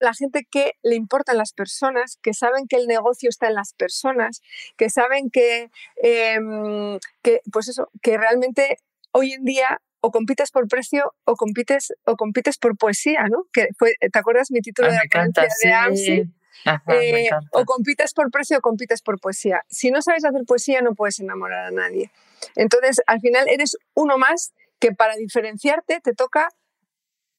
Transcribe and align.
la 0.00 0.14
gente 0.14 0.46
que 0.50 0.72
le 0.82 0.94
importan 0.96 1.36
las 1.36 1.52
personas, 1.52 2.18
que 2.22 2.34
saben 2.34 2.66
que 2.68 2.76
el 2.76 2.86
negocio 2.86 3.28
está 3.28 3.48
en 3.48 3.54
las 3.54 3.72
personas, 3.74 4.40
que 4.76 4.90
saben 4.90 5.30
que, 5.30 5.70
em, 6.02 6.98
que 7.22 7.40
pues 7.52 7.68
eso, 7.68 7.90
que 8.02 8.16
realmente 8.18 8.78
hoy 9.12 9.32
en 9.32 9.44
día 9.44 9.80
o 10.00 10.10
compites 10.10 10.50
por 10.50 10.68
precio 10.68 11.12
o 11.24 11.34
compites 11.34 11.92
o 12.04 12.16
compites 12.16 12.56
por 12.58 12.76
poesía, 12.76 13.24
¿no? 13.28 13.44
Que 13.52 13.68
fue, 13.76 13.94
¿te 14.00 14.18
acuerdas 14.18 14.50
mi 14.50 14.60
título 14.60 14.88
Ah, 14.88 14.92
de 14.92 14.96
la 14.98 15.04
encanta, 15.04 15.46
de 15.62 15.72
AMSI? 15.72 16.24
Ajá, 16.64 16.82
Eh, 16.94 17.28
o 17.52 17.64
compites 17.64 18.12
por 18.14 18.30
precio 18.30 18.58
o 18.58 18.60
compites 18.60 19.00
por 19.02 19.20
poesía. 19.20 19.62
Si 19.68 19.90
no 19.90 20.02
sabes 20.02 20.24
hacer 20.24 20.42
poesía 20.46 20.82
no 20.82 20.94
puedes 20.94 21.18
enamorar 21.20 21.66
a 21.66 21.70
nadie. 21.70 22.10
Entonces, 22.56 23.00
al 23.06 23.20
final 23.20 23.46
eres 23.48 23.76
uno 23.94 24.18
más 24.18 24.52
que 24.80 24.92
para 24.92 25.16
diferenciarte 25.16 26.00
te 26.00 26.14
toca 26.14 26.48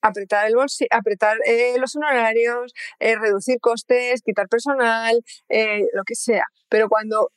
apretar 0.01 0.47
el 0.47 0.55
bolsillo, 0.55 0.89
apretar 0.91 1.37
eh, 1.45 1.75
los 1.79 1.95
honorarios, 1.95 2.73
eh, 2.99 3.15
reducir 3.17 3.59
costes, 3.59 4.21
quitar 4.21 4.47
personal, 4.47 5.23
eh, 5.49 5.85
lo 5.93 6.03
que 6.03 6.15
sea. 6.15 6.45
Pero 6.69 6.89
cuando 6.89 7.31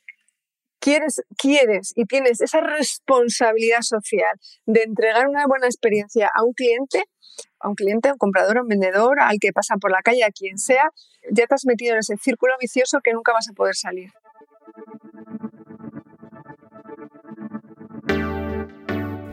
quieres, 0.79 1.21
quieres 1.37 1.93
y 1.95 2.05
tienes 2.05 2.41
esa 2.41 2.61
responsabilidad 2.61 3.81
social 3.81 4.39
de 4.65 4.83
entregar 4.83 5.27
una 5.27 5.45
buena 5.47 5.67
experiencia 5.67 6.29
a 6.33 6.43
un 6.43 6.53
cliente, 6.53 7.03
a 7.59 7.69
un 7.69 7.75
cliente, 7.75 8.09
a 8.09 8.13
un 8.13 8.17
comprador, 8.17 8.57
a 8.57 8.61
un 8.61 8.67
vendedor, 8.67 9.19
al 9.21 9.37
que 9.39 9.53
pasa 9.53 9.75
por 9.77 9.91
la 9.91 10.01
calle, 10.01 10.23
a 10.23 10.31
quien 10.31 10.57
sea, 10.57 10.89
ya 11.31 11.47
te 11.47 11.55
has 11.55 11.65
metido 11.65 11.93
en 11.93 11.99
ese 11.99 12.17
círculo 12.17 12.53
vicioso 12.59 12.99
que 13.03 13.13
nunca 13.13 13.31
vas 13.33 13.49
a 13.49 13.53
poder 13.53 13.75
salir. 13.75 14.11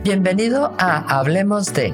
Bienvenido 0.03 0.73
a 0.79 1.19
Hablemos 1.19 1.73
de, 1.73 1.93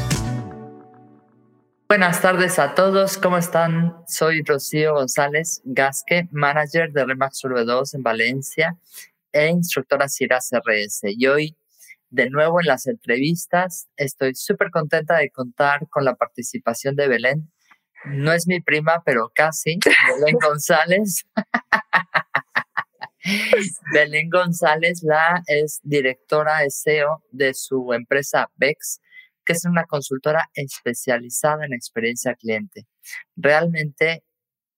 Buenas 1.91 2.21
tardes 2.21 2.57
a 2.57 2.73
todos, 2.73 3.17
¿cómo 3.17 3.37
están? 3.37 3.97
Soy 4.07 4.43
Rocío 4.43 4.93
González 4.93 5.61
Gasque, 5.65 6.29
manager 6.31 6.93
de 6.93 7.03
Remax 7.03 7.43
Urbe 7.43 7.65
2 7.65 7.95
en 7.95 8.01
Valencia 8.01 8.77
e 9.33 9.49
instructora 9.49 10.07
CIRAS 10.07 10.51
RS. 10.53 11.01
Y 11.17 11.27
hoy, 11.27 11.57
de 12.09 12.29
nuevo 12.29 12.61
en 12.61 12.67
las 12.67 12.87
entrevistas, 12.87 13.89
estoy 13.97 14.35
súper 14.35 14.71
contenta 14.71 15.17
de 15.17 15.31
contar 15.31 15.89
con 15.89 16.05
la 16.05 16.15
participación 16.15 16.95
de 16.95 17.09
Belén. 17.09 17.51
No 18.05 18.31
es 18.31 18.47
mi 18.47 18.61
prima, 18.61 19.03
pero 19.03 19.29
casi, 19.35 19.77
Belén 20.17 20.37
González. 20.41 21.25
Belén 23.93 24.29
González, 24.29 25.03
la 25.03 25.43
es 25.45 25.81
directora 25.83 26.61
SEO 26.69 27.21
de 27.31 27.53
su 27.53 27.91
empresa 27.91 28.49
Bex 28.55 29.01
que 29.45 29.53
es 29.53 29.65
una 29.65 29.85
consultora 29.85 30.49
especializada 30.53 31.65
en 31.65 31.73
experiencia 31.73 32.35
cliente. 32.35 32.87
Realmente 33.35 34.23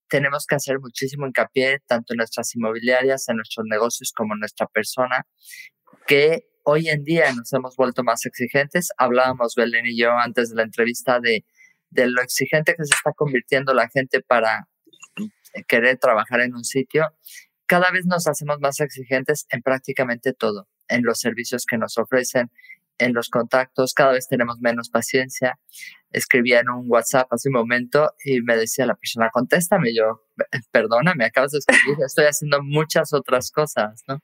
tenemos 0.08 0.46
que 0.46 0.54
hacer 0.54 0.78
muchísimo 0.80 1.26
hincapié 1.26 1.80
tanto 1.86 2.12
en 2.14 2.18
nuestras 2.18 2.54
inmobiliarias, 2.54 3.28
en 3.28 3.36
nuestros 3.36 3.66
negocios 3.68 4.12
como 4.14 4.34
en 4.34 4.40
nuestra 4.40 4.66
persona, 4.66 5.26
que 6.06 6.44
hoy 6.64 6.88
en 6.88 7.04
día 7.04 7.32
nos 7.32 7.52
hemos 7.52 7.76
vuelto 7.76 8.04
más 8.04 8.24
exigentes. 8.26 8.90
Hablábamos, 8.96 9.54
Belén 9.54 9.86
y 9.86 9.98
yo, 9.98 10.12
antes 10.12 10.50
de 10.50 10.56
la 10.56 10.62
entrevista 10.62 11.20
de, 11.20 11.44
de 11.90 12.06
lo 12.06 12.22
exigente 12.22 12.74
que 12.74 12.84
se 12.84 12.94
está 12.94 13.12
convirtiendo 13.12 13.74
la 13.74 13.88
gente 13.88 14.20
para 14.20 14.68
querer 15.68 15.98
trabajar 15.98 16.40
en 16.40 16.54
un 16.54 16.64
sitio. 16.64 17.04
Cada 17.66 17.90
vez 17.90 18.06
nos 18.06 18.26
hacemos 18.26 18.58
más 18.60 18.80
exigentes 18.80 19.46
en 19.50 19.62
prácticamente 19.62 20.32
todo, 20.32 20.68
en 20.88 21.02
los 21.02 21.18
servicios 21.20 21.64
que 21.66 21.78
nos 21.78 21.96
ofrecen, 21.96 22.50
en 22.98 23.12
los 23.12 23.28
contactos, 23.28 23.92
cada 23.94 24.12
vez 24.12 24.28
tenemos 24.28 24.58
menos 24.60 24.88
paciencia. 24.88 25.58
Escribía 26.10 26.60
en 26.60 26.68
un 26.68 26.84
WhatsApp 26.88 27.26
hace 27.32 27.48
un 27.48 27.54
momento 27.54 28.12
y 28.24 28.40
me 28.42 28.56
decía 28.56 28.86
la 28.86 28.94
persona, 28.94 29.30
contéstame. 29.32 29.92
Yo, 29.92 30.22
perdona, 30.70 31.12
me 31.16 31.24
acabas 31.24 31.50
de 31.50 31.58
escribir, 31.58 31.96
estoy 32.06 32.26
haciendo 32.26 32.62
muchas 32.62 33.12
otras 33.12 33.50
cosas, 33.50 34.04
¿no? 34.06 34.20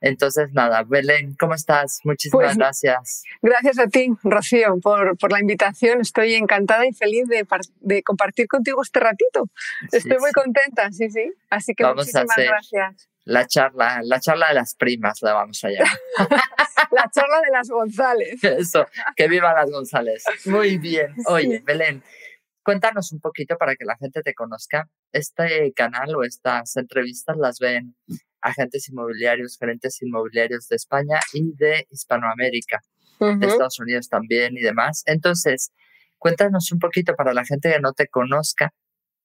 Entonces, 0.00 0.52
nada, 0.52 0.84
Belén, 0.84 1.34
¿cómo 1.36 1.54
estás? 1.54 1.98
Muchísimas 2.04 2.44
Pues, 2.46 2.56
gracias. 2.56 3.24
Gracias 3.42 3.80
a 3.80 3.88
ti, 3.88 4.12
Rocío, 4.22 4.78
por, 4.80 5.18
por 5.18 5.32
la 5.32 5.40
invitación. 5.40 6.00
Estoy 6.00 6.34
encantada 6.34 6.86
y 6.86 6.92
feliz 6.92 7.26
de, 7.26 7.44
par- 7.44 7.62
de 7.80 8.04
compartir 8.04 8.46
contigo 8.46 8.80
este 8.82 9.00
ratito. 9.00 9.46
Sí, 9.90 9.96
Estoy 9.96 10.18
muy 10.18 10.30
contenta, 10.30 10.92
sí, 10.92 11.10
sí. 11.10 11.32
Así 11.50 11.74
que 11.74 11.82
Vamos 11.82 12.06
muchísimas 12.06 12.28
gracias. 12.36 13.08
La 13.24 13.46
charla, 13.46 14.00
la 14.02 14.20
charla 14.20 14.48
de 14.48 14.54
las 14.54 14.74
primas 14.74 15.22
la 15.22 15.32
vamos 15.32 15.62
a 15.64 15.68
llamar. 15.70 15.98
La 16.90 17.10
charla 17.12 17.40
de 17.40 17.50
las 17.50 17.68
González. 17.68 18.44
Eso, 18.44 18.86
que 19.16 19.26
viva 19.26 19.52
las 19.52 19.70
González. 19.70 20.22
Muy 20.44 20.76
bien. 20.78 21.14
Oye, 21.26 21.58
Sí. 21.58 21.64
Belén, 21.64 22.02
cuéntanos 22.62 23.10
un 23.12 23.20
poquito 23.20 23.56
para 23.56 23.74
que 23.74 23.84
la 23.84 23.96
gente 23.96 24.22
te 24.22 24.34
conozca. 24.34 24.88
Este 25.12 25.72
canal 25.74 26.14
o 26.14 26.22
estas 26.22 26.76
entrevistas 26.76 27.36
las 27.36 27.58
ven 27.58 27.96
agentes 28.42 28.88
inmobiliarios, 28.90 29.56
gerentes 29.58 30.00
inmobiliarios 30.02 30.68
de 30.68 30.76
España 30.76 31.18
y 31.32 31.54
de 31.56 31.86
Hispanoamérica, 31.90 32.80
de. 33.18 33.46
Estados 33.46 33.80
Unidos 33.80 34.08
también 34.08 34.56
y 34.56 34.60
demás. 34.60 35.02
Entonces, 35.06 35.72
cuéntanos 36.18 36.70
un 36.70 36.78
poquito 36.78 37.14
para 37.16 37.32
la 37.32 37.44
gente 37.44 37.72
que 37.72 37.80
no 37.80 37.92
te 37.92 38.06
conozca. 38.08 38.72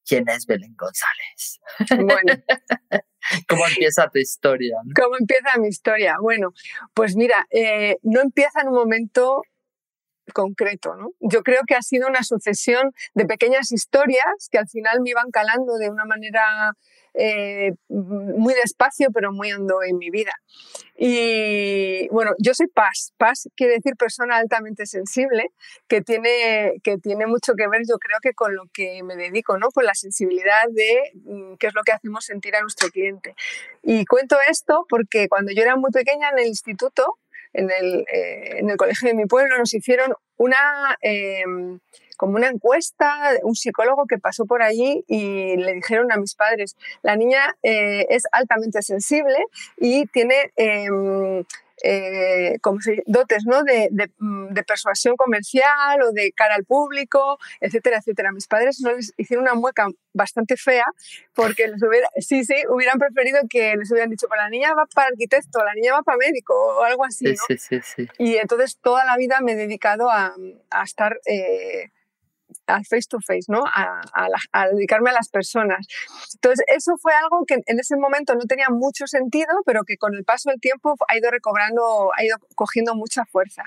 ¿Quién 0.05 0.27
es 0.29 0.45
Belén 0.47 0.75
González? 0.75 1.59
Bueno, 1.97 2.43
¿Cómo 3.47 3.65
empieza 3.67 4.09
tu 4.09 4.19
historia? 4.19 4.77
¿cómo 4.95 5.17
empieza 5.19 5.57
mi 5.57 5.67
historia? 5.67 6.15
Bueno, 6.21 6.53
pues 6.93 7.15
mira, 7.15 7.47
eh, 7.51 7.97
no 8.03 8.21
empieza 8.21 8.61
en 8.61 8.69
un 8.69 8.75
momento 8.75 9.41
concreto, 10.31 10.95
¿no? 10.95 11.11
Yo 11.19 11.43
creo 11.43 11.61
que 11.67 11.75
ha 11.75 11.81
sido 11.81 12.07
una 12.07 12.23
sucesión 12.23 12.91
de 13.13 13.25
pequeñas 13.25 13.71
historias 13.71 14.49
que 14.51 14.57
al 14.57 14.67
final 14.67 15.01
me 15.01 15.11
iban 15.11 15.31
calando 15.31 15.77
de 15.77 15.89
una 15.89 16.05
manera 16.05 16.73
eh, 17.13 17.73
muy 17.89 18.53
despacio, 18.53 19.09
pero 19.13 19.31
muy 19.31 19.51
hondo 19.51 19.81
en 19.83 19.97
mi 19.97 20.09
vida. 20.09 20.31
Y 20.95 22.07
bueno, 22.09 22.31
yo 22.39 22.53
soy 22.53 22.67
Paz. 22.67 23.13
Paz 23.17 23.49
quiere 23.55 23.73
decir 23.75 23.95
persona 23.95 24.37
altamente 24.37 24.85
sensible, 24.85 25.51
que 25.87 26.01
tiene, 26.01 26.75
que 26.83 26.97
tiene 26.97 27.25
mucho 27.25 27.53
que 27.55 27.67
ver, 27.67 27.81
yo 27.89 27.97
creo 27.97 28.19
que 28.21 28.33
con 28.33 28.55
lo 28.55 28.63
que 28.73 29.01
me 29.03 29.15
dedico, 29.15 29.57
¿no? 29.57 29.69
Con 29.71 29.85
la 29.85 29.95
sensibilidad 29.95 30.65
de 30.69 31.11
mm, 31.25 31.55
qué 31.55 31.67
es 31.67 31.73
lo 31.73 31.83
que 31.83 31.93
hacemos 31.93 32.25
sentir 32.25 32.55
a 32.55 32.61
nuestro 32.61 32.89
cliente. 32.89 33.35
Y 33.81 34.05
cuento 34.05 34.37
esto 34.49 34.85
porque 34.89 35.27
cuando 35.29 35.51
yo 35.51 35.63
era 35.63 35.75
muy 35.75 35.91
pequeña 35.91 36.29
en 36.29 36.39
el 36.39 36.47
instituto, 36.47 37.17
en 37.53 37.69
el, 37.71 38.05
eh, 38.13 38.59
en 38.59 38.69
el 38.69 38.77
colegio 38.77 39.07
de 39.07 39.15
mi 39.15 39.25
pueblo, 39.25 39.57
nos 39.57 39.73
hicieron 39.73 40.13
una, 40.37 40.97
eh, 41.01 41.43
como 42.17 42.35
una 42.35 42.49
encuesta, 42.49 43.31
un 43.43 43.55
psicólogo 43.55 44.05
que 44.05 44.17
pasó 44.17 44.45
por 44.45 44.61
allí 44.61 45.03
y 45.07 45.55
le 45.57 45.73
dijeron 45.73 46.11
a 46.11 46.17
mis 46.17 46.35
padres, 46.35 46.75
la 47.01 47.15
niña 47.15 47.55
eh, 47.63 48.05
es 48.09 48.23
altamente 48.31 48.81
sensible 48.81 49.37
y 49.77 50.05
tiene... 50.07 50.51
eh, 51.83 52.57
como 52.61 52.81
se, 52.81 53.03
dotes 53.05 53.45
¿no? 53.45 53.63
de, 53.63 53.89
de, 53.91 54.11
mm, 54.17 54.49
de, 54.53 54.63
persuasión 54.63 55.15
comercial 55.15 56.01
o 56.01 56.11
de 56.11 56.31
cara 56.31 56.55
al 56.55 56.65
público, 56.65 57.39
etcétera, 57.59 57.97
etcétera. 57.97 58.31
Mis 58.31 58.47
padres 58.47 58.79
no 58.81 58.93
les 58.93 59.13
hicieron 59.17 59.43
una 59.43 59.55
mueca 59.55 59.87
bastante 60.13 60.57
fea 60.57 60.85
porque 61.33 61.67
les 61.67 61.81
hubiera, 61.81 62.07
sí, 62.17 62.43
sí, 62.43 62.55
hubieran 62.69 62.99
preferido 62.99 63.39
que 63.49 63.75
les 63.75 63.91
hubieran 63.91 64.09
dicho, 64.09 64.27
pues 64.27 64.39
la 64.39 64.49
niña 64.49 64.73
va 64.73 64.85
para 64.93 65.07
arquitecto, 65.07 65.63
la 65.63 65.73
niña 65.73 65.93
va 65.93 66.03
para 66.03 66.17
médico 66.17 66.53
o 66.53 66.83
algo 66.83 67.05
así. 67.05 67.25
Sí, 67.27 67.33
¿no? 67.33 67.43
sí, 67.47 67.57
sí, 67.57 67.81
sí. 67.81 68.07
Y 68.17 68.37
entonces 68.37 68.77
toda 68.81 69.05
la 69.05 69.17
vida 69.17 69.39
me 69.41 69.53
he 69.53 69.55
dedicado 69.55 70.09
a, 70.09 70.35
a 70.69 70.83
estar 70.83 71.19
eh, 71.25 71.89
al 72.67 72.85
face 72.85 73.07
to 73.09 73.19
face, 73.19 73.45
¿no? 73.47 73.63
A, 73.65 74.01
a, 74.13 74.27
a, 74.51 74.67
dedicarme 74.69 75.09
a 75.09 75.13
las 75.13 75.29
personas. 75.29 75.87
Entonces, 76.35 76.65
eso 76.67 76.97
fue 77.01 77.13
algo 77.13 77.45
que 77.45 77.55
en 77.65 77.79
ese 77.79 77.95
momento 77.97 78.33
no 78.35 78.41
tenía 78.41 78.69
mucho 78.69 79.07
sentido, 79.07 79.49
pero 79.65 79.83
que 79.83 79.97
con 79.97 80.13
el 80.15 80.23
paso 80.23 80.49
del 80.49 80.59
tiempo 80.59 80.95
ha 81.07 81.17
ido 81.17 81.31
recobrando, 81.31 82.11
ha 82.17 82.23
ido 82.23 82.37
cogiendo 82.55 82.95
mucha 82.95 83.25
fuerza. 83.25 83.63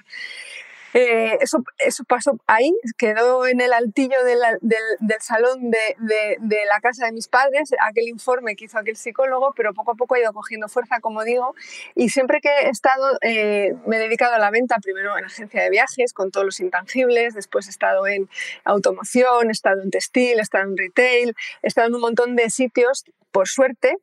Eh, 0.94 1.38
eso, 1.40 1.64
eso 1.78 2.04
pasó 2.04 2.38
ahí, 2.46 2.72
quedó 2.98 3.46
en 3.46 3.60
el 3.60 3.72
altillo 3.72 4.22
de 4.24 4.36
la, 4.36 4.50
del, 4.60 4.82
del, 5.00 5.20
salón 5.20 5.70
de, 5.70 5.96
de, 5.98 6.36
de, 6.40 6.64
la 6.66 6.80
casa 6.80 7.06
de 7.06 7.12
mis 7.12 7.28
padres, 7.28 7.70
aquel 7.80 8.08
informe 8.08 8.56
que 8.56 8.66
hizo 8.66 8.78
aquel 8.78 8.96
psicólogo, 8.96 9.52
pero 9.56 9.72
poco 9.72 9.92
a 9.92 9.94
poco 9.94 10.14
ha 10.14 10.20
ido 10.20 10.32
cogiendo 10.32 10.68
fuerza, 10.68 11.00
como 11.00 11.24
digo, 11.24 11.54
y 11.94 12.10
siempre 12.10 12.40
que 12.40 12.50
he 12.50 12.68
estado, 12.68 13.18
eh, 13.22 13.74
me 13.86 13.96
he 13.96 14.00
dedicado 14.00 14.34
a 14.34 14.38
la 14.38 14.50
venta, 14.50 14.76
primero 14.82 15.16
en 15.16 15.24
agencia 15.24 15.62
de 15.62 15.70
viajes, 15.70 16.12
con 16.12 16.30
todos 16.30 16.44
los 16.44 16.60
intangibles, 16.60 17.34
después 17.34 17.66
he 17.68 17.70
estado 17.70 18.06
en 18.06 18.28
automoción, 18.64 19.48
he 19.48 19.52
estado 19.52 19.82
en 19.82 19.90
textil, 19.90 20.38
he 20.38 20.42
estado 20.42 20.64
en 20.64 20.76
retail, 20.76 21.34
he 21.62 21.68
estado 21.68 21.88
en 21.88 21.94
un 21.94 22.00
montón 22.02 22.36
de 22.36 22.50
sitios 22.50 23.04
por 23.30 23.48
suerte, 23.48 23.96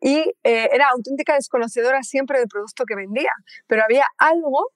y 0.00 0.18
eh, 0.44 0.68
era 0.72 0.90
auténtica 0.90 1.34
desconocedora 1.34 2.04
siempre 2.04 2.38
del 2.38 2.46
producto 2.46 2.84
que 2.84 2.94
vendía, 2.94 3.32
pero 3.66 3.82
había 3.82 4.06
algo 4.16 4.70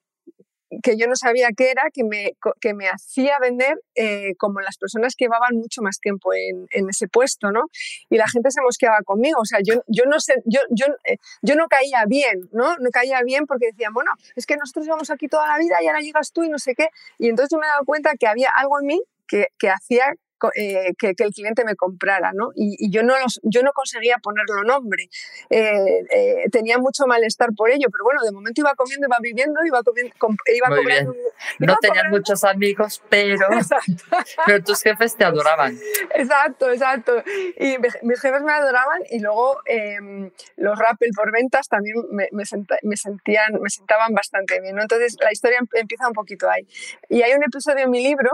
que 0.83 0.97
yo 0.97 1.07
no 1.07 1.17
sabía 1.17 1.49
qué 1.57 1.71
era, 1.71 1.83
que 1.93 2.05
me, 2.05 2.37
que 2.61 2.75
me 2.75 2.89
hacía 2.89 3.39
vender 3.41 3.81
eh, 3.95 4.35
como 4.39 4.61
las 4.61 4.77
personas 4.79 5.15
que 5.17 5.25
llevaban 5.25 5.57
mucho 5.57 5.83
más 5.83 5.99
tiempo 5.99 6.33
en, 6.33 6.67
en, 6.71 6.89
ese 6.89 7.09
puesto, 7.09 7.51
¿no? 7.51 7.63
Y 8.09 8.17
la 8.17 8.29
gente 8.29 8.51
se 8.51 8.61
mosqueaba 8.63 8.99
conmigo, 9.05 9.41
o 9.41 9.45
sea, 9.45 9.59
yo, 9.65 9.83
yo, 9.87 10.05
no, 10.05 10.21
sé, 10.21 10.35
yo, 10.45 10.61
yo, 10.71 10.87
eh, 11.05 11.17
yo 11.43 11.57
no 11.57 11.67
caía 11.69 12.05
bien, 12.07 12.49
¿no? 12.53 12.77
No 12.77 12.91
caía 12.91 13.23
bien 13.23 13.47
porque 13.47 13.67
decían, 13.67 13.93
bueno, 13.93 14.13
es 14.37 14.47
que 14.47 14.57
nosotros 14.57 14.87
llevamos 14.87 15.11
aquí 15.11 15.29
toda 15.29 15.47
la 15.47 15.59
vida 15.59 15.77
y 15.83 15.87
ahora 15.87 16.01
llegas 16.01 16.33
tú 16.33 16.45
y 16.45 16.49
no 16.49 16.59
sé 16.59 16.75
qué. 16.75 16.89
Y 17.19 17.29
entonces 17.29 17.51
yo 17.51 17.59
me 17.59 17.67
he 17.67 17.71
dado 17.71 17.85
cuenta 17.85 18.13
que 18.19 18.27
había 18.27 18.51
algo 18.55 18.81
en 18.81 18.87
mí 18.87 19.03
que, 19.27 19.49
que 19.59 19.69
hacía 19.71 20.15
eh, 20.55 20.95
que, 20.99 21.15
el 21.19 21.33
cliente 21.33 21.65
me 21.65 21.77
comprara, 21.77 22.33
¿no? 22.33 22.51
Y, 22.55 22.91
yo, 22.91 23.03
no 23.03 23.19
los, 23.19 23.41
yo 23.43 23.63
no 23.63 23.73
conseguía 23.73 24.19
ponerlo 24.23 24.65
nombre. 24.65 25.09
Eh, 25.51 26.05
eh, 26.11 26.45
tenía 26.51 26.79
mucho 26.79 27.07
malestar 27.07 27.51
por 27.57 27.71
ello, 27.71 27.89
pero 27.91 28.05
bueno, 28.05 28.23
de 28.23 28.33
momento 28.33 28.61
iba 28.61 28.75
comiendo, 28.75 29.07
iba 29.07 29.19
viviendo, 29.21 29.61
iba, 29.65 29.83
comiendo, 29.83 30.15
iba 30.47 30.69
cobrando. 30.69 31.15
no 31.59 31.77
tenían 31.81 32.11
muchos 32.11 32.45
amigos, 32.45 33.03
pero, 33.09 33.49
pero 34.47 34.65
tus 34.65 34.83
jefes 34.83 35.17
te 35.17 35.25
adoraban. 35.25 35.79
Exacto, 36.15 36.71
exacto. 36.71 37.23
Y 37.59 37.77
mis 38.03 38.21
jefes 38.21 38.43
me 38.43 38.53
adoraban 38.53 39.03
y 39.11 39.21
luego 39.21 39.61
em, 39.67 40.31
los 40.57 40.79
Rappel 40.79 41.11
por 41.15 41.33
ventas 41.33 41.69
también 41.69 41.97
me, 42.11 42.29
me, 42.33 42.45
me, 42.83 42.97
sentían, 42.97 43.61
me 43.61 43.71
sentaban 43.71 44.15
bastante 44.15 44.61
bien, 44.61 44.77
¿no? 44.77 44.83
Entonces 44.83 45.17
la 45.21 45.33
historia 45.33 45.59
em, 45.59 45.67
empieza 45.75 46.07
un 46.09 46.15
poquito 46.15 46.49
ahí. 46.49 46.67
Y 47.09 47.23
hay 47.23 47.33
un 47.35 47.43
episodio 47.43 47.85
en 47.85 47.91
mi 47.91 48.03
libro 48.03 48.31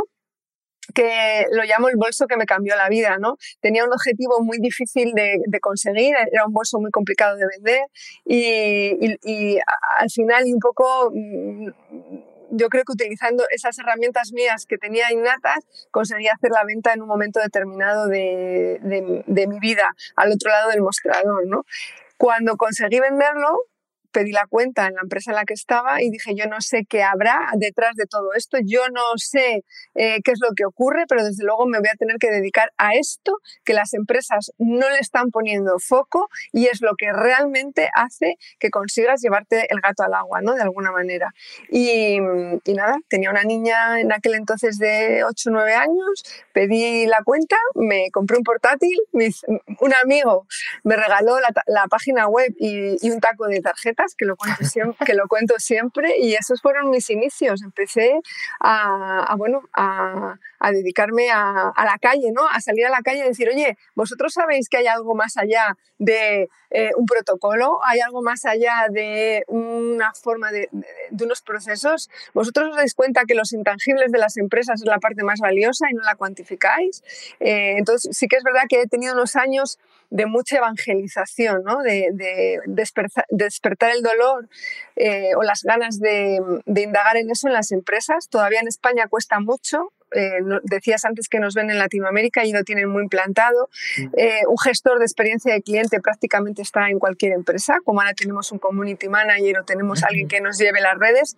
que 0.94 1.47
lo 1.53 1.65
llamo 1.65 1.88
el 1.88 1.97
bolso 1.97 2.27
que 2.27 2.37
me 2.37 2.47
cambió 2.47 2.77
la 2.77 2.88
vida, 2.88 3.19
¿no? 3.19 3.37
Tenía 3.61 3.85
un 3.85 3.93
objetivo 3.93 4.41
muy 4.43 4.59
difícil 4.59 5.12
de, 5.15 5.61
conseguir, 5.61 6.15
era 6.33 6.47
un 6.47 6.53
bolso 6.53 6.79
muy 6.79 6.91
complicado 6.91 7.37
de 7.37 7.47
vender 7.47 7.83
y, 8.25 9.59
al 9.99 10.11
final 10.11 10.47
y 10.47 10.53
un 10.53 10.61
poco 10.61 11.11
mm, 11.12 11.69
yo 12.50 12.69
creo 12.69 12.85
que 12.85 12.93
utilizando 12.93 13.44
esas 13.50 13.79
herramientas 13.79 14.33
mías 14.33 14.67
que 14.67 14.79
tenía 14.79 15.11
innatas, 15.12 15.65
conseguí 15.91 16.29
hacer 16.29 16.50
la 16.50 16.65
venta 16.65 16.93
en 16.93 17.03
un 17.03 17.09
momento 17.09 17.41
determinado 17.41 18.06
de, 18.06 18.79
de, 19.27 19.47
mi 19.47 19.59
vida, 19.59 19.94
al 20.15 20.33
otro 20.33 20.50
lado 20.50 20.71
del 20.71 20.83
mostrador, 20.83 21.47
¿no? 21.47 21.65
Cuando 22.17 22.56
conseguí 22.56 23.00
venderlo, 23.00 23.59
pedí 24.12 24.32
la 24.32 24.47
cuenta 24.47 24.87
en 24.87 24.94
la 24.94 25.03
empresa 25.03 25.31
en 25.31 25.37
la 25.37 25.44
que 25.44 25.55
estaba 25.55 26.03
y 26.03 26.11
dije, 26.11 26.35
yo 26.35 26.47
no 26.47 26.61
sé 26.61 26.85
qué 26.88 27.03
habrá 27.03 27.50
detrás 27.56 27.97
de 27.97 28.06
todo 28.06 28.32
esto, 28.35 28.58
yo 28.64 28.88
no 28.88 29.03
sé 29.17 29.64
eh, 29.94 30.20
qué 30.25 30.32
es 30.32 30.38
lo 30.41 30.55
que 30.55 30.64
ocurre, 30.64 31.05
pero 31.08 31.25
desde 31.25 31.44
luego 31.44 31.67
me 31.67 31.79
voy 31.79 31.88
a 31.88 31.97
tener 31.97 32.17
que 32.19 32.31
dedicar 32.31 32.73
a 32.79 32.94
esto 32.94 33.38
que 33.64 33.73
las 33.73 33.94
empresas 33.94 34.53
no 34.58 34.88
le 34.91 34.99
están 34.99 35.31
poniendo 35.31 35.79
foco 35.79 36.29
y 36.53 36.67
es 36.67 36.81
lo 36.81 36.94
que 36.97 37.12
realmente 37.12 37.88
hace 37.94 38.37
que 38.58 38.70
consigas 38.70 39.20
llevarte 39.23 39.67
el 39.70 39.81
gato 39.81 40.03
al 40.03 40.14
agua, 40.14 40.41
¿no? 40.43 40.55
De 40.55 40.62
alguna 40.62 40.93
manera. 40.93 41.32
Y, 41.70 42.19
y 42.64 42.75
nada, 42.75 42.97
tenía 43.09 43.31
una 43.31 43.44
niña 43.44 44.00
en 44.00 44.12
aquel 44.12 44.35
entonces 44.35 44.79
de 44.79 45.25
8 45.25 45.50
o 45.50 45.52
9 45.52 45.75
años, 45.75 46.25
pedí 46.52 47.06
la 47.06 47.23
cuenta, 47.25 47.56
me 47.75 48.11
compré 48.11 48.38
un 48.38 48.44
portátil, 48.44 48.99
un 49.12 49.94
amigo 50.02 50.47
me 50.82 50.97
regaló 50.97 51.38
la, 51.41 51.52
la 51.67 51.87
página 51.88 52.29
web 52.29 52.55
y, 52.59 52.97
y 53.06 53.11
un 53.11 53.20
taco 53.20 53.47
de 53.47 53.61
tarjeta 53.61 53.95
que 54.16 55.14
lo 55.14 55.26
cuento 55.28 55.54
siempre, 55.58 56.19
y 56.19 56.34
esos 56.34 56.60
fueron 56.60 56.90
mis 56.90 57.10
inicios. 57.10 57.62
Empecé 57.62 58.20
a, 58.60 59.34
bueno, 59.37 59.62
a, 59.72 60.37
a 60.66 60.72
dedicarme 60.72 61.30
a, 61.30 61.72
la 61.76 61.98
calle, 62.00 62.32
¿no? 62.32 62.48
a 62.48 62.60
salir 62.60 62.86
a 62.86 62.90
la 62.90 63.00
calle 63.00 63.20
y 63.20 63.28
decir, 63.28 63.48
oye, 63.48 63.78
vosotros 63.94 64.32
sabéis 64.32 64.68
que 64.68 64.78
hay 64.78 64.88
algo 64.88 65.14
más 65.14 65.36
allá 65.36 65.76
de 65.98 66.48
eh, 66.70 66.90
un 66.96 67.06
protocolo, 67.06 67.78
hay 67.84 68.00
algo 68.00 68.20
más 68.20 68.44
allá 68.44 68.86
de 68.90 69.44
una 69.46 70.12
forma 70.12 70.50
de, 70.50 70.68
unos 71.20 71.40
procesos. 71.42 72.10
Vosotros 72.34 72.70
os 72.70 72.76
dais 72.76 72.94
cuenta 72.94 73.22
que 73.28 73.36
los 73.36 73.52
intangibles 73.52 74.10
de 74.10 74.18
las 74.18 74.36
empresas 74.38 74.80
es 74.80 74.86
la 74.86 74.98
parte 74.98 75.22
más 75.22 75.38
valiosa 75.38 75.86
y 75.88 75.94
no 75.94 76.02
la 76.02 76.16
cuantificáis. 76.16 77.04
Eh, 77.38 77.76
entonces, 77.78 78.16
sí 78.16 78.26
que 78.26 78.36
es 78.36 78.42
verdad 78.42 78.62
que 78.68 78.82
he 78.82 78.88
tenido 78.88 79.14
unos 79.14 79.36
años 79.36 79.78
de 80.10 80.26
mucha 80.26 80.58
evangelización, 80.58 81.62
¿no? 81.64 81.82
de, 81.82 82.10
de 82.12 82.60
despertar, 82.66 83.90
el 83.90 84.02
dolor 84.02 84.48
eh, 84.96 85.30
o 85.36 85.42
las 85.42 85.62
ganas 85.62 86.00
de, 86.00 86.40
indagar 86.66 87.16
en 87.16 87.30
eso 87.30 87.48
en 87.48 87.54
las 87.54 87.72
empresas. 87.72 88.28
Todavía 88.28 88.60
en 88.60 88.68
España 88.68 89.08
cuesta 89.08 89.40
mucho. 89.40 89.92
Eh, 90.16 90.40
decías 90.62 91.04
antes 91.04 91.28
que 91.28 91.38
nos 91.38 91.54
ven 91.54 91.70
en 91.70 91.78
Latinoamérica 91.78 92.44
y 92.44 92.52
lo 92.52 92.64
tienen 92.64 92.88
muy 92.88 93.02
implantado. 93.02 93.68
Eh, 94.16 94.40
un 94.48 94.58
gestor 94.58 94.98
de 94.98 95.04
experiencia 95.04 95.52
de 95.52 95.62
cliente 95.62 96.00
prácticamente 96.00 96.62
está 96.62 96.88
en 96.88 96.98
cualquier 96.98 97.32
empresa, 97.32 97.78
como 97.84 98.00
ahora 98.00 98.14
tenemos 98.14 98.50
un 98.50 98.58
community 98.58 99.08
manager 99.08 99.58
o 99.58 99.64
tenemos 99.64 100.02
alguien 100.02 100.26
que 100.26 100.40
nos 100.40 100.58
lleve 100.58 100.80
las 100.80 100.98
redes, 100.98 101.36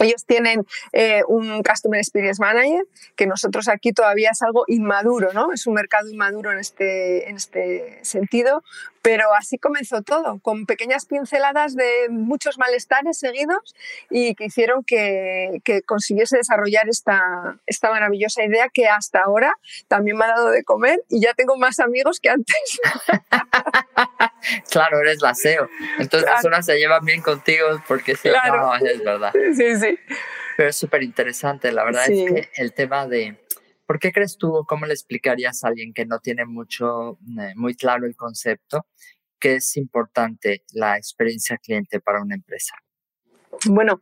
ellos 0.00 0.24
tienen 0.24 0.66
eh, 0.92 1.22
un 1.28 1.62
Customer 1.62 1.98
Experience 1.98 2.40
Manager, 2.40 2.84
que 3.16 3.26
nosotros 3.26 3.68
aquí 3.68 3.92
todavía 3.92 4.30
es 4.30 4.42
algo 4.42 4.64
inmaduro, 4.68 5.32
¿no? 5.32 5.52
Es 5.52 5.66
un 5.66 5.74
mercado 5.74 6.08
inmaduro 6.08 6.52
en 6.52 6.58
este, 6.58 7.28
en 7.28 7.36
este 7.36 7.98
sentido, 8.02 8.62
pero 9.02 9.34
así 9.34 9.58
comenzó 9.58 10.02
todo, 10.02 10.38
con 10.40 10.64
pequeñas 10.64 11.06
pinceladas 11.06 11.74
de 11.74 12.08
muchos 12.08 12.56
malestares 12.56 13.18
seguidos 13.18 13.74
y 14.08 14.36
que 14.36 14.44
hicieron 14.44 14.84
que, 14.84 15.60
que 15.64 15.82
consiguiese 15.82 16.36
desarrollar 16.36 16.88
esta, 16.88 17.58
esta 17.66 17.90
maravillosa 17.90 18.44
idea 18.44 18.68
que 18.72 18.86
hasta 18.86 19.20
ahora 19.20 19.54
también 19.88 20.16
me 20.16 20.24
ha 20.24 20.28
dado 20.28 20.50
de 20.50 20.62
comer 20.62 21.00
y 21.08 21.20
ya 21.20 21.34
tengo 21.34 21.56
más 21.56 21.80
amigos 21.80 22.20
que 22.20 22.30
antes. 22.30 22.80
claro, 24.70 25.00
eres 25.00 25.20
la 25.20 25.34
SEO. 25.34 25.68
Entonces 25.98 26.28
las 26.28 26.34
personas 26.34 26.64
se 26.64 26.78
llevan 26.78 27.04
bien 27.04 27.22
contigo 27.22 27.66
porque 27.88 28.14
sí, 28.14 28.28
no, 28.28 28.74
es 28.76 29.02
verdad. 29.02 29.32
Sí, 29.54 29.76
sí. 29.76 29.98
Pero 30.56 30.68
es 30.68 30.76
súper 30.76 31.02
interesante, 31.02 31.72
la 31.72 31.84
verdad 31.84 32.08
es 32.08 32.30
que 32.30 32.50
el 32.54 32.72
tema 32.72 33.06
de 33.08 33.36
¿Por 33.86 33.98
qué 33.98 34.12
crees 34.12 34.36
tú 34.38 34.54
o 34.54 34.64
cómo 34.64 34.86
le 34.86 34.94
explicarías 34.94 35.64
a 35.64 35.68
alguien 35.68 35.92
que 35.92 36.06
no 36.06 36.20
tiene 36.20 36.44
mucho, 36.44 37.18
eh, 37.40 37.52
muy 37.56 37.74
claro 37.74 38.06
el 38.06 38.16
concepto, 38.16 38.86
que 39.38 39.56
es 39.56 39.76
importante 39.76 40.64
la 40.72 40.96
experiencia 40.96 41.58
cliente 41.58 42.00
para 42.00 42.22
una 42.22 42.34
empresa? 42.34 42.74
Bueno, 43.66 44.00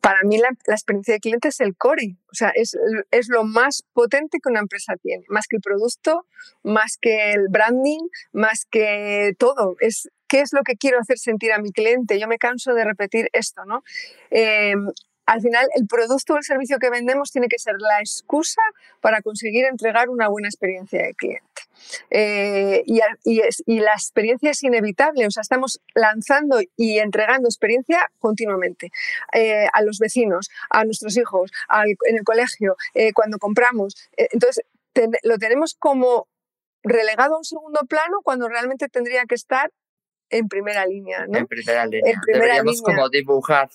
para 0.00 0.22
mí 0.22 0.38
la, 0.38 0.50
experiencia 0.66 1.14
de 1.14 1.20
cliente 1.20 1.48
es 1.48 1.60
el 1.60 1.76
core, 1.76 2.16
o 2.30 2.34
sea, 2.34 2.50
es, 2.50 2.76
es, 3.10 3.28
lo 3.28 3.44
más 3.44 3.84
potente 3.92 4.38
que 4.42 4.48
una 4.48 4.60
empresa 4.60 4.94
tiene, 5.02 5.24
más 5.28 5.46
que 5.48 5.56
el 5.56 5.62
producto, 5.62 6.26
más 6.62 6.96
que 7.00 7.32
el 7.32 7.48
branding, 7.48 8.08
más 8.32 8.66
que 8.70 9.34
todo. 9.38 9.76
Es 9.80 10.08
qué 10.28 10.40
es 10.40 10.52
lo 10.52 10.62
que 10.62 10.76
quiero 10.76 10.98
hacer 11.00 11.18
sentir 11.18 11.52
a 11.52 11.58
mi 11.58 11.72
cliente. 11.72 12.18
Yo 12.20 12.28
me 12.28 12.38
canso 12.38 12.72
de 12.72 12.84
repetir 12.84 13.28
esto, 13.32 13.64
¿no? 13.64 13.82
Eh, 14.30 14.74
al 15.30 15.40
final 15.40 15.68
el 15.76 15.86
producto 15.86 16.34
o 16.34 16.38
el 16.38 16.42
servicio 16.42 16.80
que 16.80 16.90
vendemos 16.90 17.30
tiene 17.30 17.46
que 17.46 17.60
ser 17.60 17.76
la 17.78 18.00
excusa 18.00 18.60
para 19.00 19.22
conseguir 19.22 19.64
entregar 19.64 20.08
una 20.08 20.26
buena 20.26 20.48
experiencia 20.48 21.00
de 21.04 21.14
cliente. 21.14 21.46
Eh, 22.10 22.82
y, 22.84 23.00
y, 23.22 23.40
es, 23.40 23.62
y, 23.64 23.78
la 23.78 23.92
experiencia 23.92 24.50
es 24.50 24.60
inevitable, 24.64 25.28
o 25.28 25.30
sea, 25.30 25.42
estamos 25.42 25.80
lanzando 25.94 26.58
y 26.76 26.98
entregando 26.98 27.46
experiencia 27.46 28.10
continuamente 28.18 28.90
eh, 29.32 29.68
a 29.72 29.82
los 29.82 30.00
vecinos, 30.00 30.50
a 30.68 30.84
nuestros 30.84 31.16
hijos, 31.16 31.52
al, 31.68 31.90
en 32.08 32.16
el 32.16 32.24
colegio, 32.24 32.76
eh, 32.94 33.12
cuando 33.12 33.38
compramos. 33.38 33.94
Eh, 34.16 34.26
entonces, 34.32 34.64
ten, 34.92 35.12
lo 35.22 35.38
tenemos 35.38 35.76
como 35.78 36.26
relegado 36.82 37.36
a 37.36 37.38
un 37.38 37.44
segundo 37.44 37.82
plano 37.88 38.18
cuando 38.24 38.48
realmente 38.48 38.88
tendría 38.88 39.26
que 39.26 39.36
estar 39.36 39.70
en 40.28 40.48
primera 40.48 40.84
línea. 40.86 41.24
¿no? 41.28 41.38
En 41.38 41.46
primera 41.46 41.86
línea. 41.86 42.14
En 42.14 42.20
primera 42.20 42.46
Deberíamos 42.46 42.80
línea. 42.80 42.96
como 42.96 43.08
dibujar. 43.08 43.70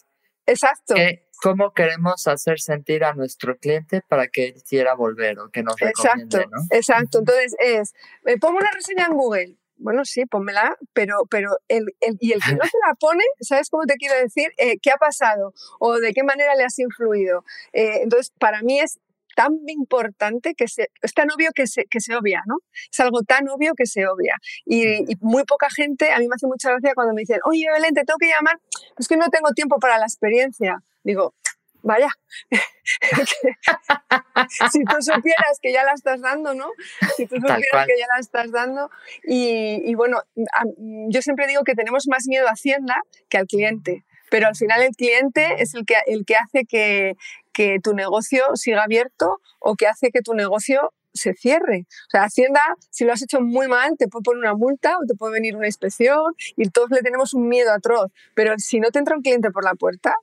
Exacto 0.47 0.95
cómo 1.41 1.73
queremos 1.73 2.27
hacer 2.27 2.59
sentir 2.59 3.03
a 3.03 3.13
nuestro 3.13 3.57
cliente 3.57 4.01
para 4.07 4.27
que 4.27 4.47
él 4.47 4.63
quiera 4.67 4.93
volver 4.95 5.39
o 5.39 5.49
que 5.49 5.63
nos 5.63 5.75
recomiende, 5.79 6.37
exacto, 6.37 6.49
¿no? 6.51 6.77
Exacto, 6.77 7.19
entonces 7.19 7.55
es, 7.59 7.93
me 8.23 8.37
pongo 8.37 8.57
una 8.57 8.71
reseña 8.71 9.05
en 9.05 9.13
Google, 9.13 9.57
bueno, 9.77 10.05
sí, 10.05 10.25
pónmela, 10.25 10.77
pero, 10.93 11.25
pero 11.29 11.57
el, 11.67 11.85
el, 11.99 12.17
y 12.19 12.31
el 12.31 12.41
que 12.41 12.55
no 12.55 12.63
se 12.63 12.77
la 12.87 12.95
pone, 12.95 13.23
¿sabes 13.41 13.69
cómo 13.69 13.85
te 13.85 13.95
quiero 13.95 14.15
decir? 14.15 14.51
Eh, 14.57 14.77
¿Qué 14.81 14.89
ha 14.91 14.97
pasado? 14.97 15.53
¿O 15.79 15.99
de 15.99 16.13
qué 16.13 16.23
manera 16.23 16.55
le 16.55 16.63
has 16.63 16.79
influido? 16.79 17.43
Eh, 17.73 17.99
entonces, 18.01 18.31
para 18.39 18.61
mí 18.61 18.79
es 18.79 18.99
tan 19.35 19.59
importante 19.67 20.55
que 20.55 20.69
se, 20.69 20.89
es 21.01 21.13
tan 21.13 21.29
obvio 21.29 21.51
que 21.53 21.67
se, 21.67 21.85
que 21.85 21.99
se 21.99 22.15
obvia, 22.15 22.41
¿no? 22.45 22.59
Es 22.89 22.99
algo 23.01 23.21
tan 23.23 23.49
obvio 23.49 23.73
que 23.75 23.85
se 23.85 24.07
obvia. 24.07 24.37
Y, 24.65 25.11
y, 25.11 25.17
muy 25.19 25.43
poca 25.43 25.67
gente, 25.69 26.11
a 26.11 26.19
mí 26.19 26.27
me 26.29 26.35
hace 26.35 26.47
mucha 26.47 26.71
gracia 26.71 26.93
cuando 26.95 27.13
me 27.13 27.21
dicen, 27.21 27.39
oye, 27.43 27.65
Belén, 27.71 27.93
te 27.93 28.05
tengo 28.05 28.17
que 28.17 28.29
llamar, 28.29 28.59
es 28.97 29.07
que 29.09 29.17
no 29.17 29.27
tengo 29.29 29.51
tiempo 29.51 29.77
para 29.79 29.99
la 29.99 30.05
experiencia 30.05 30.81
digo, 31.05 31.33
vaya, 31.81 32.09
si 34.71 34.83
tú 34.83 34.95
supieras 34.99 35.59
que 35.61 35.71
ya 35.71 35.83
la 35.83 35.93
estás 35.93 36.19
dando, 36.19 36.53
¿no? 36.55 36.67
Si 37.15 37.27
tú 37.27 37.35
supieras 37.35 37.87
que 37.87 37.97
ya 37.97 38.07
la 38.13 38.19
estás 38.19 38.51
dando. 38.51 38.89
Y, 39.23 39.81
y, 39.85 39.93
bueno, 39.93 40.21
yo 41.09 41.21
siempre 41.21 41.47
digo 41.47 41.63
que 41.63 41.75
tenemos 41.75 42.07
más 42.07 42.25
miedo 42.27 42.47
a 42.47 42.51
Hacienda 42.51 43.01
que 43.29 43.37
al 43.37 43.45
cliente, 43.45 44.03
pero 44.31 44.47
al 44.47 44.55
final 44.55 44.81
el 44.81 44.95
cliente 44.95 45.55
es 45.59 45.75
el 45.75 45.85
que, 45.85 45.95
el 46.07 46.25
que 46.25 46.35
hace 46.35 46.65
que, 46.65 47.13
que 47.53 47.77
tu 47.81 47.93
negocio 47.93 48.43
siga 48.55 48.83
abierto 48.83 49.39
o 49.59 49.75
que 49.75 49.87
hace 49.87 50.09
que 50.09 50.21
tu 50.21 50.33
negocio 50.33 50.91
se 51.13 51.33
cierre. 51.33 51.85
O 52.07 52.09
sea, 52.09 52.23
Hacienda, 52.23 52.61
si 52.89 53.05
lo 53.05 53.13
has 53.13 53.21
hecho 53.21 53.41
muy 53.41 53.67
mal, 53.67 53.93
te 53.97 54.07
puede 54.07 54.23
poner 54.23 54.39
una 54.39 54.55
multa 54.55 54.97
o 54.97 55.05
te 55.05 55.13
puede 55.13 55.33
venir 55.33 55.55
una 55.55 55.67
inspección 55.67 56.33
y 56.57 56.69
todos 56.69 56.89
le 56.89 57.01
tenemos 57.01 57.35
un 57.35 57.47
miedo 57.47 57.71
atroz. 57.71 58.11
Pero 58.33 58.55
si 58.57 58.79
no 58.79 58.89
te 58.89 58.99
entra 58.99 59.15
un 59.15 59.21
cliente 59.21 59.51
por 59.51 59.63
la 59.63 59.75
puerta, 59.75 60.15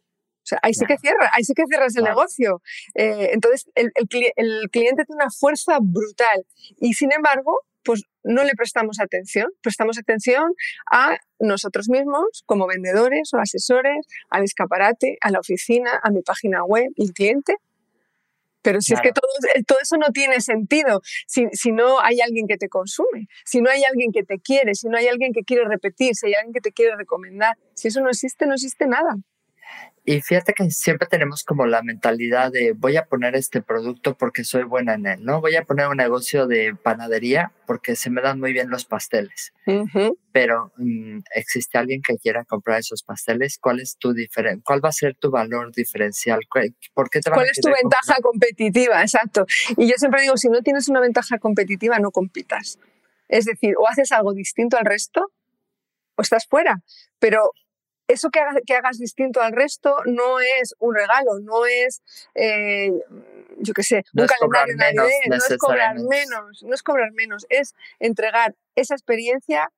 o 0.42 0.46
sea, 0.46 0.58
ahí 0.62 0.75
sí 0.75 0.84
que 0.87 0.99
cierra, 0.99 1.30
ahí 1.32 1.44
sí 1.44 1.54
que 1.54 1.64
cierras 1.66 1.96
el 1.96 2.02
negocio. 2.02 2.62
Eh, 2.94 3.30
entonces, 3.32 3.70
el, 3.76 3.92
el, 3.94 4.08
el, 4.37 4.70
cliente 4.70 5.04
tiene 5.04 5.22
una 5.22 5.30
fuerza 5.30 5.78
brutal 5.80 6.44
y, 6.80 6.94
sin 6.94 7.12
embargo, 7.12 7.61
pues 7.84 8.02
no 8.25 8.42
le 8.44 8.52
prestamos 8.54 8.99
atención. 9.00 9.50
Prestamos 9.62 9.99
atención 9.99 10.52
a 10.90 11.16
nosotros 11.38 11.88
mismos 11.88 12.42
como 12.46 12.66
vendedores 12.66 13.32
o 13.34 13.38
asesores, 13.38 14.06
al 14.30 14.44
escaparate, 14.44 15.16
a 15.20 15.30
la 15.30 15.38
oficina, 15.38 16.00
a 16.02 16.11
mi 16.11 16.22
página 16.22 16.64
web 16.64 16.90
y 16.96 17.12
cliente. 17.12 17.54
Pero 18.62 18.80
si 18.80 18.94
es 18.94 19.00
que 19.00 19.11
todo, 19.11 19.26
todo, 19.66 19.78
eso 19.80 19.96
no 19.96 20.12
tiene 20.12 20.40
sentido, 20.40 21.00
si, 21.26 21.46
si, 21.50 21.72
no 21.72 22.00
hay 22.00 22.20
alguien 22.20 22.46
que 22.46 22.56
te 22.56 22.68
consume, 22.68 23.26
si 23.44 23.61
no 23.61 23.68
hay 23.68 23.82
alguien 23.82 24.12
que 24.12 24.22
te 24.22 24.38
quiere, 24.38 24.76
si 24.76 24.88
no 24.88 24.96
hay 24.96 25.08
alguien 25.08 25.32
que 25.32 25.42
quiere 25.42 25.64
repetir, 25.64 26.14
si 26.14 26.28
hay 26.28 26.34
alguien 26.34 26.52
que 26.52 26.61
te 26.61 26.70
quiere 26.70 26.94
recomendar, 26.94 27.58
si 27.75 27.88
eso 27.88 28.00
no 28.00 28.08
existe, 28.08 28.46
no 28.46 28.54
existe 28.54 28.87
nada. 28.87 29.16
Y 30.05 30.21
fíjate 30.21 30.52
que 30.52 30.69
siempre 30.71 31.07
tenemos 31.07 31.45
como 31.45 31.64
la 31.64 31.81
mentalidad 31.83 32.50
de 32.50 32.73
voy 32.73 32.97
a 32.97 33.05
poner 33.05 33.37
este 33.37 33.62
producto 33.62 34.17
porque 34.17 34.43
soy 34.43 34.64
buena 34.64 34.95
en 34.95 35.07
él, 35.07 35.25
¿no? 35.25 35.41
Voy 35.41 35.55
a 35.55 35.62
poner 35.62 35.87
un 35.87 35.97
negocio 35.97 36.49
de 36.49 36.75
panadería 36.75 37.52
porque 37.67 37.95
se 37.95 38.11
me 38.11 38.21
dan 38.21 38.41
muy 38.41 38.52
bien 38.52 38.69
los 38.69 38.85
pasteles. 38.85 39.52
Pero 40.33 40.73
mm, 40.76 41.21
existe 41.37 41.79
alguien 41.79 42.02
que 42.02 42.17
quiera 42.17 42.45
comprar 42.45 42.81
esos 42.81 43.05
pasteles, 43.05 43.59
¿cuál 43.59 43.79
es 43.79 43.97
tu 43.97 44.12
cuál 44.64 44.85
va 44.85 44.88
a 44.88 44.93
ser 44.93 45.14
tu 45.14 45.31
valor 45.31 45.73
diferencial? 45.73 46.41
¿Por 46.95 47.09
qué 47.09 47.21
te 47.21 47.31
¿Cuál 47.31 47.47
es 47.47 47.61
tu 47.61 47.71
ventaja 47.71 48.21
competitiva? 48.21 49.02
Exacto. 49.02 49.47
Y 49.76 49.88
yo 49.88 49.95
siempre 49.99 50.23
digo, 50.23 50.37
si 50.37 50.49
no 50.49 50.62
tienes 50.62 50.88
una 50.88 50.99
ventaja 50.99 51.38
competitiva, 51.38 52.00
no 52.00 52.11
compitas. 52.11 52.81
Es 53.29 53.45
decir, 53.45 53.75
o 53.79 53.88
haces 53.88 54.11
algo 54.11 54.35
distinto 54.35 54.76
al 54.76 54.85
resto 54.85 55.31
o 56.17 56.23
estás 56.23 56.47
fuera. 56.49 56.83
Pero 57.21 57.52
eso 58.09 58.30
que 58.30 58.40
hagas, 58.40 58.56
que 58.66 58.75
hagas, 58.75 58.99
distinto 58.99 59.40
al 59.40 59.52
resto 59.52 59.97
no 60.06 60.40
es 60.40 60.75
un 60.78 60.94
regalo, 60.94 61.38
no 61.40 61.66
es, 61.66 62.02
eh, 62.35 62.92
yo 63.59 63.73
qué 63.75 63.82
sé, 63.82 64.04
un 64.14 64.26
calendario 64.26 64.76
navideño, 64.76 65.11
no 65.28 65.37
es 65.37 65.56
cobrar 65.59 65.94
menos, 65.97 66.62
no 66.62 66.75
es 66.75 66.82
cobrar 66.82 67.12
menos, 67.12 67.47
es 67.49 67.75
entregar 67.99 68.54
esa 68.75 68.94
experiencia 68.94 69.71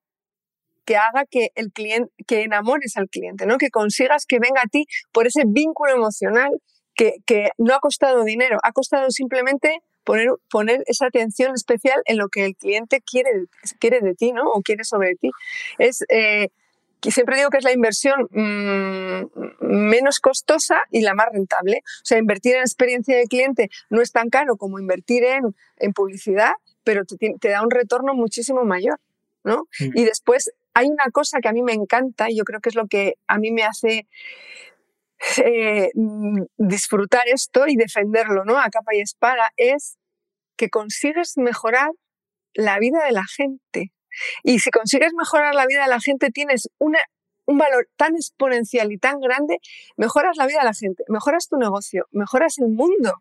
que 0.85 0.97
haga 0.97 1.25
que 1.25 1.49
el 1.55 1.71
cliente, 1.71 2.11
que 2.27 2.43
enamores 2.43 2.95
al 2.97 3.09
cliente, 3.09 3.45
¿no? 3.45 3.57
Que 3.57 3.69
consigas 3.69 4.25
que 4.25 4.39
venga 4.39 4.61
a 4.63 4.67
ti 4.67 4.85
por 5.11 5.27
ese 5.27 5.43
vínculo 5.45 5.91
emocional 5.91 6.61
que, 6.93 7.15
que 7.25 7.49
no 7.57 7.73
ha 7.73 7.79
costado 7.79 8.23
dinero, 8.23 8.59
ha 8.63 8.71
costado 8.71 9.09
simplemente 9.09 9.79
poner, 10.05 10.29
poner 10.49 10.83
esa 10.85 11.07
atención 11.07 11.53
especial 11.55 12.01
en 12.05 12.17
lo 12.17 12.29
que 12.29 12.45
el 12.45 12.55
cliente 12.55 13.01
quiere, 13.01 13.31
quiere 13.79 13.99
de 13.99 14.13
ti, 14.13 14.31
¿no? 14.31 14.43
O 14.51 14.61
quiere 14.61 14.83
sobre 14.85 15.15
ti. 15.15 15.31
Es 15.77 16.05
eh, 16.09 16.49
siempre 17.01 17.37
digo 17.37 17.49
que 17.49 17.57
es 17.57 17.63
la 17.63 17.71
inversión 17.71 18.27
mm, 18.31 19.65
menos 19.65 20.19
costosa 20.19 20.81
y 20.91 21.01
la 21.01 21.13
más 21.13 21.27
rentable. 21.31 21.81
O 21.85 22.05
sea, 22.05 22.17
invertir 22.17 22.55
en 22.55 22.61
experiencia 22.61 23.17
de 23.17 23.25
cliente 23.25 23.69
no 23.89 24.01
es 24.01 24.11
tan 24.11 24.29
caro 24.29 24.57
como 24.57 24.79
invertir 24.79 25.23
en, 25.23 25.55
en 25.77 25.93
publicidad, 25.93 26.53
pero 26.83 27.03
te, 27.05 27.49
da 27.49 27.61
un 27.61 27.71
retorno 27.71 28.13
muchísimo 28.13 28.63
mayor. 28.63 28.99
¿no? 29.43 29.67
Mm. 29.79 29.97
Y 29.97 30.05
después 30.05 30.51
hay 30.73 30.87
una 30.87 31.09
cosa 31.11 31.39
que 31.39 31.47
a 31.47 31.53
mí 31.53 31.61
me 31.61 31.73
encanta 31.73 32.29
y 32.29 32.37
yo 32.37 32.43
creo 32.43 32.59
que 32.59 32.69
es 32.69 32.75
lo 32.75 32.87
que 32.87 33.15
a 33.27 33.37
mí 33.37 33.51
me 33.51 33.63
hace 33.63 34.07
eh, 35.37 35.91
disfrutar 36.57 37.27
esto 37.27 37.67
y 37.67 37.75
defenderlo 37.75 38.43
¿no? 38.43 38.57
a 38.59 38.69
capa 38.69 38.95
y 38.95 39.01
espada, 39.01 39.51
es 39.55 39.97
que 40.57 40.69
consigues 40.69 41.37
mejorar 41.37 41.91
la 42.53 42.79
vida 42.79 43.03
de 43.05 43.11
la 43.11 43.23
gente. 43.25 43.91
Y 44.43 44.59
si 44.59 44.71
consigues 44.71 45.13
mejorar 45.13 45.55
la 45.55 45.65
vida 45.65 45.83
de 45.83 45.89
la 45.89 45.99
gente, 45.99 46.31
tienes 46.31 46.69
una, 46.77 46.99
un 47.45 47.57
valor 47.57 47.87
tan 47.95 48.15
exponencial 48.15 48.91
y 48.91 48.97
tan 48.97 49.19
grande, 49.19 49.59
mejoras 49.97 50.37
la 50.37 50.47
vida 50.47 50.59
de 50.59 50.65
la 50.65 50.73
gente, 50.73 51.03
mejoras 51.07 51.47
tu 51.47 51.57
negocio, 51.57 52.07
mejoras 52.11 52.57
el 52.59 52.69
mundo. 52.69 53.13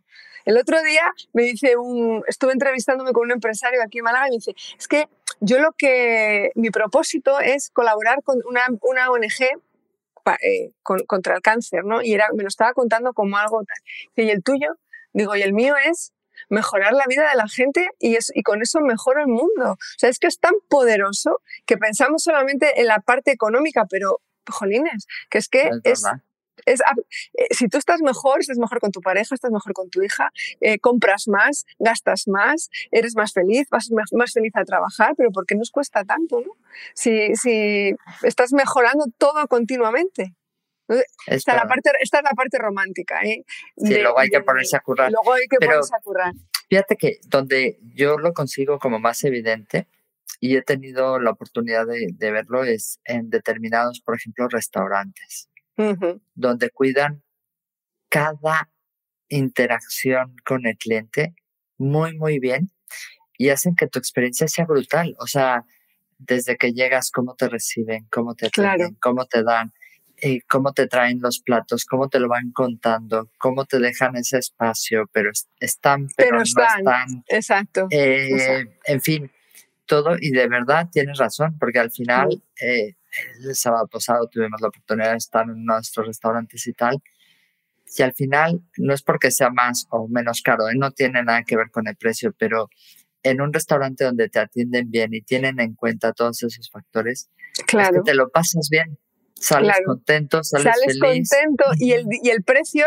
El 0.44 0.58
otro 0.58 0.82
día 0.82 1.12
me 1.32 1.42
dice 1.42 1.76
un, 1.76 2.22
estuve 2.28 2.52
entrevistándome 2.52 3.12
con 3.12 3.24
un 3.24 3.32
empresario 3.32 3.82
aquí 3.82 3.98
en 3.98 4.04
Málaga 4.04 4.26
y 4.28 4.30
me 4.30 4.36
dice, 4.36 4.54
es 4.78 4.88
que 4.88 5.08
yo 5.40 5.58
lo 5.58 5.72
que, 5.72 6.50
mi 6.54 6.70
propósito 6.70 7.40
es 7.40 7.70
colaborar 7.70 8.22
con 8.22 8.40
una, 8.46 8.62
una 8.82 9.10
ONG 9.10 9.60
eh, 10.42 10.72
contra 10.82 11.34
el 11.36 11.42
cáncer, 11.42 11.84
¿no? 11.84 12.02
Y 12.02 12.14
era, 12.14 12.28
me 12.34 12.42
lo 12.42 12.48
estaba 12.48 12.72
contando 12.72 13.12
como 13.12 13.36
algo 13.36 13.62
tal. 13.64 14.24
Y 14.24 14.30
el 14.30 14.42
tuyo, 14.42 14.78
digo, 15.12 15.36
y 15.36 15.42
el 15.42 15.52
mío 15.52 15.74
es 15.76 16.13
mejorar 16.54 16.92
la 16.92 17.04
vida 17.08 17.28
de 17.28 17.36
la 17.36 17.48
gente 17.48 17.88
y, 17.98 18.16
es, 18.16 18.32
y 18.34 18.42
con 18.42 18.62
eso 18.62 18.80
mejora 18.80 19.22
el 19.22 19.28
mundo. 19.28 19.72
O 19.72 19.98
sea, 19.98 20.08
es 20.08 20.18
que 20.18 20.28
es 20.28 20.38
tan 20.38 20.54
poderoso 20.68 21.42
que 21.66 21.76
pensamos 21.76 22.22
solamente 22.22 22.80
en 22.80 22.86
la 22.86 23.00
parte 23.00 23.32
económica, 23.32 23.86
pero, 23.90 24.20
jolines, 24.48 25.06
que 25.30 25.38
es 25.38 25.48
que 25.48 25.70
es, 25.84 26.04
es, 26.66 26.80
eh, 27.34 27.46
si 27.50 27.68
tú 27.68 27.78
estás 27.78 28.00
mejor, 28.00 28.40
estás 28.40 28.58
mejor 28.58 28.80
con 28.80 28.92
tu 28.92 29.00
pareja, 29.00 29.34
estás 29.34 29.50
mejor 29.50 29.72
con 29.72 29.90
tu 29.90 30.02
hija, 30.02 30.30
eh, 30.60 30.78
compras 30.78 31.28
más, 31.28 31.64
gastas 31.78 32.28
más, 32.28 32.70
eres 32.90 33.16
más 33.16 33.32
feliz, 33.32 33.68
vas 33.70 33.90
más, 33.90 34.32
feliz 34.32 34.52
a 34.54 34.64
trabajar, 34.64 35.14
pero 35.16 35.30
¿por 35.30 35.46
qué 35.46 35.54
nos 35.54 35.70
cuesta 35.70 36.04
tanto? 36.04 36.40
¿no? 36.40 36.52
Si, 36.94 37.34
si 37.36 37.94
estás 38.22 38.52
mejorando 38.52 39.06
todo 39.18 39.46
continuamente. 39.48 40.34
Esta, 40.88 41.34
es 41.34 41.46
la 41.46 41.66
parte, 41.66 41.90
esta 42.00 42.18
es 42.18 42.24
la 42.24 42.30
parte 42.30 42.58
romántica. 42.58 43.20
¿eh? 43.22 43.44
Sí, 43.76 44.00
luego 44.00 44.18
hay 44.18 44.28
que 44.28 44.40
ponerse 44.40 44.76
a 44.76 44.80
currar. 44.80 45.10
Luego 45.10 45.32
hay 45.32 45.46
que 45.48 45.56
ponerse 45.64 45.94
a 45.94 46.00
currar. 46.00 46.32
Fíjate 46.68 46.96
que 46.96 47.18
donde 47.26 47.78
yo 47.94 48.18
lo 48.18 48.32
consigo 48.32 48.78
como 48.78 48.98
más 48.98 49.22
evidente 49.24 49.88
y 50.40 50.56
he 50.56 50.62
tenido 50.62 51.18
la 51.18 51.30
oportunidad 51.30 51.86
de, 51.86 52.30
verlo 52.30 52.64
es 52.64 53.00
en 53.04 53.30
determinados, 53.30 54.00
por 54.00 54.16
ejemplo, 54.16 54.48
restaurantes, 54.48 55.48
donde 56.34 56.70
cuidan 56.70 57.22
cada 58.08 58.70
interacción 59.28 60.36
con 60.44 60.66
el 60.66 60.76
cliente 60.76 61.34
muy, 61.78 62.16
muy 62.16 62.38
bien 62.38 62.70
y 63.36 63.48
hacen 63.48 63.74
que 63.74 63.86
tu 63.86 63.98
experiencia 63.98 64.48
sea 64.48 64.64
brutal. 64.64 65.14
O 65.18 65.26
sea, 65.26 65.64
desde 66.18 66.56
que 66.56 66.72
llegas, 66.72 67.10
cómo 67.10 67.34
te 67.34 67.48
reciben, 67.48 68.06
cómo 68.10 68.34
te 68.34 68.46
atienden, 68.46 68.96
cómo 69.00 69.26
te 69.26 69.42
dan, 69.42 69.72
eh, 70.18 70.40
cómo 70.48 70.72
te 70.72 70.86
traen 70.86 71.20
los 71.20 71.40
platos, 71.40 71.84
cómo 71.84 72.08
te 72.08 72.20
lo 72.20 72.28
van 72.28 72.52
contando, 72.52 73.30
cómo 73.38 73.64
te 73.64 73.78
dejan 73.78 74.16
ese 74.16 74.38
espacio, 74.38 75.08
pero 75.12 75.30
están, 75.60 76.08
pero, 76.16 76.36
no 76.36 76.42
están. 76.42 77.24
Exacto, 77.26 77.88
eh, 77.90 78.64
En 78.84 79.00
fin, 79.00 79.30
todo, 79.86 80.16
y 80.18 80.30
de 80.30 80.48
verdad 80.48 80.88
tienes 80.90 81.18
razón, 81.18 81.58
porque 81.58 81.80
al 81.80 81.90
final, 81.90 82.42
eh, 82.60 82.94
el 83.42 83.54
sábado 83.56 83.86
pasado 83.88 84.28
tuvimos 84.28 84.60
la 84.60 84.68
oportunidad 84.68 85.12
de 85.12 85.18
estar 85.18 85.46
en 85.46 85.64
nuestros 85.64 86.06
restaurantes 86.06 86.66
y 86.66 86.72
tal, 86.72 87.02
y 87.96 88.02
al 88.02 88.14
final 88.14 88.62
no 88.76 88.94
es 88.94 89.02
porque 89.02 89.30
sea 89.30 89.50
más 89.50 89.86
o 89.90 90.08
menos 90.08 90.42
caro, 90.42 90.64
no 90.74 90.92
tiene 90.92 91.22
nada 91.22 91.42
que 91.42 91.56
ver 91.56 91.70
con 91.70 91.86
el 91.88 91.96
precio, 91.96 92.34
pero 92.38 92.68
en 93.22 93.40
un 93.40 93.52
restaurante 93.52 94.04
donde 94.04 94.28
te 94.28 94.38
atienden 94.38 94.90
bien 94.90 95.12
y 95.12 95.22
tienen 95.22 95.60
en 95.60 95.74
cuenta 95.74 96.12
todos 96.12 96.42
esos 96.42 96.70
factores, 96.70 97.30
claro. 97.66 98.02
te 98.04 98.14
lo 98.14 98.28
pasas 98.28 98.68
bien 98.70 98.98
sales 99.34 99.76
contento, 99.84 100.42
sales, 100.42 100.72
sales 100.74 100.98
contento 100.98 101.64
y 101.78 101.92
el, 101.92 102.06
y 102.22 102.30
el 102.30 102.42
precio 102.42 102.86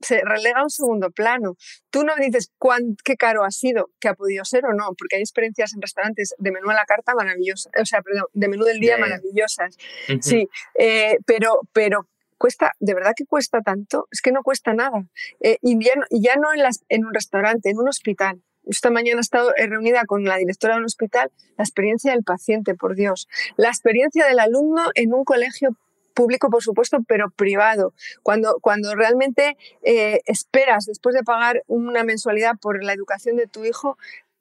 se 0.00 0.22
relega 0.24 0.60
a 0.60 0.64
un 0.64 0.70
segundo 0.70 1.10
plano. 1.10 1.56
Tú 1.90 2.04
no 2.04 2.14
dices 2.16 2.52
cuán, 2.58 2.96
qué 3.04 3.16
caro 3.16 3.44
ha 3.44 3.50
sido, 3.50 3.90
que 4.00 4.08
ha 4.08 4.14
podido 4.14 4.44
ser 4.44 4.64
o 4.66 4.72
no, 4.72 4.94
porque 4.98 5.16
hay 5.16 5.22
experiencias 5.22 5.72
en 5.74 5.82
restaurantes 5.82 6.34
de 6.38 6.52
menú 6.52 6.70
a 6.70 6.74
la 6.74 6.84
carta 6.84 7.14
maravillosas, 7.14 7.72
o 7.80 7.86
sea, 7.86 8.02
perdón, 8.02 8.26
de 8.32 8.48
menú 8.48 8.64
del 8.64 8.80
día 8.80 8.98
maravillosas. 8.98 9.76
Sí, 10.20 10.48
eh, 10.78 11.18
pero, 11.26 11.60
pero 11.72 12.08
cuesta, 12.38 12.72
de 12.78 12.94
verdad 12.94 13.12
que 13.16 13.24
cuesta 13.24 13.62
tanto, 13.62 14.08
es 14.10 14.20
que 14.20 14.32
no 14.32 14.42
cuesta 14.42 14.74
nada. 14.74 15.06
Eh, 15.40 15.58
y, 15.62 15.82
ya, 15.82 15.94
ya, 16.10 16.36
no 16.36 16.52
en, 16.52 16.62
las, 16.62 16.84
en 16.88 17.04
un 17.04 17.14
restaurante, 17.14 17.70
en 17.70 17.78
un 17.78 17.88
hospital. 17.88 18.42
Esta 18.68 18.90
mañana 18.90 19.18
he 19.18 19.20
estado 19.20 19.52
reunida 19.56 20.04
con 20.06 20.24
la 20.24 20.36
directora 20.36 20.74
de 20.74 20.80
un 20.80 20.86
hospital, 20.86 21.30
la 21.56 21.62
experiencia 21.62 22.12
del 22.12 22.24
paciente, 22.24 22.74
por 22.74 22.96
Dios, 22.96 23.28
la 23.56 23.68
experiencia 23.68 24.26
del 24.26 24.40
alumno 24.40 24.90
en 24.94 25.14
un 25.14 25.24
colegio 25.24 25.76
público, 26.16 26.50
por 26.50 26.62
supuesto, 26.62 26.98
pero 27.06 27.30
privado. 27.30 27.92
Cuando, 28.24 28.58
cuando 28.60 28.96
realmente 28.96 29.56
eh, 29.82 30.22
esperas, 30.24 30.86
después 30.86 31.14
de 31.14 31.22
pagar 31.22 31.62
una 31.68 32.02
mensualidad 32.02 32.54
por 32.60 32.82
la 32.82 32.94
educación 32.94 33.36
de 33.36 33.46
tu 33.46 33.64
hijo, 33.64 33.96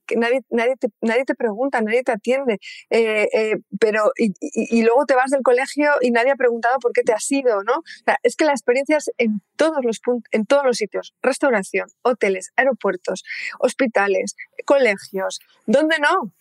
que 0.08 0.16
nadie, 0.16 0.42
nadie, 0.50 0.76
te, 0.78 0.88
nadie 1.02 1.26
te 1.26 1.36
pregunta, 1.36 1.82
nadie 1.82 2.04
te 2.04 2.12
atiende, 2.12 2.60
eh, 2.92 3.28
eh, 3.34 3.58
pero 3.80 4.12
y, 4.16 4.84
luego 4.84 5.06
te 5.06 5.16
vas 5.16 5.32
del 5.32 5.42
colegio 5.42 5.92
y 6.00 6.12
nadie 6.12 6.32
ha 6.32 6.36
preguntado 6.36 6.78
por 6.80 6.94
qué 6.94 7.02
te 7.02 7.12
has 7.12 7.30
ido, 7.32 7.64
¿no? 7.64 7.82
es 8.22 8.36
que 8.36 8.46
la 8.46 8.52
experiencia 8.52 8.98
es 8.98 9.12
en 9.18 9.42
todos 9.56 9.84
los 9.84 10.00
en 10.32 10.46
todos 10.46 10.64
los 10.64 10.78
sitios, 10.78 11.16
restauración, 11.24 11.88
hoteles, 12.04 12.52
aeropuertos, 12.56 13.24
hospitales, 13.60 14.36
colegios, 14.66 15.40
¿dónde 15.66 15.98
no? 16.00 16.32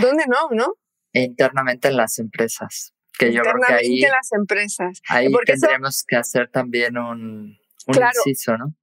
¿Dónde 0.00 0.24
no, 0.28 0.48
no? 0.52 0.74
Internamente 1.12 1.88
en 1.88 1.96
las 1.96 2.20
empresas 2.20 2.94
que 3.18 3.32
yo 3.32 3.42
creo 3.42 3.54
que 3.66 3.74
ahí, 3.74 4.00
las 4.00 4.32
empresas. 4.32 5.00
Ahí 5.08 5.32
tendríamos 5.46 6.04
que 6.04 6.16
hacer 6.16 6.48
también 6.50 6.96
un, 6.98 7.58
un 7.86 7.96
inciso, 8.26 8.56
¿no? 8.56 8.74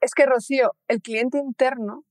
Es 0.00 0.14
que, 0.14 0.26
Rocío, 0.26 0.74
el 0.88 1.00
cliente 1.00 1.38
interno 1.38 2.04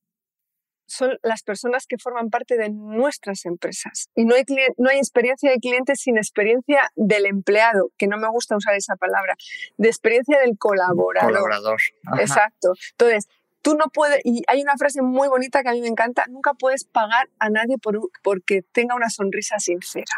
son 0.86 1.18
las 1.24 1.44
personas 1.44 1.86
que 1.88 1.98
forman 1.98 2.30
parte 2.30 2.58
de 2.58 2.70
nuestras 2.70 3.46
empresas. 3.46 4.10
Y 4.16 4.26
no 4.26 4.36
hay, 4.36 4.44
no 4.78 4.90
hay 4.90 4.98
experiencia 4.98 5.50
de 5.50 5.58
cliente 5.58 5.96
sin 5.96 6.18
experiencia 6.18 6.92
del 6.96 7.26
empleado, 7.26 7.92
que 7.98 8.08
no 8.08 8.18
me 8.18 8.28
gusta 8.30 8.56
usar 8.56 8.76
esa 8.76 8.96
palabra, 8.96 9.36
de 9.78 9.88
experiencia 9.88 10.40
del 10.40 10.58
colaborador. 10.58 11.32
Colaborador. 11.32 11.80
Exacto. 12.20 12.74
Entonces, 12.92 13.28
tú 13.62 13.76
no 13.76 13.86
puedes, 13.94 14.20
y 14.24 14.44
hay 14.48 14.62
una 14.62 14.78
frase 14.78 15.02
muy 15.02 15.28
bonita 15.30 15.64
que 15.64 15.70
a 15.70 15.74
mí 15.74 15.82
me 15.82 15.88
encanta, 15.88 16.26
nunca 16.30 16.54
puedes 16.54 16.84
pagar 16.84 17.30
a 17.40 17.50
nadie 17.50 17.78
por, 17.78 17.98
porque 18.22 18.62
tenga 18.62 18.96
una 18.96 19.10
sonrisa 19.10 19.60
sincera. 19.60 20.14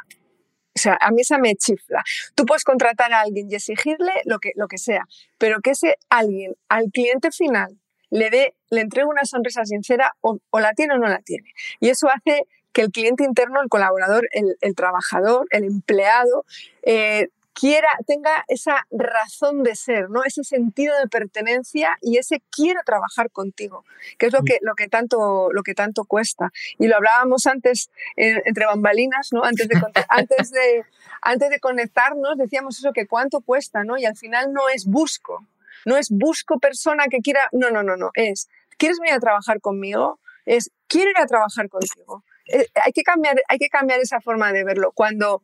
O 0.75 0.79
sea, 0.79 0.97
a 0.99 1.11
mí 1.11 1.21
esa 1.21 1.37
me 1.37 1.55
chifla. 1.55 2.03
Tú 2.35 2.45
puedes 2.45 2.65
contratar 2.65 3.13
a 3.13 3.21
alguien 3.21 3.49
y 3.49 3.55
exigirle 3.55 4.11
lo 4.25 4.39
que, 4.39 4.51
lo 4.55 4.67
que 4.67 4.77
sea, 4.77 5.05
pero 5.37 5.61
que 5.61 5.71
ese 5.71 5.95
alguien 6.09 6.55
al 6.67 6.91
cliente 6.91 7.31
final 7.31 7.79
le 8.09 8.29
dé, 8.29 8.55
le 8.69 8.81
entregue 8.81 9.07
una 9.07 9.23
sonrisa 9.25 9.65
sincera 9.65 10.15
o, 10.21 10.39
la 10.59 10.73
tiene 10.73 10.95
o 10.95 10.97
no 10.97 11.07
la 11.07 11.19
tiene. 11.19 11.53
Y 11.79 11.89
eso 11.89 12.07
hace 12.09 12.43
que 12.73 12.81
el 12.81 12.91
cliente 12.91 13.23
interno, 13.23 13.61
el 13.61 13.69
colaborador, 13.69 14.27
el, 14.31 14.75
trabajador, 14.75 15.47
el 15.51 15.63
empleado, 15.63 16.45
eh, 16.83 17.29
quiera, 17.55 17.87
tenga 18.05 18.43
esa 18.49 18.85
razón 18.91 19.63
de 19.63 19.75
ser, 19.75 20.09
¿no? 20.09 20.23
Ese 20.23 20.43
sentido 20.43 20.93
de 20.99 21.07
pertenencia 21.07 21.97
y 22.01 22.17
ese 22.17 22.43
quiero 22.51 22.81
trabajar 22.85 23.31
contigo, 23.31 23.85
que 24.19 24.27
es 24.27 24.33
lo 24.33 24.41
mm. 24.41 24.45
que, 24.45 24.57
lo 24.61 24.75
que, 24.75 24.89
tanto, 24.89 25.49
lo 25.51 25.63
que 25.63 25.73
tanto 25.73 26.03
cuesta. 26.03 26.51
Y 26.77 26.87
lo 26.87 26.97
hablábamos 26.97 27.47
antes 27.47 27.89
entre 28.15 28.65
bambalinas, 28.65 29.29
¿no? 29.31 29.43
Antes 29.43 29.69
de, 29.69 29.75
antes, 30.09 30.51
de, 30.51 30.85
antes 31.21 31.49
de 31.49 31.59
conectarnos 31.59 32.37
decíamos 32.37 32.77
eso, 32.77 32.91
que 32.91 33.07
cuánto 33.07 33.41
cuesta, 33.41 33.83
¿no? 33.83 33.97
Y 33.97 34.05
al 34.05 34.17
final 34.17 34.51
no 34.51 34.67
es 34.67 34.85
busco, 34.85 35.47
no 35.85 35.95
es 35.97 36.09
busco 36.09 36.59
persona 36.59 37.05
que 37.09 37.19
quiera, 37.19 37.47
no, 37.53 37.71
no, 37.71 37.83
no, 37.83 37.95
no, 37.95 38.11
es, 38.15 38.49
¿quieres 38.77 38.99
venir 38.99 39.15
a 39.15 39.19
trabajar 39.19 39.61
conmigo? 39.61 40.19
Es, 40.45 40.71
quiero 40.87 41.09
ir 41.09 41.17
a 41.17 41.25
trabajar 41.25 41.69
contigo. 41.69 42.23
Eh, 42.47 42.67
hay, 42.83 42.91
que 42.91 43.01
cambiar, 43.03 43.41
hay 43.47 43.57
que 43.57 43.69
cambiar 43.69 43.99
esa 44.01 44.19
forma 44.19 44.51
de 44.51 44.63
verlo. 44.63 44.91
Cuando 44.91 45.41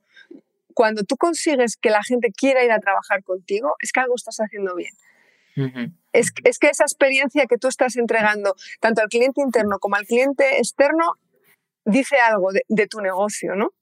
cuando 0.74 1.04
tú 1.04 1.18
consigues 1.18 1.78
que 1.78 1.90
la 1.90 2.04
gente 2.04 2.32
quiera 2.32 2.63
ir 2.63 2.72
a 2.72 2.80
trabajar 2.80 3.24
contigo, 3.24 3.75
es 3.82 3.92
que 3.92 4.00
algo 4.00 4.16
estás 4.16 4.38
haciendo 4.38 4.75
bien. 4.75 4.94
es, 6.13 6.32
que 6.32 6.70
esa 6.70 6.84
experiencia 6.84 7.46
que 7.46 7.58
tú 7.58 7.68
estás 7.68 7.96
entregando 7.98 8.56
tanto 8.80 9.01
al 9.01 9.10
cliente 9.10 9.42
interno 9.42 9.80
como 9.80 9.96
al 9.96 10.06
cliente 10.06 10.58
externo 10.58 11.16
dice 11.86 12.18
algo 12.20 12.51
de, 12.51 12.88
tu 12.88 13.01
negocio, 13.01 13.56
¿no? 13.56 13.74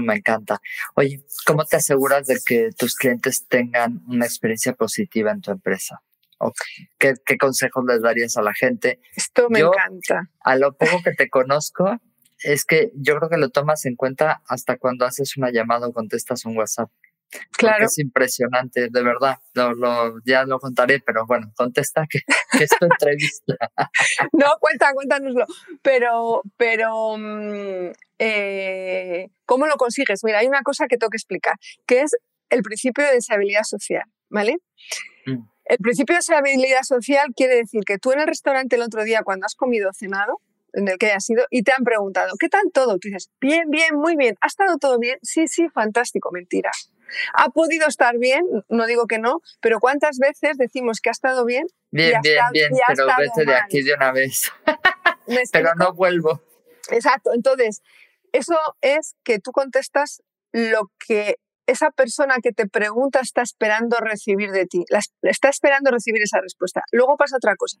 Me 0.00 0.14
encanta. 0.14 0.60
Oye, 0.94 1.24
¿cómo 1.44 1.64
te 1.64 1.76
aseguras 1.76 2.26
de 2.26 2.38
que 2.44 2.70
tus 2.76 2.94
clientes 2.94 3.46
tengan 3.48 4.00
una 4.06 4.26
experiencia 4.26 4.74
positiva 4.74 5.32
en 5.32 5.40
tu 5.40 5.50
empresa? 5.50 6.02
¿Qué, 6.98 7.38
consejos 7.38 7.84
les 7.86 8.02
darías 8.02 8.36
a 8.36 8.42
la 8.42 8.52
gente? 8.54 9.00
Esto 9.14 9.48
me 9.48 9.60
encanta. 9.60 10.30
A 10.40 10.56
lo 10.56 10.76
poco 10.76 11.02
que 11.02 11.12
te 11.12 11.28
conozco, 11.28 12.00
es 12.44 12.64
que 12.64 12.90
yo 12.94 13.16
creo 13.16 13.28
que 13.28 13.36
lo 13.36 13.50
tomas 13.50 13.84
en 13.86 13.96
cuenta 13.96 14.42
hasta 14.46 14.76
cuando 14.76 15.04
haces 15.04 15.36
una 15.36 15.50
llamada 15.50 15.88
o 15.88 15.92
contestas 15.92 16.44
un 16.44 16.56
WhatsApp. 16.56 16.90
Claro. 17.52 17.86
es 17.86 17.98
impresionante, 17.98 18.88
de 18.90 19.02
verdad. 19.02 19.38
Lo, 19.54 20.20
ya 20.24 20.44
lo 20.44 20.58
contaré, 20.58 21.00
pero 21.00 21.26
bueno, 21.26 21.50
contesta 21.56 22.06
que, 22.08 22.20
que 22.58 22.64
es 22.64 22.70
tu 22.78 22.84
entrevista. 22.84 23.54
no, 24.32 24.46
cuenta, 24.60 24.92
cuéntanoslo. 24.92 25.46
Pero, 25.80 26.42
pero, 26.56 27.16
mm, 27.16 27.92
eh, 28.18 29.28
¿cómo 29.46 29.66
lo 29.66 29.76
consigues? 29.76 30.22
Mira, 30.24 30.40
hay 30.40 30.46
una 30.46 30.62
cosa 30.62 30.86
que 30.88 30.98
tengo 30.98 31.10
que 31.10 31.16
explicar, 31.16 31.54
que 31.86 32.02
es 32.02 32.14
el 32.50 32.62
principio 32.62 33.04
de 33.04 33.12
deshabilidad 33.12 33.62
social, 33.64 34.04
¿vale? 34.28 34.58
Mm. 35.26 35.46
El 35.64 35.78
principio 35.78 36.14
de 36.14 36.18
deshabilidad 36.18 36.82
social 36.82 37.28
quiere 37.34 37.54
decir 37.56 37.82
que 37.86 37.98
tú 37.98 38.12
en 38.12 38.20
el 38.20 38.26
restaurante 38.26 38.76
el 38.76 38.82
otro 38.82 39.04
día, 39.04 39.22
cuando 39.22 39.46
has 39.46 39.54
comido 39.54 39.88
o 39.88 39.92
cenado, 39.94 40.40
en 40.72 40.88
el 40.88 40.98
que 40.98 41.06
hayas 41.06 41.24
sido 41.24 41.44
y 41.50 41.62
te 41.62 41.72
han 41.72 41.84
preguntado, 41.84 42.34
¿qué 42.38 42.48
tal 42.48 42.62
todo? 42.72 42.98
Tú 42.98 43.08
dices, 43.08 43.30
bien, 43.40 43.70
bien, 43.70 43.94
muy 43.94 44.16
bien. 44.16 44.36
¿Ha 44.40 44.46
estado 44.46 44.78
todo 44.78 44.98
bien? 44.98 45.18
Sí, 45.22 45.48
sí, 45.48 45.68
fantástico, 45.68 46.30
mentira. 46.32 46.70
¿Ha 47.34 47.50
podido 47.50 47.86
estar 47.86 48.18
bien? 48.18 48.44
No 48.68 48.86
digo 48.86 49.06
que 49.06 49.18
no, 49.18 49.40
pero 49.60 49.80
¿cuántas 49.80 50.18
veces 50.18 50.56
decimos 50.56 51.00
que 51.00 51.10
ha 51.10 51.12
estado 51.12 51.44
bien? 51.44 51.66
Bien, 51.90 52.20
bien, 52.22 52.40
bien, 52.52 52.70
pero 52.88 53.06
vete 53.18 53.44
de 53.44 53.54
aquí 53.54 53.82
de 53.82 53.94
una 53.94 54.12
vez. 54.12 54.50
pero 55.52 55.74
no 55.74 55.92
vuelvo. 55.92 56.42
Exacto, 56.90 57.32
entonces, 57.34 57.82
eso 58.32 58.56
es 58.80 59.14
que 59.24 59.38
tú 59.38 59.52
contestas 59.52 60.22
lo 60.52 60.90
que 60.98 61.36
esa 61.72 61.90
persona 61.90 62.36
que 62.42 62.52
te 62.52 62.66
pregunta 62.68 63.20
está 63.20 63.42
esperando 63.42 63.98
recibir 63.98 64.50
de 64.52 64.66
ti, 64.66 64.84
está 65.22 65.48
esperando 65.48 65.90
recibir 65.90 66.22
esa 66.22 66.40
respuesta. 66.40 66.82
Luego 66.92 67.16
pasa 67.16 67.36
otra 67.36 67.56
cosa, 67.56 67.78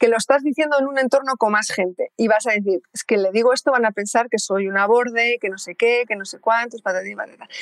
que 0.00 0.08
lo 0.08 0.16
estás 0.16 0.42
diciendo 0.42 0.76
en 0.78 0.86
un 0.86 0.98
entorno 0.98 1.32
con 1.36 1.52
más 1.52 1.68
gente 1.68 2.12
y 2.16 2.28
vas 2.28 2.46
a 2.46 2.52
decir, 2.52 2.80
es 2.92 3.04
que 3.04 3.16
le 3.16 3.30
digo 3.32 3.52
esto, 3.52 3.72
van 3.72 3.86
a 3.86 3.92
pensar 3.92 4.28
que 4.28 4.38
soy 4.38 4.68
una 4.68 4.86
borde, 4.86 5.38
que 5.40 5.48
no 5.48 5.58
sé 5.58 5.74
qué, 5.74 6.04
que 6.06 6.16
no 6.16 6.24
sé 6.24 6.38
cuántos. 6.40 6.80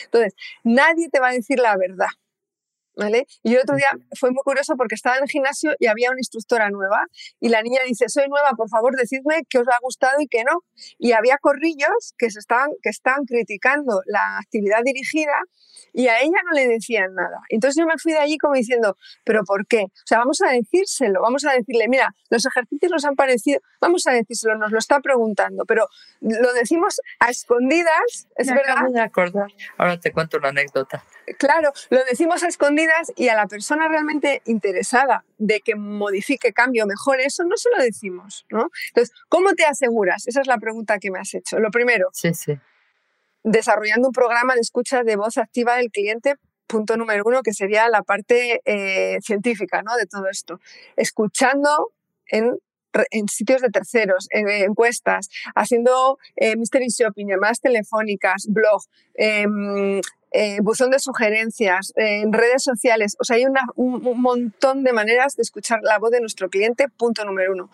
Entonces, 0.05 0.35
nadie 0.65 1.09
te 1.09 1.21
va 1.21 1.29
a 1.29 1.33
decir 1.33 1.59
la 1.59 1.77
verdad. 1.77 2.09
¿Vale? 3.01 3.27
Y 3.43 3.57
otro 3.57 3.77
día 3.77 3.89
fue 4.19 4.31
muy 4.31 4.43
curioso 4.45 4.77
porque 4.77 4.95
estaba 4.95 5.17
en 5.17 5.23
el 5.23 5.31
gimnasio 5.31 5.73
y 5.79 5.87
había 5.87 6.11
una 6.11 6.21
instructora 6.21 6.69
nueva 6.69 7.07
y 7.41 7.49
la 7.49 7.63
niña 7.63 7.81
dice, 7.87 8.11
soy 8.11 8.29
nueva, 8.29 8.51
por 8.59 8.69
favor, 8.69 8.95
decidme 8.95 9.41
qué 9.49 9.59
os 9.59 9.69
ha 9.69 9.79
gustado 9.81 10.21
y 10.21 10.27
qué 10.27 10.45
no. 10.45 10.65
Y 10.99 11.13
había 11.13 11.39
corrillos 11.39 12.13
que, 12.19 12.29
se 12.29 12.41
estaban, 12.41 12.69
que 12.83 12.91
estaban 12.91 13.25
criticando 13.25 14.03
la 14.05 14.37
actividad 14.37 14.83
dirigida 14.85 15.33
y 15.95 16.09
a 16.09 16.21
ella 16.21 16.37
no 16.45 16.53
le 16.53 16.69
decían 16.69 17.15
nada. 17.15 17.41
Entonces 17.49 17.81
yo 17.81 17.87
me 17.87 17.97
fui 17.97 18.13
de 18.13 18.19
allí 18.19 18.37
como 18.37 18.53
diciendo, 18.53 18.99
¿pero 19.25 19.45
por 19.45 19.67
qué? 19.67 19.85
O 19.85 20.07
sea, 20.07 20.19
vamos 20.19 20.43
a 20.43 20.53
decírselo, 20.53 21.23
vamos 21.23 21.47
a 21.47 21.53
decirle, 21.53 21.89
mira, 21.89 22.15
los 22.29 22.45
ejercicios 22.45 22.93
nos 22.93 23.05
han 23.07 23.17
parecido, 23.17 23.61
vamos 23.81 24.07
a 24.07 24.13
decírselo, 24.13 24.57
nos 24.57 24.73
lo 24.73 24.79
está 24.79 25.01
preguntando, 25.01 25.65
pero 25.65 25.87
lo 26.21 26.53
decimos 26.53 27.01
a 27.19 27.31
escondidas, 27.31 28.29
es 28.37 28.49
verdad. 28.49 28.91
de 28.91 29.01
acordar. 29.01 29.51
Ahora 29.79 29.99
te 29.99 30.13
cuento 30.13 30.37
una 30.37 30.51
anécdota. 30.51 31.03
Claro, 31.39 31.73
lo 31.91 32.05
decimos 32.05 32.43
a 32.43 32.49
escondidas 32.49 33.13
y 33.17 33.29
a 33.29 33.35
la 33.35 33.47
persona 33.47 33.89
realmente 33.89 34.43
interesada 34.47 35.25
de 35.39 35.61
que 35.61 35.75
modifique, 35.75 36.53
cambio, 36.53 36.87
mejore, 36.87 37.25
eso 37.25 37.45
no 37.45 37.57
se 37.57 37.71
lo 37.71 37.83
decimos, 37.83 38.47
¿no? 38.51 38.71
Entonces, 38.89 39.15
¿cómo 39.29 39.53
te 39.55 39.65
aseguras? 39.65 40.27
Esa 40.27 40.41
es 40.41 40.47
la 40.47 40.59
pregunta 40.59 40.99
que 40.99 41.11
me 41.11 41.19
has 41.19 41.35
hecho. 41.35 41.59
Lo 41.59 41.71
primero, 41.71 42.09
sí, 42.13 42.35
sí 42.35 42.59
desarrollando 43.43 44.09
un 44.09 44.13
programa 44.13 44.55
de 44.55 44.61
escucha 44.61 45.03
de 45.03 45.17
voz 45.17 45.39
activa 45.39 45.77
del 45.77 45.91
cliente 45.91 46.37
punto 46.67 46.97
número 46.97 47.25
uno, 47.27 47.43
que 47.43 47.53
sería 47.53 47.89
la 47.89 48.03
parte 48.03 48.61
eh, 48.65 49.19
científica 49.23 49.83
¿no? 49.83 49.97
de 49.97 50.07
todo 50.07 50.29
esto. 50.31 50.61
Escuchando 50.97 51.91
en, 52.27 52.59
en 53.11 53.29
sitios 53.29 53.61
de 53.61 53.71
terceros, 53.71 54.29
en, 54.31 54.49
encuestas, 54.49 55.29
haciendo 55.57 56.19
eh, 56.37 56.57
mystery 56.57 56.87
shopping, 56.89 57.27
llamadas 57.27 57.61
telefónicas, 57.61 58.47
blog, 58.49 58.83
em, 59.15 60.01
eh, 60.31 60.59
buzón 60.63 60.91
de 60.91 60.99
sugerencias, 60.99 61.93
en 61.97 62.33
redes 62.33 62.63
sociales. 62.63 63.17
O 63.19 63.25
sea, 63.25 63.37
hay 63.37 63.45
un, 63.47 63.57
un 63.77 64.21
montón 64.21 64.85
de 64.85 64.93
maneras 64.93 65.37
de 65.37 65.43
escuchar 65.43 65.81
la 65.83 65.99
voz 65.99 66.11
de 66.11 66.21
nuestro 66.21 66.49
cliente, 66.49 66.89
punto 66.89 67.25
número 67.25 67.53
uno. 67.53 67.71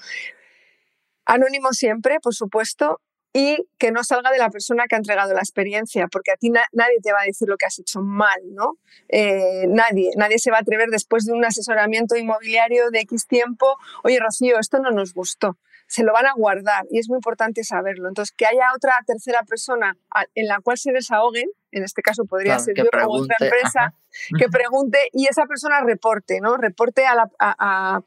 Anónimo 1.25 1.73
siempre, 1.73 2.21
por 2.21 2.35
supuesto, 2.35 3.01
y 3.39 3.69
que 3.77 3.93
no 3.93 4.03
salga 4.03 4.31
de 4.31 4.39
la 4.39 4.49
persona 4.49 4.87
que 4.89 4.95
ha 4.95 4.99
entregado 4.99 5.35
la 5.35 5.41
experiencia, 5.41 6.09
porque 6.11 6.31
a 6.31 6.37
ti 6.37 6.49
nadie 6.49 6.97
te 7.03 7.13
va 7.13 7.21
a 7.21 7.27
decir 7.27 7.47
lo 7.47 7.59
que 7.59 7.67
has 7.67 7.79
hecho 7.79 8.01
mal, 8.01 8.41
¿no? 8.55 8.79
Eh, 9.11 9.67
nadie, 9.69 10.13
nadie 10.17 10.39
se 10.39 10.51
va 10.51 10.57
a 10.57 10.61
atrever 10.61 10.89
después 10.89 11.27
de 11.27 11.35
un 11.35 11.45
asesoramiento 11.45 12.17
inmobiliario 12.17 12.91
de 12.91 13.01
X 13.01 13.27
tiempo, 13.27 13.77
oye 14.05 14.19
Rocío, 14.21 14.59
esto 14.59 14.79
no 14.79 14.91
nos 14.91 15.13
gustó. 15.13 15.59
Se 15.87 16.03
lo 16.03 16.15
van 16.15 16.25
a 16.25 16.33
guardar 16.33 16.87
y 16.91 16.99
es 16.99 17.11
muy 17.11 17.17
importante 17.17 17.63
saberlo. 17.63 18.09
Entonces, 18.09 18.35
que 18.35 18.47
haya 18.47 18.73
otra 18.75 18.95
tercera 19.07 19.43
persona 19.43 19.99
en 20.35 20.47
la 20.47 20.61
cual 20.61 20.79
se 20.79 20.93
desahoguen, 20.93 21.51
en 21.79 21.85
este 21.85 22.03
caso 22.03 22.25
podría 22.25 22.59
ser 22.59 22.75
yo 22.77 22.85
o 22.85 22.87
otra 22.87 23.37
empresa, 23.41 23.95
que 24.39 24.49
pregunte 24.49 24.99
y 25.13 25.27
esa 25.27 25.45
persona 25.47 25.81
reporte, 25.81 26.41
¿no? 26.41 26.57
Reporte 26.57 27.07
a, 27.07 27.15
la, 27.15 27.31
a 27.39 28.01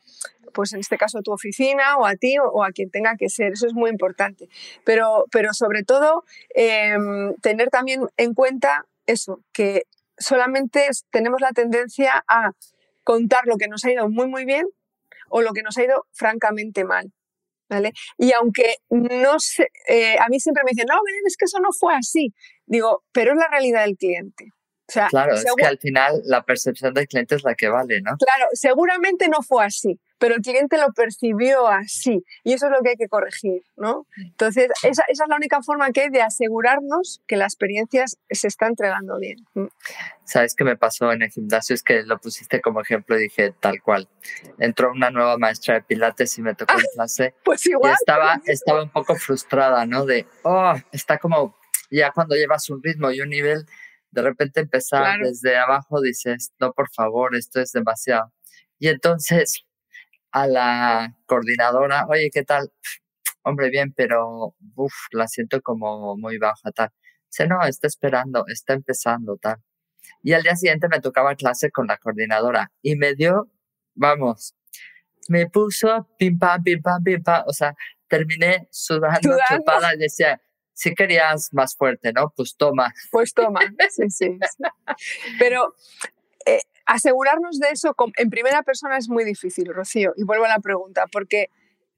pues 0.51 0.73
en 0.73 0.79
este 0.79 0.97
caso 0.97 1.19
a 1.19 1.21
tu 1.21 1.31
oficina 1.31 1.97
o 1.97 2.05
a 2.05 2.15
ti 2.15 2.37
o, 2.39 2.63
a 2.63 2.71
quien 2.71 2.89
tenga 2.89 3.15
que 3.17 3.29
ser. 3.29 3.53
Eso 3.53 3.67
es 3.67 3.73
muy 3.73 3.89
importante. 3.89 4.49
Pero, 4.83 5.25
pero 5.31 5.53
sobre 5.53 5.83
todo, 5.83 6.23
em, 6.49 7.35
tener 7.35 7.69
también 7.69 8.01
en 8.17 8.33
cuenta 8.33 8.85
eso, 9.05 9.41
que 9.51 9.83
solamente 10.17 10.87
tenemos 11.11 11.41
la 11.41 11.51
tendencia 11.51 12.23
a 12.27 12.51
contar 13.03 13.45
lo 13.45 13.57
que 13.57 13.67
nos 13.67 13.83
ha 13.85 13.91
ido 13.91 14.09
muy, 14.09 14.27
muy 14.27 14.45
bien 14.45 14.67
o 15.29 15.41
lo 15.41 15.53
que 15.53 15.63
nos 15.63 15.77
ha 15.77 15.83
ido 15.83 16.05
francamente 16.11 16.83
mal. 16.83 17.11
¿Vale? 17.69 17.93
Y 18.17 18.31
aunque 18.31 18.77
no 18.89 19.39
sé, 19.39 19.67
eh, 19.87 20.15
a 20.19 20.27
mí 20.27 20.39
siempre 20.39 20.63
me 20.65 20.71
dicen, 20.71 20.87
no, 20.89 20.95
es 21.27 21.37
que 21.37 21.45
eso 21.45 21.59
no 21.59 21.69
fue 21.71 21.93
así. 21.93 22.33
Digo, 22.69 23.03
pero 23.11 23.31
es 23.31 23.37
la 23.37 23.47
realidad 23.47 23.83
del 23.83 23.97
cliente. 23.97 24.53
O 24.87 24.91
sea, 24.91 25.07
claro, 25.07 25.35
es 25.35 25.45
que 25.55 25.65
al 25.65 25.77
final 25.77 26.21
la 26.25 26.43
percepción 26.43 26.93
del 26.93 27.07
cliente 27.07 27.35
es 27.35 27.43
la 27.43 27.53
que 27.53 27.67
vale, 27.67 28.01
¿no? 28.01 28.17
Claro, 28.17 28.49
seguramente 28.53 29.27
no 29.27 29.43
fue 29.43 29.63
así, 29.63 29.99
pero 30.17 30.35
el 30.35 30.41
cliente 30.41 30.77
lo 30.77 30.91
percibió 30.93 31.67
así 31.67 32.23
y 32.43 32.53
eso 32.53 32.65
es 32.65 32.71
lo 32.71 32.81
que 32.81 32.89
hay 32.89 32.95
que 32.95 33.07
corregir, 33.07 33.61
¿no? 33.77 34.07
Entonces, 34.17 34.69
esa, 34.81 35.03
esa 35.07 35.23
es 35.23 35.29
la 35.29 35.35
única 35.35 35.61
forma 35.61 35.91
que 35.91 36.01
hay 36.01 36.09
de 36.09 36.23
asegurarnos 36.23 37.21
que 37.27 37.37
las 37.37 37.53
experiencias 37.53 38.17
se 38.31 38.47
está 38.47 38.65
entregando 38.65 39.19
bien. 39.19 39.37
¿Sabes 40.23 40.55
qué 40.55 40.63
me 40.63 40.75
pasó 40.75 41.11
en 41.11 41.21
el 41.21 41.29
gimnasio? 41.29 41.75
Es 41.75 41.83
que 41.83 42.01
lo 42.01 42.17
pusiste 42.17 42.59
como 42.59 42.81
ejemplo 42.81 43.15
y 43.15 43.23
dije 43.23 43.53
tal 43.59 43.83
cual. 43.83 44.07
Entró 44.57 44.91
una 44.91 45.11
nueva 45.11 45.37
maestra 45.37 45.75
de 45.75 45.81
pilates 45.83 46.35
y 46.39 46.41
me 46.41 46.55
tocó 46.55 46.73
en 46.73 46.85
clase. 46.95 47.35
Pues 47.43 47.63
igual. 47.67 47.91
Y 47.91 47.93
estaba, 47.93 48.41
estaba 48.45 48.83
un 48.83 48.89
poco 48.89 49.15
frustrada, 49.15 49.85
¿no? 49.85 50.05
De, 50.05 50.25
oh, 50.43 50.73
está 50.91 51.19
como, 51.19 51.58
ya 51.89 52.11
cuando 52.11 52.35
llevas 52.35 52.69
un 52.69 52.81
ritmo 52.83 53.11
y 53.11 53.21
un 53.21 53.29
nivel, 53.29 53.65
de 54.11 54.21
repente 54.21 54.59
empezar 54.59 55.19
desde 55.21 55.57
abajo 55.57 56.01
dices, 56.01 56.51
no, 56.59 56.73
por 56.73 56.89
favor, 56.89 57.35
esto 57.35 57.61
es 57.61 57.71
demasiado. 57.71 58.33
Y 58.79 58.87
entonces 58.87 59.65
a 60.31 60.47
la 60.47 61.15
coordinadora, 61.25 62.05
oye, 62.07 62.29
¿qué 62.31 62.43
tal? 62.43 62.71
Hombre, 63.43 63.69
bien, 63.69 63.93
pero 63.93 64.55
uf, 64.75 64.93
la 65.11 65.27
siento 65.27 65.61
como 65.61 66.15
muy 66.17 66.37
baja, 66.37 66.71
tal. 66.71 66.89
Dice, 67.29 67.47
no, 67.47 67.63
está 67.65 67.87
esperando, 67.87 68.45
está 68.47 68.73
empezando, 68.73 69.37
tal. 69.37 69.57
Y 70.23 70.33
al 70.33 70.43
día 70.43 70.55
siguiente 70.55 70.87
me 70.87 70.99
tocaba 71.01 71.35
clase 71.35 71.71
con 71.71 71.87
la 71.87 71.97
coordinadora 71.97 72.71
y 72.81 72.95
me 72.95 73.15
dio, 73.15 73.49
vamos, 73.95 74.55
me 75.29 75.47
puso 75.47 76.09
pim 76.17 76.37
pam, 76.37 76.63
pim 76.63 76.81
pam, 76.81 77.03
pim 77.03 77.23
pam. 77.23 77.43
O 77.47 77.53
sea, 77.53 77.75
terminé 78.07 78.67
sudando, 78.71 79.37
chupada 79.47 79.93
y 79.93 79.97
decía, 79.97 80.41
si 80.79 80.95
querías 80.95 81.49
más 81.51 81.75
fuerte, 81.75 82.13
¿no? 82.13 82.31
Pues 82.37 82.55
toma. 82.55 82.93
Pues 83.11 83.33
toma, 83.33 83.59
sí, 83.89 84.09
sí. 84.09 84.39
Pero 85.37 85.75
eh, 86.45 86.61
asegurarnos 86.85 87.59
de 87.59 87.67
eso 87.71 87.93
en 88.15 88.29
primera 88.29 88.63
persona 88.63 88.97
es 88.97 89.09
muy 89.09 89.25
difícil, 89.25 89.73
Rocío. 89.73 90.13
Y 90.15 90.23
vuelvo 90.23 90.45
a 90.45 90.47
la 90.47 90.59
pregunta, 90.59 91.03
porque 91.11 91.49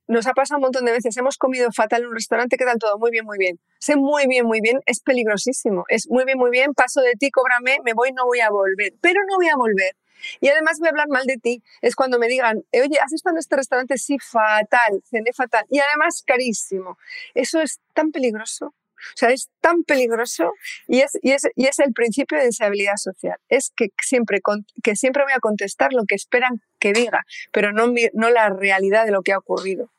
nos 0.08 0.26
ha 0.26 0.34
pasado 0.34 0.58
un 0.58 0.64
montón 0.64 0.86
de 0.86 0.94
veces, 0.94 1.16
hemos 1.16 1.38
comido 1.38 1.72
fatal 1.72 2.02
en 2.02 2.08
un 2.08 2.16
restaurante, 2.16 2.58
¿qué 2.58 2.66
tal 2.66 2.80
todo? 2.80 2.98
Muy 2.98 3.12
bien, 3.12 3.24
muy 3.24 3.38
bien. 3.38 3.60
Sé 3.80 3.96
muy 3.98 4.26
bien, 4.26 4.48
muy 4.48 4.62
bien, 4.62 4.80
es 4.88 5.00
peligrosísimo. 5.02 5.86
Es 5.88 6.10
muy 6.10 6.26
bien, 6.26 6.40
muy 6.40 6.50
bien, 6.50 6.74
paso 6.74 7.02
de 7.02 7.14
ti, 7.14 7.30
cóbrame, 7.30 7.78
me 7.86 7.94
voy, 7.94 8.12
no 8.14 8.26
voy 8.26 8.40
a 8.40 8.50
volver. 8.50 8.94
Pero 9.00 9.22
no 9.30 9.36
voy 9.36 9.50
a 9.50 9.56
volver. 9.58 9.96
Y 10.40 10.48
además 10.50 10.80
voy 10.80 10.88
a 10.88 10.92
hablar 10.92 11.08
mal 11.10 11.26
de 11.26 11.38
ti. 11.38 11.64
Es 11.82 11.96
cuando 11.96 12.20
me 12.20 12.28
digan, 12.28 12.64
oye, 12.74 13.00
¿has 13.02 13.14
estado 13.14 13.36
en 13.36 13.40
este 13.40 13.56
restaurante? 13.56 13.98
Sí, 13.98 14.18
fatal, 14.20 15.02
cené 15.10 15.34
fatal. 15.34 15.66
Y 15.70 15.80
además 15.80 16.24
carísimo. 16.26 16.98
Eso 17.34 17.62
es 17.62 17.80
tan 17.94 18.12
peligroso. 18.12 18.74
O 19.02 19.18
sea, 19.18 19.32
es 19.32 19.50
tan 19.62 19.84
peligroso 19.84 20.54
y 20.88 21.00
es, 21.00 21.18
y 21.22 21.32
es, 21.32 21.48
y 21.56 21.66
es 21.66 21.80
el 21.80 21.92
principio 21.92 22.38
de 22.38 22.46
deshabilidad 22.46 22.98
social. 22.98 23.38
Es 23.50 23.72
que 23.76 23.90
siempre, 24.00 24.42
que 24.84 24.96
siempre 24.96 25.24
voy 25.24 25.34
a 25.34 25.40
contestar 25.40 25.92
lo 25.92 26.06
que 26.06 26.16
esperan 26.16 26.62
que 26.80 26.94
diga, 26.94 27.26
pero 27.52 27.72
no, 27.72 27.92
no 28.14 28.30
la 28.30 28.50
realidad 28.50 29.06
de 29.06 29.12
lo 29.12 29.24
que 29.24 29.34
ha 29.34 29.40
ocurrido. 29.40 29.90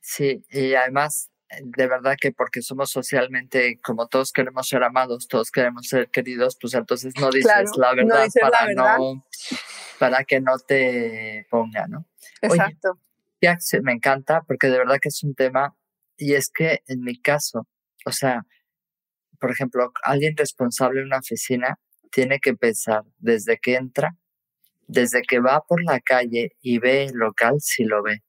Sí, 0.00 0.44
y 0.50 0.74
además, 0.74 1.28
de 1.62 1.86
verdad 1.86 2.16
que 2.20 2.32
porque 2.32 2.62
somos 2.62 2.90
socialmente, 2.90 3.80
como 3.82 4.06
todos 4.06 4.32
queremos 4.32 4.68
ser 4.68 4.82
amados, 4.84 5.26
todos 5.26 5.50
queremos 5.50 5.86
ser 5.88 6.08
queridos, 6.10 6.56
pues 6.60 6.74
entonces 6.74 7.14
no 7.18 7.30
dices 7.30 7.70
la 7.76 7.94
verdad, 7.94 8.28
para, 8.40 8.72
No, 8.74 9.26
para 9.98 10.24
que 10.24 10.40
no 10.40 10.58
te 10.58 11.46
ponga, 11.50 11.86
¿no? 11.88 12.06
Exacto. 12.40 12.98
Oye, 13.42 13.80
me 13.82 13.92
encanta 13.92 14.42
porque 14.42 14.68
de 14.68 14.78
verdad 14.78 14.98
que 15.00 15.08
es 15.08 15.22
un 15.24 15.34
tema, 15.34 15.74
y 16.16 16.34
es 16.34 16.50
que 16.50 16.82
en 16.86 17.00
mi 17.00 17.20
caso, 17.20 17.66
o 18.04 18.12
sea, 18.12 18.44
por 19.40 19.50
ejemplo, 19.50 19.92
alguien 20.02 20.36
responsable 20.36 21.00
en 21.00 21.06
una 21.06 21.18
oficina 21.18 21.78
tiene 22.10 22.38
que 22.38 22.54
pensar 22.54 23.04
desde 23.18 23.58
que 23.58 23.74
entra, 23.74 24.16
desde 24.86 25.22
que 25.22 25.40
va 25.40 25.64
por 25.66 25.82
la 25.82 26.00
calle 26.00 26.52
y 26.60 26.78
ve 26.78 27.04
el 27.04 27.14
local, 27.14 27.56
si 27.60 27.84
lo 27.84 28.02
ve, 28.02 28.22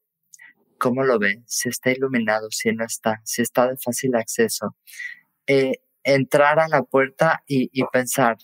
cómo 0.81 1.03
lo 1.03 1.19
ve, 1.19 1.43
si 1.45 1.69
está 1.69 1.91
iluminado, 1.91 2.49
si 2.49 2.71
no 2.73 2.83
está, 2.83 3.21
si 3.23 3.43
está 3.43 3.67
de 3.67 3.77
fácil 3.77 4.15
acceso. 4.15 4.75
Eh, 5.45 5.73
entrar 6.03 6.59
a 6.59 6.67
la 6.67 6.81
puerta 6.81 7.43
y, 7.45 7.69
y 7.71 7.85
pensar, 7.93 8.37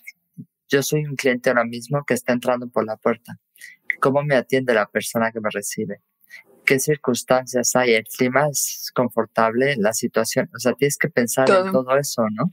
yo 0.68 0.84
soy 0.84 1.04
un 1.04 1.16
cliente 1.16 1.50
ahora 1.50 1.64
mismo 1.64 2.04
que 2.06 2.14
está 2.14 2.32
entrando 2.32 2.68
por 2.68 2.86
la 2.86 2.96
puerta. 2.96 3.40
¿Cómo 4.00 4.22
me 4.22 4.36
atiende 4.36 4.72
la 4.72 4.86
persona 4.86 5.32
que 5.32 5.40
me 5.40 5.50
recibe? 5.50 6.00
qué 6.64 6.78
circunstancias 6.78 7.74
hay, 7.76 7.94
el 7.94 8.04
clima 8.04 8.46
es 8.46 8.92
confortable, 8.94 9.76
la 9.78 9.94
situación, 9.94 10.50
o 10.54 10.58
sea, 10.58 10.74
tienes 10.74 10.98
que 10.98 11.08
pensar 11.08 11.48
en 11.48 11.72
todo 11.72 11.96
eso, 11.96 12.22
¿no? 12.30 12.52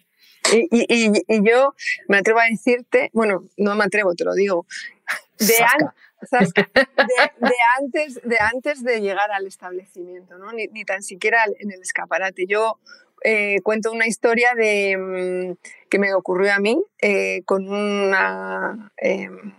Y, 0.53 0.69
y, 0.71 1.11
y, 1.27 1.49
yo 1.49 1.75
me 2.07 2.19
atrevo 2.19 2.39
a 2.39 2.45
decirte, 2.49 3.09
bueno, 3.11 3.43
no 3.57 3.75
me 3.75 3.83
atrevo, 3.83 4.15
te 4.15 4.23
lo 4.23 4.33
digo, 4.33 4.65
de, 5.37 5.45
de, 5.47 5.55
antes, 7.79 8.21
de 8.23 8.37
antes 8.39 8.83
de 8.83 9.01
llegar 9.01 9.31
al 9.31 9.47
establecimiento, 9.47 10.37
¿no? 10.37 10.51
ni, 10.51 10.67
ni 10.67 10.85
tan 10.85 11.03
siquiera 11.03 11.43
en 11.59 11.71
el 11.71 11.81
escaparate. 11.81 12.45
Yo 12.47 12.79
eh, 13.23 13.61
cuento 13.63 13.91
una 13.91 14.07
historia 14.07 14.53
de, 14.55 14.97
mm, 14.97 15.57
que 15.89 15.99
me 15.99 16.13
ocurrió 16.13 16.53
a 16.53 16.59
mí 16.59 16.79
eh, 17.01 17.41
con 17.45 17.67
una 17.67 18.91
em, 18.97 19.53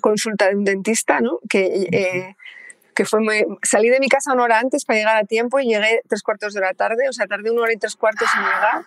consulta 0.00 0.48
de 0.48 0.54
un 0.54 0.64
dentista, 0.64 1.20
¿no? 1.20 1.40
que 1.48 1.88
eh, 1.90 2.36
que 2.98 3.04
fue 3.04 3.20
muy... 3.20 3.46
Salí 3.62 3.90
de 3.90 4.00
mi 4.00 4.08
casa 4.08 4.32
una 4.32 4.42
hora 4.42 4.58
antes 4.58 4.84
para 4.84 4.98
llegar 4.98 5.16
a 5.18 5.24
tiempo 5.24 5.60
y 5.60 5.68
llegué 5.68 6.02
tres 6.08 6.20
cuartos 6.20 6.52
de 6.52 6.58
hora 6.58 6.74
tarde, 6.74 7.08
o 7.08 7.12
sea, 7.12 7.28
tardé 7.28 7.52
una 7.52 7.62
hora 7.62 7.72
y 7.72 7.76
tres 7.76 7.94
cuartos 7.94 8.28
en 8.34 8.42
llegar. 8.42 8.84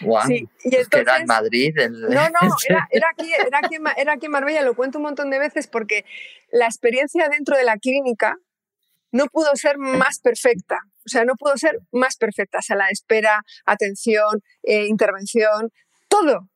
Wow. 0.00 0.26
Sí, 0.26 0.48
y 0.64 0.74
entonces, 0.74 1.00
era 1.00 1.18
en 1.18 1.26
Madrid. 1.26 1.72
No, 1.88 2.08
no, 2.08 2.40
era, 2.68 2.88
era, 2.90 3.06
aquí, 3.12 3.32
era, 3.32 3.58
aquí, 3.62 3.76
era 3.96 4.12
aquí 4.14 4.26
en 4.26 4.32
Marbella, 4.32 4.62
lo 4.62 4.74
cuento 4.74 4.98
un 4.98 5.04
montón 5.04 5.30
de 5.30 5.38
veces 5.38 5.68
porque 5.68 6.04
la 6.50 6.66
experiencia 6.66 7.28
dentro 7.28 7.56
de 7.56 7.62
la 7.62 7.76
clínica 7.76 8.34
no 9.12 9.26
pudo 9.26 9.54
ser 9.54 9.78
más 9.78 10.18
perfecta. 10.18 10.80
O 11.06 11.08
sea, 11.08 11.24
no 11.24 11.34
pudo 11.36 11.56
ser 11.56 11.78
más 11.92 12.16
perfecta. 12.16 12.58
O 12.58 12.62
sea, 12.62 12.74
la 12.74 12.88
espera, 12.88 13.42
atención, 13.64 14.40
eh, 14.64 14.86
intervención, 14.86 15.70
todo. 16.08 16.48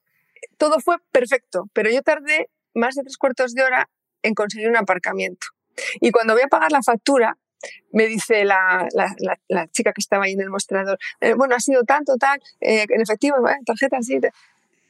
Todo 0.58 0.80
fue 0.80 0.96
perfecto, 1.12 1.66
pero 1.72 1.88
yo 1.88 2.02
tardé 2.02 2.50
más 2.74 2.96
de 2.96 3.02
tres 3.02 3.16
cuartos 3.16 3.54
de 3.54 3.62
hora 3.62 3.88
en 4.22 4.34
conseguir 4.34 4.68
un 4.68 4.76
aparcamiento. 4.76 5.46
Y 6.00 6.10
cuando 6.10 6.34
voy 6.34 6.42
a 6.42 6.48
pagar 6.48 6.72
la 6.72 6.82
factura, 6.82 7.36
me 7.92 8.06
dice 8.06 8.44
la, 8.44 8.86
la, 9.48 9.68
chica 9.68 9.92
que 9.92 10.00
estaba 10.00 10.24
ahí 10.24 10.32
en 10.32 10.42
el 10.42 10.50
mostrador, 10.50 10.98
eh, 11.20 11.34
bueno, 11.34 11.54
ha 11.54 11.60
sido 11.60 11.84
tanto, 11.84 12.16
tal, 12.16 12.40
eh, 12.60 12.86
en 12.88 13.00
efectivo, 13.00 13.36
tarjeta 13.64 13.98
así. 13.98 14.18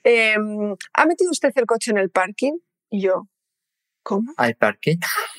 Em, 0.04 0.76
¿Ha 0.94 1.06
metido 1.06 1.30
usted 1.30 1.52
el 1.54 1.66
coche 1.66 1.90
en 1.90 1.98
el 1.98 2.10
parking? 2.10 2.58
Y 2.90 3.02
yo, 3.02 3.28
¿cómo? 4.02 4.32
¿Hay 4.36 4.54
parking? 4.54 4.98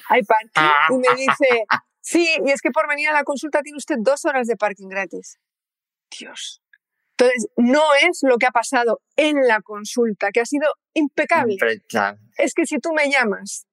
Hay 0.09 0.23
parking. 0.23 0.61
Y 0.89 0.97
me 0.97 1.15
dice, 1.15 1.65
sí, 2.01 2.29
y 2.45 2.51
es 2.51 2.61
que 2.61 2.71
por 2.71 2.87
venir 2.87 3.09
a 3.09 3.13
la 3.13 3.23
consulta 3.23 3.61
tiene 3.61 3.77
usted 3.77 3.95
dos 3.99 4.25
horas 4.25 4.47
de 4.47 4.57
parking 4.57 4.87
gratis. 4.87 5.39
Dios. 6.17 6.61
Entonces, 7.11 7.47
no 7.57 7.81
es 8.07 8.19
lo 8.21 8.37
que 8.37 8.45
ha 8.45 8.51
pasado 8.51 9.01
en 9.15 9.47
la 9.47 9.61
consulta, 9.61 10.31
que 10.31 10.39
ha 10.39 10.45
sido 10.45 10.67
impecable. 10.93 11.57
Es 12.37 12.53
que 12.53 12.65
si 12.65 12.77
tú 12.77 12.93
me 12.93 13.09
llamas 13.09 13.66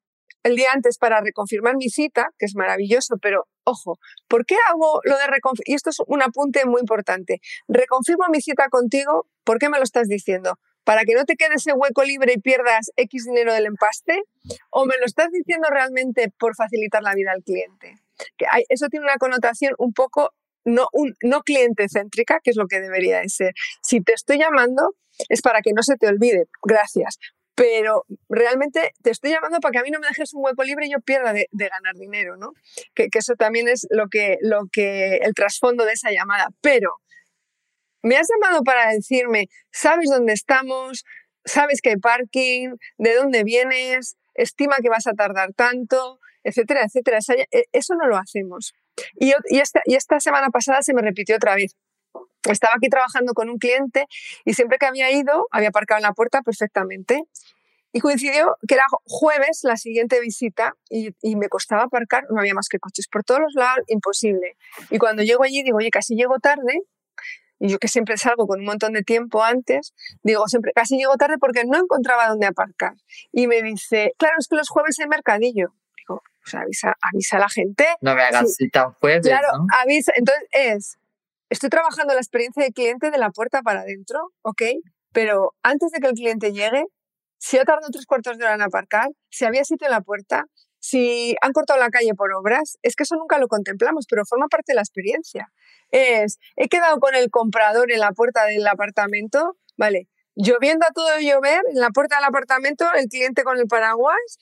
el 0.44 0.56
día 0.56 0.70
antes 0.72 0.98
para 0.98 1.20
reconfirmar 1.20 1.76
mi 1.76 1.88
cita, 1.88 2.28
que 2.38 2.46
es 2.46 2.54
maravilloso, 2.54 3.16
pero 3.20 3.48
ojo, 3.64 3.98
¿por 4.28 4.46
qué 4.46 4.56
hago 4.68 5.00
lo 5.04 5.16
de 5.16 5.26
reconfirmar? 5.26 5.68
Y 5.68 5.74
esto 5.74 5.90
es 5.90 5.96
un 6.06 6.22
apunte 6.22 6.64
muy 6.66 6.80
importante. 6.80 7.40
Reconfirmo 7.66 8.26
mi 8.30 8.40
cita 8.40 8.68
contigo, 8.68 9.26
¿por 9.42 9.58
qué 9.58 9.68
me 9.68 9.78
lo 9.78 9.84
estás 9.84 10.06
diciendo? 10.06 10.58
¿Para 10.84 11.04
que 11.04 11.14
no 11.14 11.24
te 11.24 11.36
quede 11.36 11.54
ese 11.54 11.72
hueco 11.72 12.04
libre 12.04 12.34
y 12.36 12.40
pierdas 12.40 12.92
X 12.96 13.24
dinero 13.24 13.54
del 13.54 13.64
empaste? 13.66 14.22
¿O 14.70 14.84
me 14.84 14.94
lo 14.98 15.06
estás 15.06 15.30
diciendo 15.32 15.68
realmente 15.70 16.30
por 16.38 16.54
facilitar 16.54 17.02
la 17.02 17.14
vida 17.14 17.32
al 17.32 17.42
cliente? 17.42 17.94
Eso 18.68 18.88
tiene 18.88 19.06
una 19.06 19.16
connotación 19.16 19.74
un 19.78 19.94
poco 19.94 20.34
no, 20.64 20.88
no 21.22 21.40
cliente 21.42 21.86
céntrica, 21.88 22.40
que 22.42 22.50
es 22.50 22.56
lo 22.56 22.66
que 22.66 22.80
debería 22.80 23.20
de 23.20 23.28
ser. 23.30 23.54
Si 23.82 24.02
te 24.02 24.12
estoy 24.12 24.38
llamando 24.38 24.94
es 25.28 25.42
para 25.42 25.60
que 25.62 25.72
no 25.72 25.82
se 25.82 25.96
te 25.96 26.08
olvide, 26.08 26.46
gracias, 26.62 27.18
pero 27.54 28.04
realmente 28.28 28.92
te 29.02 29.10
estoy 29.10 29.30
llamando 29.30 29.60
para 29.60 29.72
que 29.72 29.78
a 29.78 29.82
mí 29.82 29.90
no 29.90 30.00
me 30.00 30.08
dejes 30.08 30.34
un 30.34 30.44
hueco 30.44 30.64
libre 30.64 30.86
y 30.86 30.92
yo 30.92 31.00
pierda 31.00 31.32
de, 31.32 31.48
ganar 31.52 31.94
dinero, 31.94 32.36
¿no? 32.36 32.52
Que, 32.94 33.08
eso 33.12 33.34
también 33.34 33.68
es 33.68 33.86
lo 33.90 34.08
que, 34.08 34.38
lo 34.40 34.66
que, 34.72 35.16
el 35.16 35.34
trasfondo 35.34 35.84
de 35.84 35.92
esa 35.92 36.10
llamada. 36.10 36.48
Pero 36.60 36.96
me 38.02 38.16
has 38.16 38.26
llamado 38.28 38.62
para 38.64 38.90
decirme, 38.92 39.46
¿sabes 39.70 40.10
dónde 40.10 40.32
estamos? 40.32 41.04
¿Sabes 41.44 41.80
que 41.80 41.90
hay 41.90 41.96
parking? 41.96 42.76
¿De 42.98 43.14
dónde 43.14 43.44
vienes? 43.44 44.16
¿Estima 44.34 44.76
que 44.82 44.88
vas 44.88 45.06
a 45.06 45.12
tardar 45.12 45.52
tanto? 45.52 46.18
Etcétera, 46.42 46.82
etcétera. 46.84 47.18
E, 47.50 47.64
eso 47.72 47.94
no 47.94 48.08
lo 48.08 48.16
hacemos. 48.16 48.74
Y, 49.14 49.32
esta, 49.50 49.80
y 49.84 49.94
esta 49.94 50.18
semana 50.20 50.50
pasada 50.50 50.82
se 50.82 50.92
me 50.92 51.02
repitió 51.02 51.36
otra 51.36 51.54
vez 51.54 51.76
estaba 52.52 52.74
aquí 52.76 52.88
trabajando 52.88 53.32
con 53.34 53.48
un 53.48 53.58
cliente 53.58 54.06
y 54.44 54.54
siempre 54.54 54.78
que 54.78 54.86
había 54.86 55.10
ido, 55.10 55.48
había 55.50 55.68
aparcado 55.68 55.98
en 55.98 56.02
la 56.02 56.12
puerta 56.12 56.42
perfectamente. 56.42 57.24
Y 57.92 58.00
coincidió 58.00 58.56
que 58.66 58.74
era 58.74 58.84
jueves 59.04 59.60
la 59.62 59.76
siguiente 59.76 60.20
visita 60.20 60.74
y, 60.90 61.14
me 61.36 61.48
costaba 61.48 61.84
aparcar, 61.84 62.24
no 62.28 62.40
había 62.40 62.52
más 62.52 62.66
que 62.68 62.80
coches 62.80 63.06
por 63.06 63.22
todos 63.22 63.40
los 63.40 63.54
lados, 63.54 63.84
imposible. 63.86 64.56
Y 64.90 64.98
cuando 64.98 65.22
llego 65.22 65.44
allí 65.44 65.62
digo, 65.62 65.76
oye, 65.76 65.90
casi 65.90 66.16
llego 66.16 66.40
tarde, 66.40 66.80
y 67.60 67.68
yo 67.68 67.78
que 67.78 67.86
siempre 67.86 68.16
salgo 68.16 68.48
con 68.48 68.58
un 68.58 68.66
montón 68.66 68.94
de 68.94 69.02
tiempo 69.02 69.44
antes, 69.44 69.94
digo, 70.24 70.48
siempre, 70.48 70.72
casi 70.74 70.96
llego 70.96 71.14
tarde 71.16 71.36
porque 71.38 71.64
no 71.64 71.78
encontraba 71.78 72.28
dónde 72.28 72.46
aparcar. 72.46 72.94
Y 73.30 73.46
me 73.46 73.62
dice, 73.62 74.12
claro, 74.18 74.34
es 74.40 74.48
que 74.48 74.56
los 74.56 74.68
jueves 74.68 74.98
hay 74.98 75.06
mercadillo. 75.06 75.72
Digo, 75.96 76.20
pues 76.42 76.54
avisa, 76.54 76.96
avisa 77.00 77.36
a 77.36 77.40
la 77.40 77.48
gente. 77.48 77.86
No 78.00 78.16
me 78.16 78.22
hagas 78.22 78.56
cita 78.56 78.88
un 78.88 78.94
jueves, 78.94 79.26
Claro, 79.26 79.48
¿no? 79.56 79.66
avisa. 79.80 80.12
Entonces 80.16 80.48
es, 80.50 80.98
estoy 81.48 81.70
trabajando 81.70 82.14
la 82.14 82.20
experiencia 82.20 82.62
del 82.62 82.72
cliente 82.72 83.10
de 83.10 83.18
la 83.18 83.30
puerta 83.30 83.62
para 83.62 83.80
adentro, 83.80 84.32
¿ok? 84.42 84.62
Pero 85.12 85.54
antes 85.62 85.90
de 85.92 86.00
que 86.00 86.08
el 86.08 86.14
cliente 86.14 86.52
llegue, 86.52 86.84
si 87.38 87.58
ha 87.58 87.64
tardado 87.64 87.90
tres 87.92 88.06
cuartos 88.06 88.38
de 88.38 88.44
hora 88.44 88.54
en 88.54 88.62
aparcar, 88.62 89.08
si 89.30 89.44
había 89.44 89.64
sitio 89.64 89.86
en 89.86 89.92
la 89.92 90.00
puerta, 90.00 90.46
si 90.80 91.34
han 91.40 91.52
cortado 91.52 91.80
la 91.80 91.88
calle 91.88 92.14
por 92.14 92.32
obras, 92.34 92.78
es 92.82 92.94
que 92.94 93.04
eso 93.04 93.16
nunca 93.16 93.38
lo 93.38 93.48
contemplamos, 93.48 94.06
pero 94.08 94.24
forma 94.26 94.48
parte 94.48 94.72
de 94.72 94.74
la 94.74 94.82
experiencia. 94.82 95.50
Es, 95.90 96.38
he 96.56 96.68
quedado 96.68 96.98
con 97.00 97.14
el 97.14 97.30
comprador 97.30 97.90
en 97.90 98.00
la 98.00 98.12
puerta 98.12 98.44
del 98.44 98.66
apartamento, 98.66 99.56
vale, 99.76 100.08
lloviendo 100.34 100.84
a 100.86 100.90
todo 100.90 101.18
llover, 101.20 101.62
en 101.70 101.80
la 101.80 101.90
puerta 101.90 102.16
del 102.16 102.26
apartamento, 102.26 102.84
el 102.94 103.08
cliente 103.08 103.44
con 103.44 103.58
el 103.58 103.66
paraguas. 103.66 104.38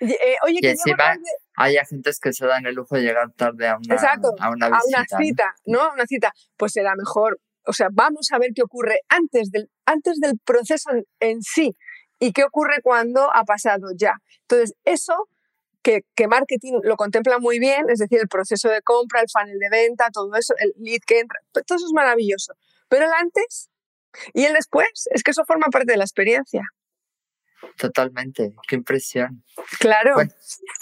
eh, 0.00 0.36
oye, 0.44 0.60
que 0.60 0.74
tarde. 0.96 1.20
Hay 1.58 1.76
agentes 1.76 2.18
que 2.20 2.32
se 2.32 2.46
dan 2.46 2.66
el 2.66 2.74
lujo 2.74 2.96
de 2.96 3.02
llegar 3.02 3.30
tarde 3.32 3.68
a 3.68 3.76
una, 3.76 3.94
Exacto, 3.94 4.30
a 4.38 4.50
una 4.50 4.66
a 4.66 4.70
visita. 4.70 4.86
una 4.86 5.06
¿no? 5.10 5.18
cita, 5.18 5.54
¿no? 5.66 5.80
A 5.82 5.92
una 5.92 6.06
cita, 6.06 6.32
pues 6.56 6.72
será 6.72 6.94
mejor. 6.96 7.40
O 7.66 7.72
sea, 7.72 7.88
vamos 7.92 8.28
a 8.32 8.38
ver 8.38 8.50
qué 8.54 8.62
ocurre 8.62 9.00
antes 9.08 9.50
del, 9.50 9.68
antes 9.84 10.20
del 10.20 10.38
proceso 10.44 10.90
en, 10.90 11.04
en 11.20 11.42
sí 11.42 11.76
y 12.18 12.32
qué 12.32 12.44
ocurre 12.44 12.80
cuando 12.82 13.34
ha 13.34 13.44
pasado 13.44 13.88
ya. 13.96 14.14
Entonces, 14.42 14.74
eso 14.84 15.28
que, 15.82 16.00
que 16.14 16.28
marketing 16.28 16.80
lo 16.82 16.96
contempla 16.96 17.38
muy 17.38 17.58
bien, 17.58 17.86
es 17.88 17.98
decir, 17.98 18.18
el 18.20 18.28
proceso 18.28 18.68
de 18.68 18.82
compra, 18.82 19.20
el 19.20 19.26
funnel 19.30 19.58
de 19.58 19.68
venta, 19.70 20.08
todo 20.12 20.34
eso, 20.34 20.54
el 20.58 20.72
lead 20.78 21.00
que 21.06 21.20
entra, 21.20 21.38
pues 21.52 21.64
todo 21.66 21.76
eso 21.76 21.86
es 21.86 21.92
maravilloso. 21.92 22.54
Pero 22.88 23.04
el 23.04 23.12
antes 23.12 23.70
y 24.32 24.44
el 24.44 24.54
después, 24.54 25.08
es 25.12 25.22
que 25.22 25.30
eso 25.32 25.44
forma 25.46 25.66
parte 25.70 25.92
de 25.92 25.98
la 25.98 26.04
experiencia. 26.04 26.62
Totalmente, 27.76 28.52
qué 28.66 28.76
impresión. 28.76 29.44
Claro. 29.78 30.14
Bueno, 30.14 30.30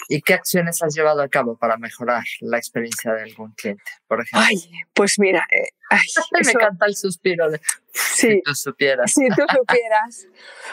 ¿Y 0.09 0.21
qué 0.21 0.33
acciones 0.33 0.81
has 0.81 0.95
llevado 0.95 1.21
a 1.21 1.27
cabo 1.27 1.57
para 1.57 1.77
mejorar 1.77 2.23
la 2.41 2.57
experiencia 2.57 3.13
de 3.13 3.23
algún 3.23 3.51
cliente, 3.53 3.83
por 4.07 4.21
ejemplo? 4.21 4.47
Ay, 4.49 4.57
pues 4.93 5.19
mira, 5.19 5.45
eh, 5.51 5.67
ay, 5.89 5.99
Me 6.31 6.39
eso- 6.41 6.51
encanta 6.51 6.85
el 6.85 6.95
suspiro 6.95 7.49
de 7.49 7.59
sí, 7.91 8.27
si 8.31 8.41
tú 8.41 8.55
supieras. 8.55 9.11
Si 9.11 9.27
tú 9.29 9.43
supieras. 9.57 10.27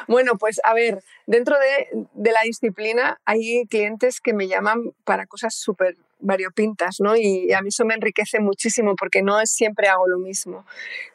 Bueno, 0.09 0.37
pues 0.39 0.61
a 0.65 0.73
ver, 0.75 1.03
dentro 1.27 1.57
de, 1.59 2.07
de 2.15 2.33
la 2.33 2.43
disciplina 2.43 3.21
hay 3.25 3.67
clientes 3.67 4.21
que 4.21 4.33
me 4.33 4.47
llaman 4.49 4.93
para 5.05 5.27
cosas 5.27 5.55
súper 5.55 5.97
variopintas, 6.21 7.01
¿no? 7.01 7.17
Y 7.17 7.53
a 7.53 7.61
mí 7.61 7.69
eso 7.69 7.85
me 7.85 7.95
enriquece 7.95 8.41
muchísimo 8.41 8.95
porque 8.97 9.23
no 9.23 9.41
es 9.41 9.51
siempre 9.51 9.89
hago 9.89 10.09
lo 10.09 10.19
mismo. 10.19 10.65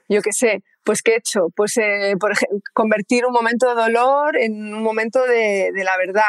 Yo 0.08 0.22
qué 0.22 0.34
sé, 0.34 0.64
pues 0.84 1.02
¿qué 1.02 1.12
he 1.12 1.18
hecho? 1.18 1.50
Pues, 1.56 1.78
eh, 1.78 2.16
por 2.20 2.32
ejemplo, 2.32 2.60
convertir 2.74 3.26
un 3.26 3.34
momento 3.34 3.68
de 3.70 3.76
dolor 3.76 4.38
en 4.38 4.74
un 4.74 4.84
momento 4.84 5.24
de, 5.24 5.72
la 5.76 5.98
verdad, 5.98 6.24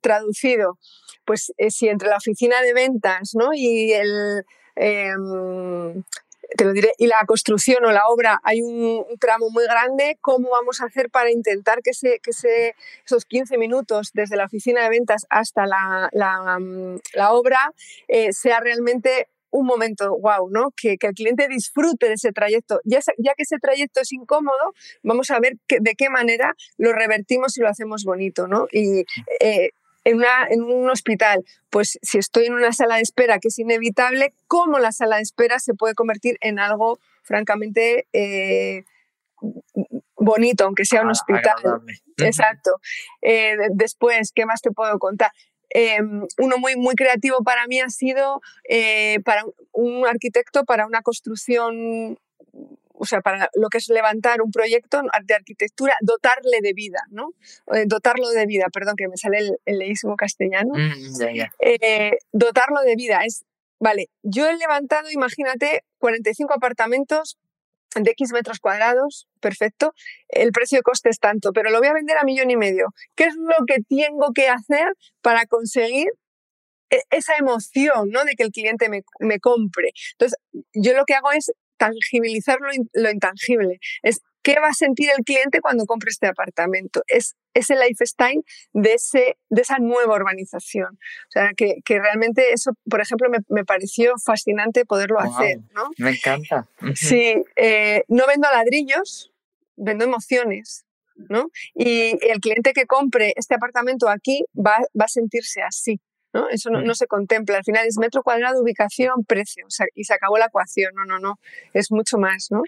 traducido. 0.00 0.78
Pues 1.24 1.52
eh, 1.58 1.70
si 1.70 1.88
entre 1.88 2.08
la 2.08 2.16
oficina 2.16 2.62
de 2.62 2.72
ventas, 2.72 3.34
¿no? 3.34 3.50
Y 3.52 3.92
el... 3.92 4.44
em, 4.76 6.02
te 6.56 6.64
lo 6.64 6.72
diré, 6.72 6.92
y 6.98 7.06
la 7.06 7.24
construcción 7.26 7.84
o 7.84 7.92
la 7.92 8.06
obra 8.08 8.40
hay 8.42 8.62
un, 8.62 9.04
tramo 9.20 9.50
muy 9.50 9.64
grande, 9.64 10.18
¿cómo 10.20 10.50
vamos 10.50 10.80
a 10.80 10.86
hacer 10.86 11.10
para 11.10 11.30
intentar 11.30 11.82
que, 11.82 11.90
ese, 11.90 12.20
que 12.22 12.30
ese, 12.30 12.74
esos 13.04 13.24
15 13.26 13.58
minutos 13.58 14.10
desde 14.14 14.36
la 14.36 14.46
oficina 14.46 14.82
de 14.82 14.88
ventas 14.88 15.26
hasta 15.28 15.66
la, 15.66 16.08
la, 16.12 16.58
mm, 16.58 17.00
obra 17.30 17.72
eh, 18.08 18.32
sea 18.32 18.60
realmente 18.60 19.28
un 19.50 19.66
momento 19.66 20.16
wow, 20.18 20.48
¿no? 20.50 20.72
Que, 20.76 20.98
que 20.98 21.06
el 21.08 21.14
cliente 21.14 21.48
disfrute 21.48 22.06
de 22.08 22.14
ese 22.14 22.32
trayecto. 22.32 22.80
Ya, 22.84 23.00
ya 23.18 23.34
que 23.34 23.42
ese 23.44 23.58
trayecto 23.58 24.00
es 24.00 24.12
incómodo, 24.12 24.74
vamos 25.02 25.30
a 25.30 25.40
ver 25.40 25.54
que- 25.66 25.78
de 25.80 25.94
qué 25.94 26.10
manera 26.10 26.54
lo 26.76 26.92
revertimos 26.92 27.56
y 27.56 27.60
lo 27.62 27.68
hacemos 27.68 28.04
bonito, 28.04 28.46
¿no? 28.46 28.66
Y 28.70 29.04
eh, 29.40 29.70
en, 30.04 30.16
una, 30.16 30.46
en 30.50 30.62
un 30.62 30.88
hospital, 30.90 31.44
pues 31.70 31.98
si 32.02 32.18
estoy 32.18 32.46
en 32.46 32.54
una 32.54 32.72
sala 32.72 32.96
de 32.96 33.02
espera 33.02 33.38
que 33.38 33.48
es 33.48 33.58
inevitable, 33.58 34.32
¿cómo 34.46 34.78
la 34.78 34.92
sala 34.92 35.16
de 35.16 35.22
espera 35.22 35.58
se 35.58 35.74
puede 35.74 35.94
convertir 35.94 36.36
en 36.40 36.58
algo 36.58 36.98
francamente 37.22 38.06
eh, 38.12 38.84
bonito, 40.16 40.64
aunque 40.64 40.84
sea 40.84 41.02
un 41.02 41.08
Ah, 41.08 41.12
hospital? 41.12 41.54
agradable. 41.58 41.94
Exacto. 42.18 42.72
Eh, 43.22 43.56
de- 43.56 43.68
después, 43.74 44.32
¿qué 44.34 44.46
más 44.46 44.60
te 44.60 44.70
puedo 44.70 44.98
contar? 44.98 45.30
Eh, 45.74 45.98
uno 46.38 46.58
muy, 46.58 46.76
muy 46.76 46.94
creativo 46.94 47.42
para 47.42 47.66
mí 47.66 47.80
ha 47.80 47.90
sido 47.90 48.40
eh, 48.68 49.20
para 49.24 49.44
un 49.72 50.06
arquitecto 50.06 50.64
para 50.64 50.86
una 50.86 51.02
construcción, 51.02 52.18
o 52.92 53.04
sea, 53.04 53.20
para 53.20 53.48
lo 53.54 53.68
que 53.68 53.78
es 53.78 53.88
levantar 53.88 54.42
un 54.42 54.50
proyecto 54.50 55.02
de 55.24 55.34
arquitectura, 55.34 55.94
dotarle 56.00 56.58
de 56.62 56.72
vida, 56.72 57.00
¿no? 57.10 57.30
Eh, 57.74 57.84
dotarlo 57.86 58.30
de 58.30 58.46
vida, 58.46 58.66
perdón, 58.72 58.96
que 58.96 59.08
me 59.08 59.16
sale 59.16 59.38
el, 59.38 59.58
el 59.66 59.78
leísmo 59.78 60.16
castellano. 60.16 60.74
Mm. 60.74 61.40
Eh, 61.60 62.12
dotarlo 62.32 62.80
de 62.82 62.96
vida 62.96 63.20
es, 63.24 63.44
vale, 63.78 64.08
yo 64.22 64.48
he 64.48 64.56
levantado, 64.56 65.10
imagínate, 65.10 65.84
45 65.98 66.54
apartamentos 66.54 67.38
de 67.94 68.10
X 68.10 68.32
metros 68.32 68.58
cuadrados, 68.60 69.26
perfecto, 69.40 69.94
el 70.28 70.52
precio 70.52 70.78
de 70.78 70.82
coste 70.82 71.08
es 71.10 71.18
tanto, 71.18 71.52
pero 71.52 71.70
lo 71.70 71.78
voy 71.78 71.88
a 71.88 71.92
vender 71.94 72.18
a 72.18 72.24
millón 72.24 72.50
y 72.50 72.56
medio. 72.56 72.88
¿Qué 73.14 73.24
es 73.24 73.34
lo 73.36 73.64
que 73.66 73.78
tengo 73.88 74.32
que 74.34 74.48
hacer 74.48 74.92
para 75.22 75.46
conseguir 75.46 76.08
e- 76.90 77.02
esa 77.10 77.36
emoción 77.36 78.10
¿no? 78.10 78.24
de 78.24 78.34
que 78.34 78.44
el 78.44 78.50
cliente 78.50 78.88
me, 78.88 79.02
me 79.20 79.40
compre? 79.40 79.90
Entonces, 80.12 80.38
yo 80.74 80.94
lo 80.94 81.04
que 81.04 81.14
hago 81.14 81.32
es 81.32 81.52
tangibilizar 81.78 82.58
lo, 82.60 82.68
lo 82.92 83.10
intangible. 83.10 83.78
Es 84.02 84.20
qué 84.42 84.60
va 84.60 84.68
a 84.68 84.74
sentir 84.74 85.10
el 85.16 85.24
cliente 85.24 85.60
cuando 85.60 85.86
compre 85.86 86.10
este 86.10 86.26
apartamento. 86.26 87.02
Es 87.06 87.36
ese 87.58 87.76
lifestyle 87.76 88.44
de, 88.72 88.94
ese, 88.94 89.36
de 89.48 89.62
esa 89.62 89.78
nueva 89.78 90.16
urbanización. 90.16 90.94
O 90.94 91.30
sea, 91.30 91.50
que, 91.56 91.76
que 91.84 91.98
realmente 91.98 92.52
eso, 92.52 92.72
por 92.88 93.00
ejemplo, 93.00 93.28
me, 93.30 93.38
me 93.48 93.64
pareció 93.64 94.14
fascinante 94.24 94.84
poderlo 94.84 95.20
hacer. 95.20 95.58
¿no? 95.74 95.90
Me 95.98 96.10
encanta. 96.10 96.68
Sí, 96.94 97.42
eh, 97.56 98.04
no 98.08 98.26
vendo 98.26 98.48
ladrillos, 98.50 99.32
vendo 99.76 100.04
emociones, 100.04 100.84
¿no? 101.28 101.50
Y 101.74 102.16
el 102.26 102.40
cliente 102.40 102.72
que 102.72 102.86
compre 102.86 103.32
este 103.36 103.54
apartamento 103.54 104.08
aquí 104.08 104.44
va, 104.54 104.78
va 104.98 105.06
a 105.06 105.08
sentirse 105.08 105.62
así, 105.62 106.00
¿no? 106.32 106.48
Eso 106.48 106.70
no, 106.70 106.82
no 106.82 106.94
se 106.94 107.06
contempla. 107.06 107.58
Al 107.58 107.64
final 107.64 107.86
es 107.86 107.98
metro 107.98 108.22
cuadrado, 108.22 108.62
ubicación, 108.62 109.24
precio. 109.24 109.66
o 109.66 109.70
sea, 109.70 109.86
y 109.94 110.04
se 110.04 110.14
acabó 110.14 110.38
la 110.38 110.46
ecuación. 110.46 110.92
No, 110.94 111.04
no, 111.04 111.18
no. 111.18 111.38
Es 111.72 111.90
mucho 111.90 112.18
más, 112.18 112.48
¿no? 112.50 112.62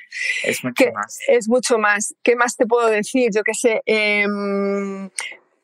Es 0.44 0.64
mucho 0.64 0.84
más. 0.92 1.18
Es 1.28 1.48
mucho 1.48 1.78
más. 1.78 2.14
¿Qué 2.22 2.36
más 2.36 2.56
te 2.56 2.66
puedo 2.66 2.88
decir? 2.88 3.30
Yo 3.34 3.42
qué 3.42 3.54
sé. 3.54 3.82
em, 3.86 5.10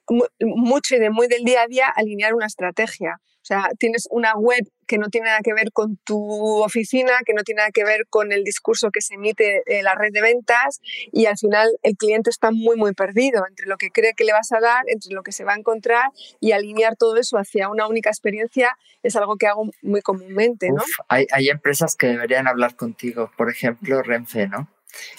mu- 0.09 0.27
mucho 0.41 0.97
y 0.97 0.99
de 0.99 1.11
muy 1.11 1.27
del 1.29 1.45
día 1.45 1.63
a 1.63 1.67
día 1.67 1.89
alinear 1.89 2.35
una 2.35 2.47
estrategia. 2.47 3.21
O 3.43 3.47
sea, 3.47 3.69
tienes 3.79 4.09
una 4.11 4.35
web 4.35 4.65
que 4.89 4.99
no 4.99 5.09
tiene 5.09 5.29
nada 5.29 5.39
que 5.41 5.55
ver 5.55 5.71
con 5.71 5.99
tu 5.99 6.19
oficina, 6.65 7.13
que 7.25 7.33
no 7.33 7.45
tiene 7.45 7.59
nada 7.61 7.71
que 7.71 7.85
ver 7.85 8.07
con 8.11 8.33
el 8.33 8.43
discurso 8.43 8.91
que 8.91 9.01
se 9.01 9.15
emite 9.15 9.63
en 9.67 9.85
la 9.85 9.95
red 9.95 10.11
de 10.13 10.21
ventas 10.21 10.81
y 11.13 11.27
al 11.27 11.39
final 11.39 11.69
el 11.85 11.97
cliente 11.97 12.29
está 12.31 12.51
muy, 12.51 12.77
muy 12.77 12.93
perdido 12.93 13.45
entre 13.49 13.67
lo 13.67 13.77
que 13.77 13.91
cree 13.93 14.15
que 14.17 14.25
le 14.25 14.33
vas 14.33 14.51
a 14.51 14.59
dar, 14.59 14.83
entre 14.89 15.13
lo 15.15 15.23
que 15.23 15.31
se 15.31 15.45
va 15.45 15.53
a 15.53 15.59
encontrar 15.59 16.11
y 16.41 16.53
alinear 16.53 16.97
todo 16.97 17.17
eso 17.19 17.39
hacia 17.39 17.69
una 17.69 17.87
única 17.87 18.11
experiencia 18.11 18.77
es 19.05 19.15
algo 19.15 19.37
que 19.37 19.47
hago 19.47 19.71
muy 19.81 20.03
comúnmente, 20.03 20.69
¿no? 20.71 20.83
Uf, 20.83 20.91
hay, 21.09 21.27
hay 21.31 21.49
empresas 21.49 21.95
que 21.95 22.09
deberían 22.09 22.49
hablar 22.49 22.75
contigo, 22.75 23.31
por 23.37 23.49
ejemplo, 23.49 24.03
Renfe, 24.03 24.49
¿no? 24.49 24.69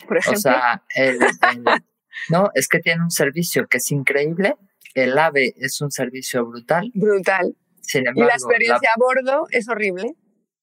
Por 0.05 0.17
O 0.17 0.19
ejemplo. 0.19 0.41
sea, 0.41 0.83
el- 0.95 1.21
el- 1.23 1.63
no, 2.29 2.49
es 2.55 2.67
que 2.67 2.79
tiene 2.79 3.03
un 3.03 3.11
servicio 3.11 3.67
que 3.67 3.77
es 3.77 3.89
increíble, 3.91 4.55
el 5.03 5.17
AVE 5.17 5.53
es 5.57 5.79
un 5.81 5.91
servicio 5.91 6.45
brutal, 6.45 6.91
brutal. 6.93 7.55
sin 7.81 8.03
Y 8.05 8.07
embargo, 8.09 8.27
la 8.29 8.35
experiencia 8.35 8.89
a 8.95 8.99
bordo 8.99 9.47
es 9.51 9.67
horrible. 9.69 10.15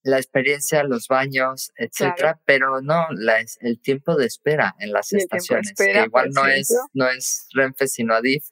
la 0.03 0.19
experiencia, 0.19 0.83
los 0.85 1.09
baños, 1.09 1.73
etcétera, 1.77 2.39
pero 2.45 2.81
no 2.83 3.07
la, 3.13 3.43
el 3.61 3.81
tiempo 3.81 4.17
de 4.17 4.27
espera 4.27 4.75
en 4.79 4.93
las 4.93 5.11
Y 5.13 5.17
el 5.17 5.23
estaciones, 5.23 5.69
espera, 5.69 6.01
que 6.03 6.07
igual 6.07 6.31
no 6.31 6.47
es, 6.47 6.77
no 6.93 7.09
es 7.09 7.49
Renfe, 7.55 7.87
sino 7.89 8.15
Adif, 8.15 8.45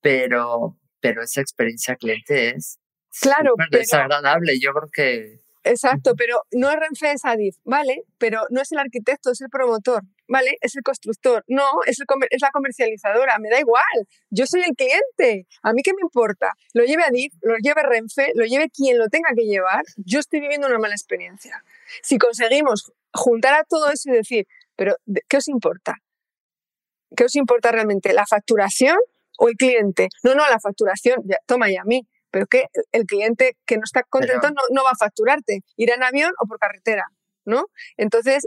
pero, 0.00 0.76
pero 1.00 1.22
esa 1.22 1.40
experiencia 1.40 1.96
cliente 1.96 2.50
es 2.50 2.78
Claro, 3.20 3.54
pero- 3.56 3.78
desagradable. 3.80 4.60
Yo 4.60 4.72
creo 4.72 4.88
que 4.92 5.40
Exacto, 5.64 6.14
pero 6.16 6.40
no 6.52 6.70
es 6.70 6.76
Renfe, 6.76 7.12
es 7.12 7.24
Adif, 7.24 7.56
¿vale? 7.64 8.04
Pero 8.18 8.42
no 8.50 8.60
es 8.62 8.70
el 8.72 8.78
arquitecto, 8.78 9.32
es 9.32 9.40
el 9.40 9.48
promotor, 9.50 10.02
¿vale? 10.28 10.56
Es 10.60 10.76
el 10.76 10.82
constructor, 10.82 11.42
no, 11.48 11.82
es, 11.86 11.98
el 12.00 12.06
comer- 12.06 12.28
es 12.30 12.40
la 12.42 12.50
comercializadora, 12.50 13.38
me 13.38 13.48
da 13.50 13.58
igual, 13.58 13.82
yo 14.30 14.46
soy 14.46 14.60
el 14.62 14.76
cliente, 14.76 15.46
a 15.62 15.72
mí 15.72 15.82
qué 15.82 15.92
me 15.94 16.02
importa, 16.02 16.52
lo 16.74 16.84
lleve 16.84 17.02
Adif, 17.02 17.32
lo 17.42 17.56
lleve 17.56 17.82
Renfe, 17.82 18.32
lo 18.34 18.44
lleve 18.44 18.70
quien 18.70 18.98
lo 18.98 19.08
tenga 19.08 19.30
que 19.36 19.44
llevar, 19.44 19.82
yo 19.96 20.20
estoy 20.20 20.40
viviendo 20.40 20.66
una 20.68 20.78
mala 20.78 20.94
experiencia. 20.94 21.64
Si 22.02 22.18
conseguimos 22.18 22.92
juntar 23.12 23.54
a 23.54 23.64
todo 23.64 23.90
eso 23.90 24.10
y 24.10 24.12
decir, 24.12 24.46
pero 24.76 24.96
¿de- 25.06 25.22
¿qué 25.28 25.38
os 25.38 25.48
importa? 25.48 25.96
¿Qué 27.16 27.24
os 27.24 27.34
importa 27.36 27.72
realmente? 27.72 28.12
¿La 28.12 28.26
facturación 28.26 28.96
o 29.38 29.48
el 29.48 29.54
cliente? 29.56 30.08
No, 30.22 30.34
no, 30.34 30.46
la 30.48 30.60
facturación, 30.60 31.22
ya, 31.24 31.38
toma 31.46 31.70
ya 31.70 31.80
a 31.80 31.84
mí. 31.84 32.06
Pero 32.30 32.46
que 32.46 32.66
el 32.92 33.06
cliente 33.06 33.56
que 33.64 33.76
no 33.78 33.84
está 33.84 34.02
contento 34.02 34.42
Pero- 34.42 34.52
no, 34.54 34.62
no 34.70 34.84
va 34.84 34.90
a 34.90 34.96
facturarte, 34.96 35.60
irá 35.76 35.94
en 35.94 36.02
avión 36.02 36.32
o 36.38 36.46
por 36.46 36.58
carretera, 36.58 37.06
¿no? 37.46 37.64
Entonces, 37.96 38.46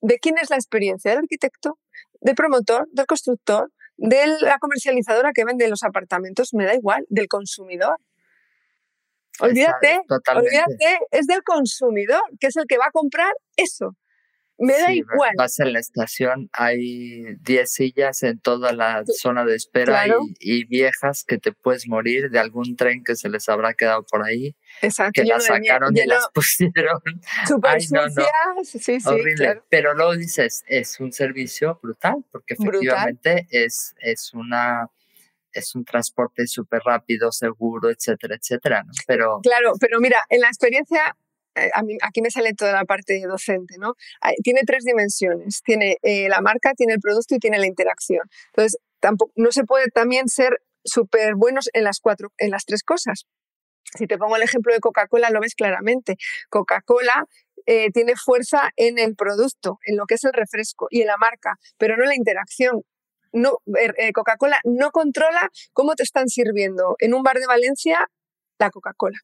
¿de 0.00 0.18
quién 0.18 0.38
es 0.38 0.50
la 0.50 0.56
experiencia? 0.56 1.10
¿Del 1.10 1.20
arquitecto? 1.20 1.78
¿Del 2.20 2.34
promotor? 2.34 2.88
¿Del 2.92 3.06
constructor? 3.06 3.70
¿De 3.96 4.26
la 4.40 4.58
comercializadora 4.58 5.32
que 5.32 5.44
vende 5.44 5.68
los 5.68 5.82
apartamentos? 5.82 6.54
Me 6.54 6.64
da 6.64 6.74
igual, 6.74 7.04
del 7.08 7.28
consumidor. 7.28 7.96
Olvídate, 9.40 10.00
olvídate, 10.34 10.98
es 11.10 11.26
del 11.26 11.42
consumidor, 11.42 12.22
que 12.38 12.48
es 12.48 12.56
el 12.56 12.66
que 12.66 12.76
va 12.76 12.86
a 12.86 12.90
comprar 12.90 13.32
eso. 13.56 13.96
Me 14.60 14.74
da 14.74 14.92
igual. 14.92 15.32
Vas 15.36 15.58
en 15.58 15.72
la 15.72 15.80
estación, 15.80 16.50
hay 16.52 17.34
10 17.40 17.72
sillas 17.72 18.22
en 18.22 18.38
toda 18.38 18.72
la 18.72 19.02
zona 19.06 19.44
de 19.44 19.56
espera 19.56 20.04
y, 20.38 20.64
viejas 20.64 21.24
que 21.24 21.38
te 21.38 21.52
puedes 21.52 21.88
morir 21.88 22.30
de 22.30 22.38
algún 22.38 22.76
tren 22.76 23.02
que 23.02 23.16
se 23.16 23.30
les 23.30 23.48
habrá 23.48 23.72
quedado 23.72 24.04
por 24.04 24.22
ahí. 24.22 24.54
Exacto. 24.82 25.22
Que 25.22 25.24
las 25.24 25.46
sacaron 25.46 25.96
y 25.96 26.06
las 26.06 26.28
pusieron. 26.34 27.00
Super 27.48 27.80
sí, 27.80 28.78
sí, 28.78 28.98
Horrible. 29.04 29.62
Pero 29.70 29.94
luego 29.94 30.14
dices, 30.14 30.62
es 30.66 31.00
un 31.00 31.12
servicio 31.12 31.80
brutal, 31.82 32.24
porque 32.30 32.54
efectivamente 32.54 33.46
es, 33.50 33.94
es 34.00 34.32
una 34.34 34.90
es 35.52 35.74
un 35.74 35.84
transporte 35.84 36.46
súper 36.46 36.82
rápido, 36.84 37.32
seguro, 37.32 37.90
etcétera, 37.90 38.36
etcétera, 38.36 38.84
¿no? 38.84 38.92
Pero... 39.06 39.40
Claro, 39.42 39.72
pero 39.80 39.98
mira, 40.00 40.24
en 40.28 40.40
la 40.40 40.48
experiencia 40.48 41.16
eh, 41.56 41.70
aquí 42.02 42.22
me 42.22 42.30
sale 42.30 42.54
toda 42.54 42.72
la 42.72 42.84
parte 42.84 43.20
docente, 43.26 43.76
¿no? 43.78 43.94
Tiene 44.42 44.62
tres 44.66 44.84
dimensiones. 44.84 45.62
Tiene 45.64 45.96
eh, 46.02 46.28
la 46.28 46.40
marca, 46.40 46.74
tiene 46.74 46.94
el 46.94 47.00
producto 47.00 47.34
y 47.34 47.38
tiene 47.38 47.58
la 47.58 47.66
interacción. 47.66 48.22
Entonces, 48.48 48.78
tampoco, 49.00 49.32
no 49.36 49.50
se 49.52 49.64
puede 49.64 49.88
también 49.88 50.28
ser 50.28 50.60
súper 50.84 51.34
buenos 51.34 51.68
en 51.72 51.84
las, 51.84 52.00
cuatro, 52.00 52.32
en 52.38 52.50
las 52.50 52.64
tres 52.64 52.82
cosas. 52.82 53.26
Si 53.96 54.06
te 54.06 54.18
pongo 54.18 54.36
el 54.36 54.42
ejemplo 54.42 54.72
de 54.72 54.80
Coca-Cola, 54.80 55.30
lo 55.30 55.40
ves 55.40 55.54
claramente. 55.54 56.16
Coca-Cola 56.48 57.26
eh, 57.66 57.90
tiene 57.90 58.14
fuerza 58.16 58.70
en 58.76 58.98
el 58.98 59.16
producto, 59.16 59.78
en 59.84 59.96
lo 59.96 60.06
que 60.06 60.14
es 60.14 60.24
el 60.24 60.32
refresco 60.32 60.86
y 60.90 61.00
en 61.00 61.08
la 61.08 61.16
marca, 61.16 61.56
pero 61.76 61.96
no 61.96 62.04
en 62.04 62.10
la 62.10 62.16
interacción. 62.16 62.82
No, 63.32 63.58
Coca-Cola 64.14 64.60
no 64.64 64.90
controla 64.90 65.50
cómo 65.72 65.94
te 65.94 66.02
están 66.02 66.28
sirviendo 66.28 66.96
en 66.98 67.14
un 67.14 67.22
bar 67.22 67.38
de 67.38 67.46
Valencia 67.46 68.08
la 68.58 68.70
Coca-Cola. 68.70 69.18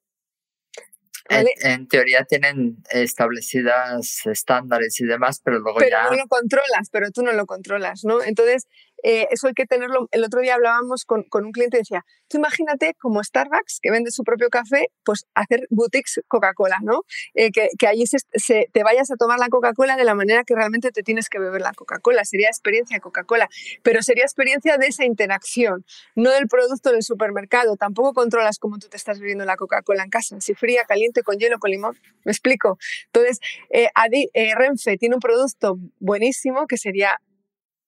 En, 1.28 1.88
teoría 1.88 2.24
tienen 2.24 2.76
establecidas 2.90 4.20
estándares 4.26 5.00
y 5.00 5.04
demás, 5.04 5.40
pero 5.42 5.58
luego 5.58 5.78
pero 5.78 5.90
ya... 5.90 6.10
no 6.10 6.16
lo 6.16 6.26
controlas, 6.28 6.90
pero 6.90 7.10
tú 7.10 7.22
no 7.22 7.32
lo 7.32 7.46
controlas, 7.46 8.04
¿no? 8.04 8.22
Entonces, 8.22 8.66
eh, 9.02 9.26
eso 9.30 9.48
hay 9.48 9.54
que 9.54 9.66
tenerlo. 9.66 10.08
El 10.10 10.24
otro 10.24 10.40
día 10.40 10.54
hablábamos 10.54 11.04
con, 11.04 11.24
con, 11.24 11.44
un 11.44 11.52
cliente 11.52 11.76
y 11.76 11.80
decía, 11.80 12.04
tú 12.28 12.38
imagínate 12.38 12.94
como 12.98 13.22
Starbucks, 13.22 13.80
que 13.80 13.90
vende 13.90 14.10
su 14.10 14.24
propio 14.24 14.48
café, 14.48 14.90
pues 15.04 15.26
hacer 15.34 15.66
boutiques 15.70 16.20
Coca-Cola, 16.28 16.78
¿no? 16.82 17.02
Eh, 17.34 17.50
que, 17.50 17.68
que 17.78 17.86
allí 17.86 18.04
se, 18.06 18.68
te 18.72 18.82
vayas 18.82 19.10
a 19.10 19.16
tomar 19.16 19.38
la 19.38 19.48
Coca-Cola 19.48 19.96
de 19.96 20.04
la 20.04 20.14
manera 20.14 20.44
que 20.44 20.54
realmente 20.54 20.90
te 20.90 21.02
tienes 21.02 21.28
que 21.28 21.38
beber 21.38 21.60
la 21.60 21.72
Coca-Cola. 21.72 22.24
Sería 22.24 22.48
experiencia 22.48 22.98
Coca-Cola, 23.00 23.48
pero 23.82 24.02
sería 24.02 24.24
experiencia 24.24 24.76
de 24.78 24.86
esa 24.86 25.04
interacción, 25.04 25.84
no 26.14 26.30
del 26.30 26.48
producto 26.48 26.90
del 26.90 27.02
supermercado. 27.02 27.76
Tampoco 27.76 28.12
controlas 28.14 28.58
cómo 28.58 28.78
tú 28.78 28.88
te 28.88 28.96
estás 28.96 29.20
bebiendo 29.20 29.44
la 29.44 29.56
Coca-Cola 29.56 30.02
en 30.04 30.10
casa, 30.10 30.40
si 30.40 30.54
fría, 30.54 30.84
caliente, 30.84 31.22
con 31.22 31.38
hielo, 31.38 31.58
con 31.58 31.70
limón. 31.70 31.98
¿Me 32.24 32.32
explico? 32.32 32.78
Entonces, 33.06 33.40
eh, 33.70 33.88
Renfe 34.56 34.96
tiene 34.96 35.14
un 35.14 35.20
producto 35.20 35.78
buenísimo 36.00 36.66
que 36.66 36.76
sería 36.76 37.20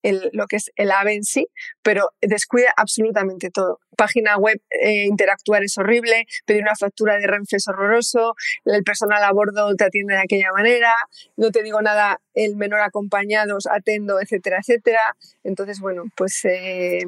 lo 0.03 0.47
que 0.47 0.57
es 0.57 0.71
el 0.75 0.91
AVE 0.91 1.13
en 1.13 1.23
sí, 1.23 1.47
pero 1.81 2.11
descuida 2.21 2.73
absolutamente 2.77 3.49
todo. 3.49 3.79
Página 3.97 4.37
web, 4.37 4.61
eh, 4.69 5.05
interactuar 5.05 5.63
es 5.63 5.77
horrible, 5.77 6.25
pedir 6.45 6.61
una 6.61 6.75
factura 6.75 7.17
de 7.17 7.27
Renfe 7.27 7.57
es 7.57 7.67
horroroso, 7.67 8.35
el 8.63 8.83
personal 8.83 9.23
a 9.23 9.31
bordo 9.33 9.75
te 9.75 9.83
atiende 9.83 10.13
de 10.13 10.21
aquella 10.21 10.51
manera, 10.53 10.93
no 11.35 11.51
te 11.51 11.63
digo 11.63 11.81
nada, 11.81 12.21
el 12.33 12.55
menor 12.55 12.79
acompañados, 12.79 13.67
atendo, 13.67 14.21
etcétera, 14.21 14.59
etcétera. 14.61 15.15
Entonces, 15.43 15.79
bueno, 15.81 16.05
pues... 16.15 16.45
Eh, 16.45 16.99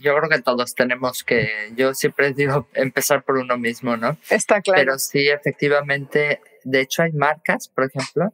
yo 0.00 0.16
creo 0.16 0.28
que 0.28 0.40
todos 0.40 0.74
tenemos 0.74 1.24
que, 1.24 1.72
yo 1.74 1.94
siempre 1.94 2.32
digo, 2.32 2.68
empezar 2.74 3.24
por 3.24 3.38
uno 3.38 3.58
mismo, 3.58 3.96
¿no? 3.96 4.16
Está 4.30 4.60
claro. 4.60 4.80
Pero 4.80 4.98
sí, 4.98 5.28
efectivamente, 5.28 6.40
de 6.62 6.80
hecho 6.80 7.02
hay 7.02 7.12
marcas, 7.12 7.68
por 7.68 7.84
ejemplo, 7.84 8.32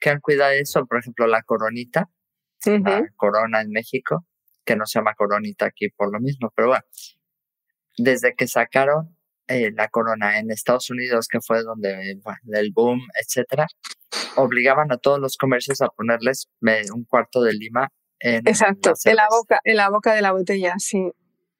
que 0.00 0.10
han 0.10 0.20
cuidado 0.20 0.52
eso, 0.52 0.84
por 0.86 0.98
ejemplo, 0.98 1.26
la 1.28 1.42
coronita 1.42 2.08
Corona 3.16 3.60
en 3.60 3.70
México, 3.70 4.26
que 4.64 4.76
no 4.76 4.86
se 4.86 4.98
llama 4.98 5.14
Coronita 5.14 5.66
aquí 5.66 5.88
por 5.90 6.12
lo 6.12 6.20
mismo, 6.20 6.52
pero 6.54 6.68
bueno, 6.68 6.84
desde 7.96 8.34
que 8.34 8.46
sacaron 8.46 9.16
eh, 9.48 9.72
la 9.74 9.88
Corona 9.88 10.38
en 10.38 10.50
Estados 10.50 10.90
Unidos, 10.90 11.26
que 11.28 11.40
fue 11.40 11.62
donde 11.62 12.20
el 12.52 12.72
boom, 12.72 13.00
etcétera, 13.20 13.66
obligaban 14.36 14.92
a 14.92 14.96
todos 14.96 15.18
los 15.18 15.36
comercios 15.36 15.80
a 15.82 15.88
ponerles 15.88 16.48
un 16.94 17.04
cuarto 17.04 17.42
de 17.42 17.52
lima 17.54 17.88
en 18.20 18.46
Exacto, 18.46 18.92
en 19.04 19.16
la 19.16 19.26
boca, 19.30 19.60
en 19.64 19.76
la 19.76 19.88
boca 19.88 20.14
de 20.14 20.20
la 20.20 20.32
botella, 20.32 20.74
sí. 20.78 21.10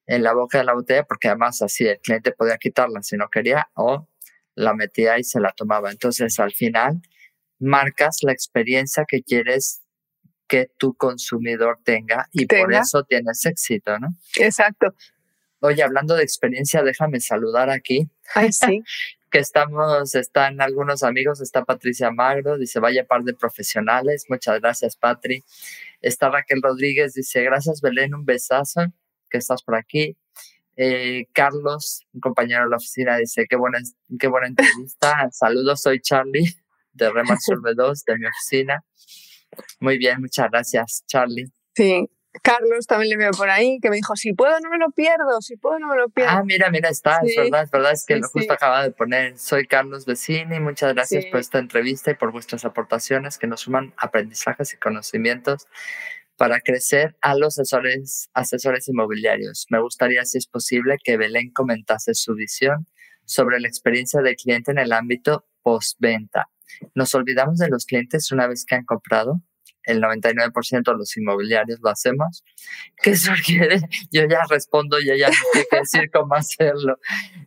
En 0.06 0.22
la 0.22 0.34
boca 0.34 0.58
de 0.58 0.64
la 0.64 0.74
botella, 0.74 1.04
porque 1.04 1.28
además 1.28 1.62
así 1.62 1.86
el 1.86 1.98
cliente 2.00 2.32
podía 2.32 2.58
quitarla 2.58 3.02
si 3.02 3.16
no 3.16 3.28
quería 3.28 3.68
o 3.74 4.08
la 4.54 4.74
metía 4.74 5.18
y 5.18 5.24
se 5.24 5.40
la 5.40 5.52
tomaba. 5.52 5.90
Entonces, 5.90 6.38
al 6.38 6.52
final, 6.52 7.00
marcas 7.58 8.18
la 8.22 8.32
experiencia 8.32 9.04
que 9.08 9.22
quieres 9.22 9.82
que 10.50 10.68
tu 10.76 10.94
consumidor 10.94 11.78
tenga 11.84 12.28
y 12.32 12.44
por 12.44 12.74
eso 12.74 13.04
tienes 13.04 13.46
éxito, 13.46 13.96
¿no? 14.00 14.08
Exacto. 14.34 14.92
Oye, 15.60 15.80
hablando 15.80 16.16
de 16.16 16.24
experiencia, 16.24 16.82
déjame 16.82 17.20
saludar 17.20 17.70
aquí. 17.70 18.10
Ay, 18.34 18.52
sí. 18.52 18.82
que 19.30 19.38
estamos, 19.38 20.16
están 20.16 20.60
algunos 20.60 21.04
amigos, 21.04 21.40
está 21.40 21.64
Patricia 21.64 22.10
Magro, 22.10 22.58
dice, 22.58 22.80
vaya 22.80 23.06
par 23.06 23.22
de 23.22 23.32
profesionales, 23.32 24.26
muchas 24.28 24.60
gracias, 24.60 24.96
Patri. 24.96 25.44
Está 26.02 26.30
Raquel 26.30 26.60
Rodríguez, 26.60 27.14
dice, 27.14 27.44
gracias, 27.44 27.80
Belén, 27.80 28.12
un 28.12 28.24
besazo, 28.24 28.86
que 29.30 29.38
estás 29.38 29.62
por 29.62 29.76
aquí. 29.76 30.16
Eh, 30.76 31.28
Carlos, 31.32 32.08
un 32.12 32.20
compañero 32.20 32.64
de 32.64 32.70
la 32.70 32.76
oficina, 32.76 33.18
dice, 33.18 33.46
qué 33.48 33.54
buena, 33.54 33.78
qué 34.18 34.26
buena 34.26 34.48
entrevista. 34.48 35.28
Saludos, 35.30 35.82
soy 35.82 36.00
Charlie, 36.00 36.56
de 36.92 37.08
Remax 37.08 37.44
2, 37.76 38.04
de 38.04 38.18
mi 38.18 38.26
oficina. 38.26 38.84
Muy 39.80 39.98
bien, 39.98 40.20
muchas 40.20 40.50
gracias, 40.50 41.04
Charlie. 41.06 41.50
Sí, 41.74 42.08
Carlos 42.42 42.86
también 42.86 43.10
le 43.10 43.16
veo 43.16 43.32
por 43.32 43.50
ahí, 43.50 43.78
que 43.80 43.90
me 43.90 43.96
dijo, 43.96 44.14
si 44.14 44.32
puedo 44.32 44.58
no 44.60 44.70
me 44.70 44.78
lo 44.78 44.90
pierdo, 44.90 45.40
si 45.40 45.56
puedo 45.56 45.78
no 45.78 45.88
me 45.88 45.96
lo 45.96 46.08
pierdo. 46.08 46.32
Ah, 46.32 46.42
mira, 46.44 46.70
mira, 46.70 46.88
está, 46.88 47.20
es 47.24 47.34
verdad, 47.36 47.64
es 47.64 47.70
verdad, 47.70 47.92
es 47.92 48.06
que 48.06 48.16
lo 48.16 48.28
justo 48.28 48.52
acaba 48.52 48.84
de 48.84 48.92
poner, 48.92 49.36
soy 49.38 49.66
Carlos 49.66 50.06
Vecini, 50.06 50.60
muchas 50.60 50.94
gracias 50.94 51.26
por 51.26 51.40
esta 51.40 51.58
entrevista 51.58 52.12
y 52.12 52.14
por 52.14 52.30
vuestras 52.30 52.64
aportaciones 52.64 53.36
que 53.36 53.48
nos 53.48 53.62
suman 53.62 53.92
aprendizajes 53.96 54.72
y 54.74 54.76
conocimientos 54.76 55.66
para 56.36 56.60
crecer 56.60 57.16
a 57.20 57.34
los 57.34 57.58
asesores, 57.58 58.30
asesores 58.32 58.88
inmobiliarios. 58.88 59.66
Me 59.68 59.80
gustaría, 59.80 60.24
si 60.24 60.38
es 60.38 60.46
posible, 60.46 60.96
que 61.02 61.16
Belén 61.16 61.50
comentase 61.50 62.14
su 62.14 62.34
visión 62.34 62.86
sobre 63.24 63.60
la 63.60 63.68
experiencia 63.68 64.22
del 64.22 64.36
cliente 64.36 64.70
en 64.70 64.78
el 64.78 64.92
ámbito 64.92 65.44
postventa 65.62 66.48
nos 66.94 67.14
olvidamos 67.14 67.58
de 67.58 67.68
los 67.68 67.86
clientes 67.86 68.30
una 68.32 68.46
vez 68.46 68.64
que 68.64 68.74
han 68.74 68.84
comprado. 68.84 69.40
El 69.82 70.02
99% 70.02 70.92
de 70.92 70.98
los 70.98 71.16
inmobiliarios 71.16 71.80
lo 71.82 71.88
hacemos. 71.88 72.44
¿Qué 73.02 73.16
sugiere? 73.16 73.80
Yo 74.12 74.26
ya 74.28 74.40
respondo, 74.48 74.98
yo 75.00 75.14
ya 75.14 75.28
no 75.28 75.34
sé 75.54 75.66
decir 75.72 76.10
cómo 76.10 76.34
hacerlo. 76.34 76.98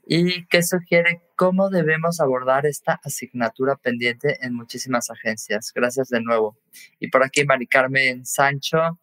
¿Y 0.08 0.46
qué 0.48 0.64
sugiere? 0.64 1.22
¿Cómo 1.36 1.70
debemos 1.70 2.20
abordar 2.20 2.66
esta 2.66 3.00
asignatura 3.04 3.76
pendiente 3.76 4.38
en 4.42 4.56
muchísimas 4.56 5.10
agencias? 5.12 5.72
Gracias 5.74 6.10
de 6.10 6.22
nuevo. 6.22 6.58
Y 7.00 7.10
por 7.10 7.24
aquí, 7.24 7.46
Mari 7.46 7.68
Carmen 7.68 8.26
Sancho, 8.26 9.00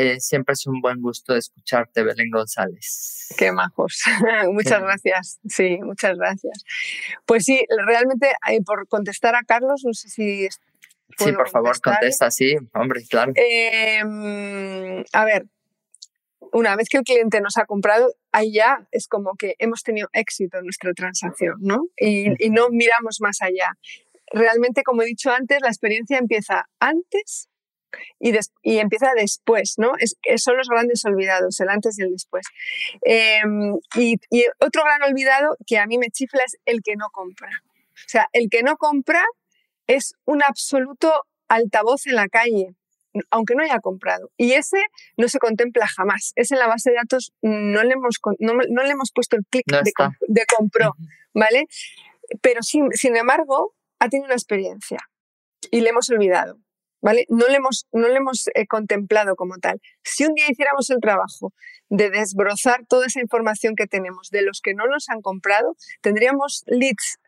eh, 0.00 0.20
siempre 0.20 0.52
es 0.52 0.64
un 0.64 0.80
buen 0.80 1.02
gusto 1.02 1.34
escucharte, 1.34 2.04
Belén 2.04 2.30
González. 2.30 3.34
Qué 3.36 3.50
majos. 3.50 4.04
muchas 4.52 4.80
gracias. 4.80 5.40
Sí, 5.48 5.76
muchas 5.82 6.16
gracias. 6.16 6.62
Pues 7.26 7.44
sí, 7.44 7.66
realmente, 7.84 8.28
eh, 8.48 8.62
por 8.64 8.86
contestar 8.86 9.34
a 9.34 9.42
Carlos, 9.42 9.82
no 9.84 9.92
sé 9.92 10.08
si. 10.08 10.48
Sí, 11.18 11.32
por 11.32 11.48
favor, 11.48 11.80
contesta, 11.80 12.30
sí, 12.30 12.54
hombre, 12.74 13.02
claro. 13.10 13.32
Em, 13.34 15.02
a 15.12 15.24
ver, 15.24 15.46
una 16.52 16.76
vez 16.76 16.88
que 16.88 16.98
el 16.98 17.02
cliente 17.02 17.40
nos 17.40 17.56
ha 17.56 17.64
comprado, 17.64 18.14
ahí 18.30 18.52
ya 18.52 18.86
es 18.92 19.08
como 19.08 19.34
que 19.34 19.56
hemos 19.58 19.82
tenido 19.82 20.08
éxito 20.12 20.58
en 20.58 20.64
nuestra 20.64 20.92
transacción, 20.92 21.56
¿no? 21.58 21.80
Y, 21.96 22.32
y 22.38 22.50
no 22.50 22.68
miramos 22.70 23.16
más 23.20 23.42
allá. 23.42 23.72
Realmente, 24.32 24.84
como 24.84 25.02
he 25.02 25.06
dicho 25.06 25.32
antes, 25.32 25.60
la 25.60 25.68
experiencia 25.70 26.18
empieza 26.18 26.68
antes 26.78 27.48
y, 28.18 28.32
y, 28.62 28.78
empieza 28.78 29.12
después, 29.16 29.74
¿no? 29.78 29.92
Es, 29.98 30.16
son 30.36 30.56
los 30.56 30.68
grandes 30.68 31.04
olvidados, 31.04 31.58
el 31.60 31.68
antes 31.68 31.98
y 31.98 32.02
el 32.02 32.12
después. 32.12 32.46
Em, 33.02 33.76
y, 33.96 34.16
y, 34.30 34.44
otro 34.60 34.82
gran 34.84 35.02
olvidado 35.02 35.56
que 35.66 35.78
a 35.78 35.86
mí 35.86 35.98
me 35.98 36.10
chifla 36.10 36.42
es 36.44 36.56
el 36.64 36.82
que 36.82 36.96
no 36.96 37.08
compra. 37.10 37.50
O 37.94 38.08
sea, 38.08 38.28
el 38.32 38.48
que 38.50 38.62
no 38.62 38.76
compra 38.76 39.24
es 39.86 40.14
un 40.24 40.42
absoluto 40.42 41.12
altavoz 41.48 42.06
en 42.06 42.14
la 42.14 42.28
calle, 42.28 42.74
aunque 43.30 43.54
no 43.54 43.64
haya 43.64 43.80
comprado. 43.80 44.30
Y 44.36 44.52
ese 44.52 44.78
no 45.16 45.28
se 45.28 45.38
contempla 45.38 45.86
jamás. 45.86 46.32
Ese 46.36 46.54
en 46.54 46.60
la 46.60 46.68
base 46.68 46.90
de 46.90 46.96
datos 46.96 47.32
no 47.42 47.82
le 47.82 47.94
hemos, 47.94 48.18
no, 48.38 48.54
no 48.54 48.82
le 48.82 48.90
hemos 48.90 49.10
puesto 49.12 49.36
el 49.36 49.44
clic 49.46 49.66
de, 49.66 49.92
de, 50.28 50.46
compró, 50.46 50.94
¿vale? 51.34 51.66
Pero 52.42 52.62
sin, 52.62 52.90
sin 52.92 53.16
embargo, 53.16 53.74
ha 53.98 54.08
tenido 54.08 54.26
una 54.26 54.34
experiencia 54.34 54.98
y 55.70 55.80
le 55.80 55.90
hemos 55.90 56.08
olvidado. 56.10 56.58
¿Vale? 57.00 57.26
No 57.28 57.46
le 57.48 57.56
hemos, 57.56 57.86
no 57.92 58.08
le 58.08 58.16
hemos 58.16 58.48
eh, 58.54 58.66
contemplado 58.66 59.36
como 59.36 59.56
tal. 59.58 59.80
Si 60.02 60.24
un 60.24 60.34
día 60.34 60.46
hiciéramos 60.48 60.90
el 60.90 61.00
trabajo 61.00 61.52
de 61.88 62.10
desbrozar 62.10 62.84
toda 62.86 63.06
esa 63.06 63.20
información 63.20 63.74
que 63.76 63.86
tenemos 63.86 64.30
de 64.30 64.42
los 64.42 64.60
que 64.60 64.74
no 64.74 64.86
nos 64.86 65.08
han 65.08 65.22
comprado, 65.22 65.76
tendríamos 66.00 66.64
leads 66.66 67.18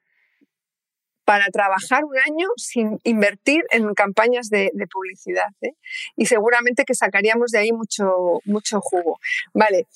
para 1.25 1.47
trabajar 1.47 2.05
un 2.05 2.19
año 2.19 2.49
sin 2.57 2.99
invertir 3.05 3.63
en 3.71 3.95
campañas 3.95 4.49
de, 4.49 4.73
publicidad. 4.91 5.53
¿eh? 5.61 5.75
Y 6.17 6.27
seguramente 6.27 6.85
que 6.85 6.95
sacaríamos 6.95 7.53
de 7.53 7.59
ahí 7.59 7.73
mucho, 7.73 8.41
mucho 8.45 8.81
jugo. 8.81 9.21
Vale. 9.55 9.87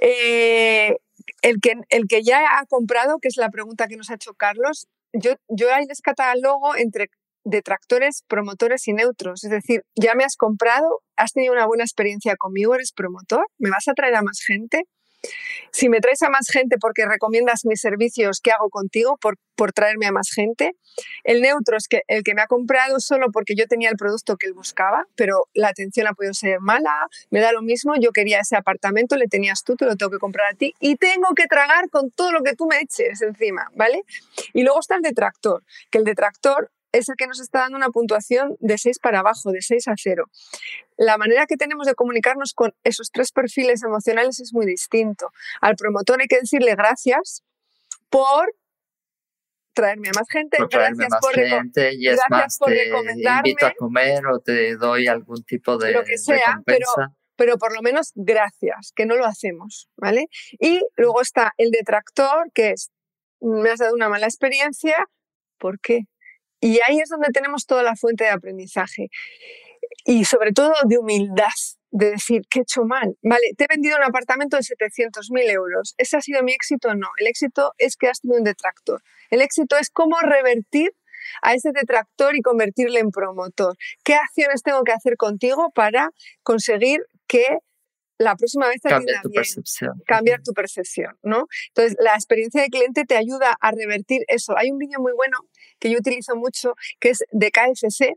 Eh, 0.00 0.96
el, 1.42 1.60
que, 1.60 1.74
el 1.88 2.06
que 2.06 2.22
ya 2.22 2.58
ha 2.58 2.66
comprado, 2.66 3.18
que 3.18 3.26
es 3.26 3.36
la 3.36 3.50
pregunta 3.50 3.88
que 3.88 3.96
nos 3.96 4.10
ha 4.10 4.14
hecho 4.14 4.34
Carlos, 4.34 4.86
yo, 5.12 5.34
yo 5.48 5.74
ahí 5.74 5.84
les 5.86 6.00
catalogo 6.00 6.76
entre 6.76 7.10
detractores, 7.44 8.22
promotores 8.28 8.86
y 8.88 8.92
neutros. 8.92 9.44
Es 9.44 9.50
decir, 9.50 9.82
ya 9.94 10.14
me 10.14 10.24
has 10.24 10.36
comprado, 10.36 11.02
has 11.16 11.32
tenido 11.32 11.52
una 11.52 11.66
buena 11.66 11.84
experiencia 11.84 12.36
conmigo, 12.36 12.74
eres 12.74 12.92
promotor, 12.92 13.46
me 13.58 13.70
vas 13.70 13.88
a 13.88 13.94
traer 13.94 14.14
a 14.14 14.22
más 14.22 14.40
gente. 14.44 14.84
Si 15.70 15.88
me 15.88 16.00
traes 16.00 16.20
a 16.22 16.30
más 16.30 16.48
gente 16.50 16.78
porque 16.80 17.06
recomiendas 17.06 17.64
mis 17.64 17.80
servicios, 17.80 18.40
¿qué 18.42 18.50
hago 18.50 18.68
contigo 18.70 19.16
por, 19.20 19.36
por 19.54 19.72
traerme 19.72 20.06
a 20.06 20.12
más 20.12 20.30
gente? 20.34 20.72
El 21.22 21.40
neutro 21.40 21.76
es 21.76 21.86
que 21.86 22.02
el 22.08 22.24
que 22.24 22.34
me 22.34 22.42
ha 22.42 22.48
comprado 22.48 22.98
solo 22.98 23.30
porque 23.32 23.54
yo 23.54 23.66
tenía 23.68 23.88
el 23.88 23.96
producto 23.96 24.36
que 24.36 24.48
él 24.48 24.52
buscaba, 24.52 25.06
pero 25.14 25.48
la 25.54 25.68
atención 25.68 26.08
ha 26.08 26.14
podido 26.14 26.34
ser 26.34 26.58
mala, 26.60 27.06
me 27.30 27.40
da 27.40 27.52
lo 27.52 27.62
mismo, 27.62 27.94
yo 27.96 28.10
quería 28.10 28.40
ese 28.40 28.56
apartamento, 28.56 29.16
le 29.16 29.28
tenías 29.28 29.62
tú, 29.62 29.76
te 29.76 29.86
lo 29.86 29.96
tengo 29.96 30.10
que 30.10 30.18
comprar 30.18 30.52
a 30.52 30.56
ti 30.56 30.74
y 30.80 30.96
tengo 30.96 31.28
que 31.36 31.46
tragar 31.46 31.88
con 31.88 32.10
todo 32.10 32.32
lo 32.32 32.42
que 32.42 32.56
tú 32.56 32.66
me 32.66 32.80
eches 32.80 33.22
encima, 33.22 33.68
¿vale? 33.76 34.02
Y 34.52 34.64
luego 34.64 34.80
está 34.80 34.96
el 34.96 35.02
detractor, 35.02 35.62
que 35.90 35.98
el 35.98 36.04
detractor 36.04 36.70
es 36.92 37.08
el 37.08 37.16
que 37.16 37.26
nos 37.26 37.40
está 37.40 37.60
dando 37.60 37.76
una 37.76 37.88
puntuación 37.88 38.56
de 38.60 38.78
6 38.78 38.98
para 39.00 39.20
abajo, 39.20 39.50
de 39.50 39.62
6 39.62 39.88
a 39.88 39.94
0. 39.96 40.24
La 40.96 41.18
manera 41.18 41.46
que 41.46 41.56
tenemos 41.56 41.86
de 41.86 41.94
comunicarnos 41.94 42.52
con 42.54 42.74
esos 42.84 43.10
tres 43.10 43.32
perfiles 43.32 43.82
emocionales 43.82 44.40
es 44.40 44.52
muy 44.52 44.66
distinto. 44.66 45.30
Al 45.60 45.76
promotor 45.76 46.20
hay 46.20 46.28
que 46.28 46.38
decirle 46.40 46.74
gracias 46.74 47.42
por 48.10 48.54
traerme 49.74 50.08
a 50.08 50.12
más 50.14 50.28
gente, 50.30 50.58
gracias, 50.70 51.08
por, 51.20 51.34
gente 51.34 51.94
y 51.94 52.08
es 52.08 52.20
más, 52.28 52.58
te 52.58 52.88
invito 52.88 53.66
a 53.66 53.72
comer 53.72 54.26
o 54.26 54.38
te 54.38 54.76
doy 54.76 55.06
algún 55.06 55.42
tipo 55.44 55.78
de 55.78 55.92
lo 55.92 56.04
que 56.04 56.18
sea, 56.18 56.60
pero 56.66 56.86
pero 57.36 57.58
por 57.58 57.74
lo 57.74 57.82
menos 57.82 58.12
gracias, 58.14 58.92
que 58.94 59.06
no 59.06 59.16
lo 59.16 59.24
hacemos, 59.24 59.88
¿vale? 59.96 60.28
Y 60.60 60.80
luego 60.96 61.20
está 61.20 61.52
el 61.56 61.70
detractor, 61.70 62.52
que 62.52 62.70
es, 62.70 62.92
me 63.40 63.70
has 63.70 63.80
dado 63.80 63.94
una 63.94 64.08
mala 64.08 64.26
experiencia, 64.26 64.96
¿por 65.58 65.80
qué? 65.80 66.02
Y 66.62 66.78
ahí 66.86 67.00
es 67.00 67.08
donde 67.08 67.26
tenemos 67.32 67.66
toda 67.66 67.82
la 67.82 67.96
fuente 67.96 68.22
de 68.22 68.30
aprendizaje. 68.30 69.10
Y 70.04 70.24
sobre 70.24 70.52
todo 70.52 70.72
de 70.84 70.96
humildad, 70.96 71.48
de 71.90 72.12
decir, 72.12 72.42
¿qué 72.48 72.60
he 72.60 72.62
hecho 72.62 72.84
mal? 72.84 73.16
Vale, 73.20 73.52
te 73.58 73.64
he 73.64 73.66
vendido 73.68 73.96
un 73.96 74.04
apartamento 74.04 74.56
de 74.56 74.62
700.000 74.62 75.50
euros. 75.50 75.94
¿Ese 75.98 76.16
ha 76.16 76.20
sido 76.20 76.40
mi 76.44 76.52
éxito? 76.52 76.94
No. 76.94 77.08
El 77.18 77.26
éxito 77.26 77.72
es 77.78 77.96
que 77.96 78.06
has 78.06 78.20
tenido 78.20 78.38
un 78.38 78.44
detractor. 78.44 79.02
El 79.30 79.40
éxito 79.40 79.76
es 79.76 79.90
cómo 79.90 80.20
revertir 80.20 80.92
a 81.42 81.54
ese 81.54 81.72
detractor 81.72 82.36
y 82.36 82.42
convertirle 82.42 83.00
en 83.00 83.10
promotor. 83.10 83.76
¿Qué 84.04 84.14
acciones 84.14 84.62
tengo 84.62 84.84
que 84.84 84.92
hacer 84.92 85.16
contigo 85.16 85.72
para 85.74 86.10
conseguir 86.44 87.00
que 87.26 87.58
la 88.22 88.36
próxima 88.36 88.68
vez 88.68 88.80
cambiar 88.82 89.22
tu 89.22 89.30
percepción. 89.30 89.92
Cambiar 90.06 90.42
tu 90.42 90.52
percepción, 90.52 91.16
¿no? 91.22 91.46
Entonces, 91.68 91.96
la 92.00 92.14
experiencia 92.14 92.62
de 92.62 92.68
cliente 92.68 93.04
te 93.04 93.16
ayuda 93.16 93.56
a 93.60 93.70
revertir 93.70 94.22
eso. 94.28 94.56
Hay 94.56 94.70
un 94.70 94.78
vídeo 94.78 95.00
muy 95.00 95.12
bueno 95.12 95.38
que 95.78 95.90
yo 95.90 95.98
utilizo 95.98 96.36
mucho, 96.36 96.74
que 97.00 97.10
es 97.10 97.24
de 97.30 97.50
KFC, 97.50 98.14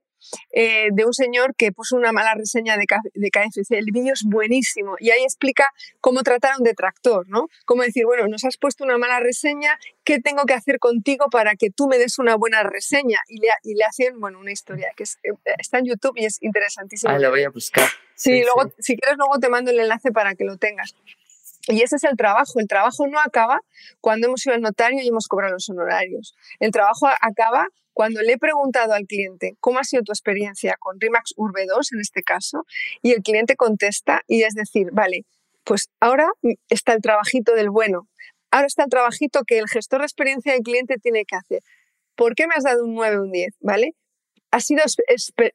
eh, 0.52 0.88
de 0.92 1.06
un 1.06 1.14
señor 1.14 1.56
que 1.56 1.72
puso 1.72 1.96
una 1.96 2.12
mala 2.12 2.34
reseña 2.34 2.78
de, 2.78 2.86
KFC. 2.86 3.72
El 3.72 3.92
vídeo 3.92 4.14
es 4.14 4.24
buenísimo 4.26 4.96
y 5.00 5.12
ahí 5.12 5.24
explica 5.24 5.70
cómo 6.02 6.22
tratar 6.24 6.54
a 6.54 6.58
un 6.58 6.64
detractor, 6.64 7.28
¿no? 7.28 7.48
Cómo 7.66 7.84
decir, 7.84 8.06
bueno, 8.06 8.28
nos 8.28 8.44
has 8.46 8.58
puesto 8.58 8.84
una 8.84 8.98
mala 8.98 9.20
reseña, 9.20 9.78
¿qué 10.04 10.20
tengo 10.20 10.46
que 10.46 10.54
hacer 10.54 10.80
contigo 10.80 11.30
para 11.30 11.56
que 11.56 11.70
tú 11.70 11.88
me 11.88 11.98
des 11.98 12.20
una 12.20 12.36
buena 12.36 12.64
reseña? 12.64 13.20
Y 13.28 13.40
le, 13.40 13.48
y 13.64 13.76
le 13.76 13.84
hacen, 13.84 14.20
bueno, 14.20 14.40
una 14.40 14.52
historia 14.52 14.92
que 14.96 15.04
eh, 15.04 15.34
está 15.58 15.80
en 15.80 15.86
YouTube 15.86 16.14
y 16.16 16.26
es 16.26 16.42
interesantísima. 16.42 17.14
Ah, 17.14 17.20
lo 17.20 17.30
voy 17.30 17.44
a 17.44 17.50
buscar. 17.50 17.88
Sí, 18.16 18.44
luego, 18.44 18.72
si 18.80 18.96
quieres, 18.96 19.18
luego 19.18 19.40
te 19.40 19.50
mando 19.50 19.72
el 19.72 19.80
enlace 19.80 20.12
para 20.12 20.36
que 20.36 20.46
lo 20.46 20.58
tengas. 20.58 20.96
Y 21.68 21.82
ese 21.82 21.96
es 21.96 22.04
el 22.04 22.16
trabajo. 22.16 22.60
El 22.60 22.68
trabajo 22.68 23.08
no 23.08 23.20
acaba 23.20 23.62
cuando 24.02 24.28
hemos 24.28 24.46
ido 24.46 24.56
al 24.56 24.62
notario 24.62 25.02
y 25.02 25.08
hemos 25.08 25.28
cobrado 25.28 25.54
los 25.54 25.70
honorarios. 25.70 26.36
El 26.60 26.72
trabajo 26.72 27.08
acaba 27.22 27.68
cuando 27.94 28.22
le 28.22 28.34
he 28.34 28.38
preguntado 28.38 28.94
al 28.94 29.06
cliente 29.08 29.56
cómo 29.62 29.80
ha 29.80 29.84
sido 29.84 30.04
tu 30.04 30.12
experiencia 30.12 30.76
con 30.78 31.00
RIMAX 31.00 31.34
Urbe 31.38 31.66
2 31.66 31.94
en 31.94 32.02
este 32.02 32.24
caso, 32.24 32.66
y 33.02 33.14
el 33.14 33.24
cliente 33.24 33.56
contesta 33.56 34.22
y 34.28 34.44
es 34.44 34.54
decir, 34.54 34.90
vale, 34.92 35.26
pues 35.64 35.90
ahora 36.02 36.28
está 36.70 36.92
el 36.92 37.02
trabajito 37.02 37.54
del 37.54 37.70
bueno, 37.70 38.10
ahora 38.52 38.68
está 38.68 38.84
el 38.84 38.90
trabajito 38.90 39.44
que 39.48 39.60
el 39.60 39.70
gestor 39.70 40.00
de 40.00 40.08
experiencia 40.08 40.52
del 40.52 40.62
cliente 40.62 40.98
tiene 40.98 41.24
que 41.24 41.38
hacer. 41.38 41.62
¿Por 42.16 42.36
qué 42.36 42.48
me 42.48 42.56
has 42.56 42.66
dado 42.66 42.84
un 42.84 42.96
9 42.96 43.18
o 43.18 43.24
un 43.24 43.32
10? 43.32 43.56
¿Vale? 43.62 43.96
Ha 44.56 44.62
sido 44.62 44.84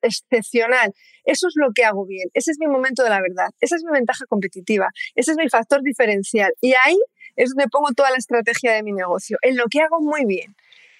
excepcional. 0.02 0.92
Eso 1.24 1.48
es 1.48 1.54
lo 1.56 1.72
que 1.74 1.84
hago 1.84 2.04
bien. 2.04 2.28
Ese 2.34 2.50
es 2.50 2.58
mi 2.58 2.66
momento 2.66 3.02
de 3.02 3.08
la 3.08 3.22
verdad. 3.22 3.48
Esa 3.58 3.76
es 3.76 3.82
mi 3.82 3.92
ventaja 3.92 4.26
competitiva. 4.26 4.88
Ese 5.14 5.30
es 5.30 5.38
mi 5.38 5.48
factor 5.48 5.82
diferencial. 5.82 6.52
Y 6.60 6.74
ahí 6.84 6.98
es 7.36 7.50
donde 7.50 7.68
pongo 7.68 7.88
toda 7.96 8.10
la 8.10 8.18
estrategia 8.18 8.72
de 8.72 8.82
mi 8.82 8.92
negocio. 8.92 9.38
En 9.40 9.56
lo 9.56 9.64
que 9.70 9.80
hago 9.80 10.00
muy 10.00 10.26
bien. 10.26 10.54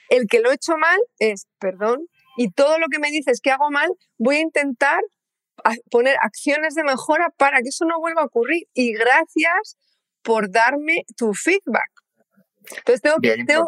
El 0.09 0.29
que 0.29 0.41
lo 0.41 0.51
he 0.51 0.55
hecho 0.55 0.79
mal 0.79 0.99
es, 1.19 1.47
perdón, 1.59 2.09
y 2.39 2.51
todo 2.51 2.79
lo 2.79 2.87
que 2.89 2.99
me 2.99 3.11
dices 3.11 3.43
que 3.43 3.51
hago 3.51 3.71
mal, 3.71 3.91
voy 4.17 4.37
a 4.37 4.41
intentar 4.41 5.01
poner 5.91 6.17
acciones 6.23 6.75
de 6.75 6.85
mejora 6.85 7.29
para 7.37 7.61
que 7.61 7.69
eso 7.69 7.85
no 7.85 8.01
vuelva 8.01 8.23
a 8.23 8.27
ocurrir. 8.27 8.67
Y 8.73 8.95
gracias 8.95 9.77
por 10.23 10.51
darme 10.51 11.05
tu 11.19 11.35
feedback. 11.35 12.00
Entonces 12.77 13.03
tengo, 13.03 13.67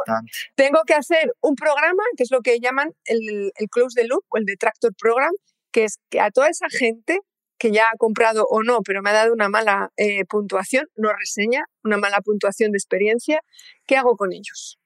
tengo, 0.55 0.83
que 0.87 0.95
hacer 0.95 1.33
un 1.41 1.55
programa, 1.55 2.03
que 2.17 2.23
es 2.23 2.31
lo 2.31 2.41
que 2.41 2.61
llaman 2.61 2.93
el, 3.05 3.53
el 3.57 3.69
Close 3.69 4.01
the 4.01 4.07
Loop 4.07 4.25
o 4.29 4.39
el 4.39 4.45
Detractor 4.45 4.93
Program, 4.95 5.33
que 5.73 5.85
es 5.85 5.99
que 6.11 6.21
a 6.21 6.31
toda 6.31 6.49
esa 6.49 6.69
gente 6.69 7.21
que 7.59 7.71
ya 7.71 7.85
ha 7.85 7.97
comprado 7.97 8.45
o 8.51 8.63
no, 8.65 8.83
pero 8.83 9.03
me 9.03 9.11
ha 9.11 9.13
dado 9.13 9.33
una 9.33 9.49
mala 9.49 9.93
eh, 9.97 10.25
puntuación, 10.25 10.89
no 10.97 11.11
reseña, 11.13 11.65
una 11.85 11.97
mala 11.97 12.21
puntuación 12.21 12.73
de 12.73 12.79
experiencia, 12.79 13.41
¿qué 13.87 13.97
hago 13.97 14.17
con 14.17 14.33
ellos? 14.33 14.81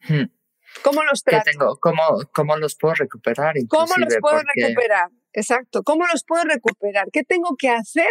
Hmm. 0.00 0.24
¿Cómo 0.82 1.04
los 1.04 1.22
trato? 1.22 1.50
Tengo? 1.50 1.76
¿Cómo, 1.78 2.02
¿Cómo, 2.32 2.56
los 2.56 2.76
puedo 2.76 2.94
recuperar? 2.94 3.54
¿Cómo 3.68 3.92
los 3.98 4.16
puedo 4.20 4.40
recuperar? 4.54 5.10
Exacto. 5.32 5.82
¿Cómo 5.82 6.04
los 6.06 6.24
puedo 6.24 6.44
recuperar? 6.44 7.08
¿Qué 7.12 7.22
tengo 7.24 7.56
que 7.56 7.68
hacer 7.68 8.08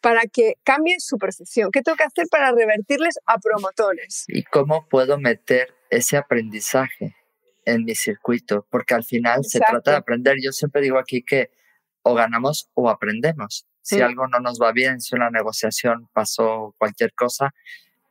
para 0.00 0.22
que 0.22 0.54
cambien 0.62 1.00
su 1.00 1.18
percepción? 1.18 1.70
¿Qué 1.70 1.82
tengo 1.82 1.96
que 1.96 2.04
hacer 2.04 2.26
para 2.30 2.52
revertirles 2.52 3.18
a 3.26 3.38
promotores? 3.38 4.24
¿Y 4.28 4.42
cómo 4.44 4.86
puedo 4.88 5.18
meter 5.18 5.74
ese 5.90 6.16
aprendizaje 6.16 7.16
en 7.64 7.84
mi 7.84 7.94
circuito? 7.94 8.66
Porque 8.70 8.94
al 8.94 9.04
final 9.04 9.44
se 9.44 9.60
trata 9.60 9.92
de 9.92 9.96
aprender. 9.98 10.36
Yo 10.42 10.52
siempre 10.52 10.82
digo 10.82 10.98
aquí 10.98 11.22
que 11.22 11.50
o 12.02 12.14
ganamos 12.14 12.70
o 12.74 12.88
aprendemos. 12.88 13.66
Si 13.82 14.00
algo 14.00 14.26
no 14.26 14.40
nos 14.40 14.60
va 14.60 14.72
bien, 14.72 15.00
si 15.00 15.14
una 15.14 15.30
negociación 15.30 16.08
pasó 16.12 16.74
cualquier 16.78 17.12
cosa, 17.14 17.54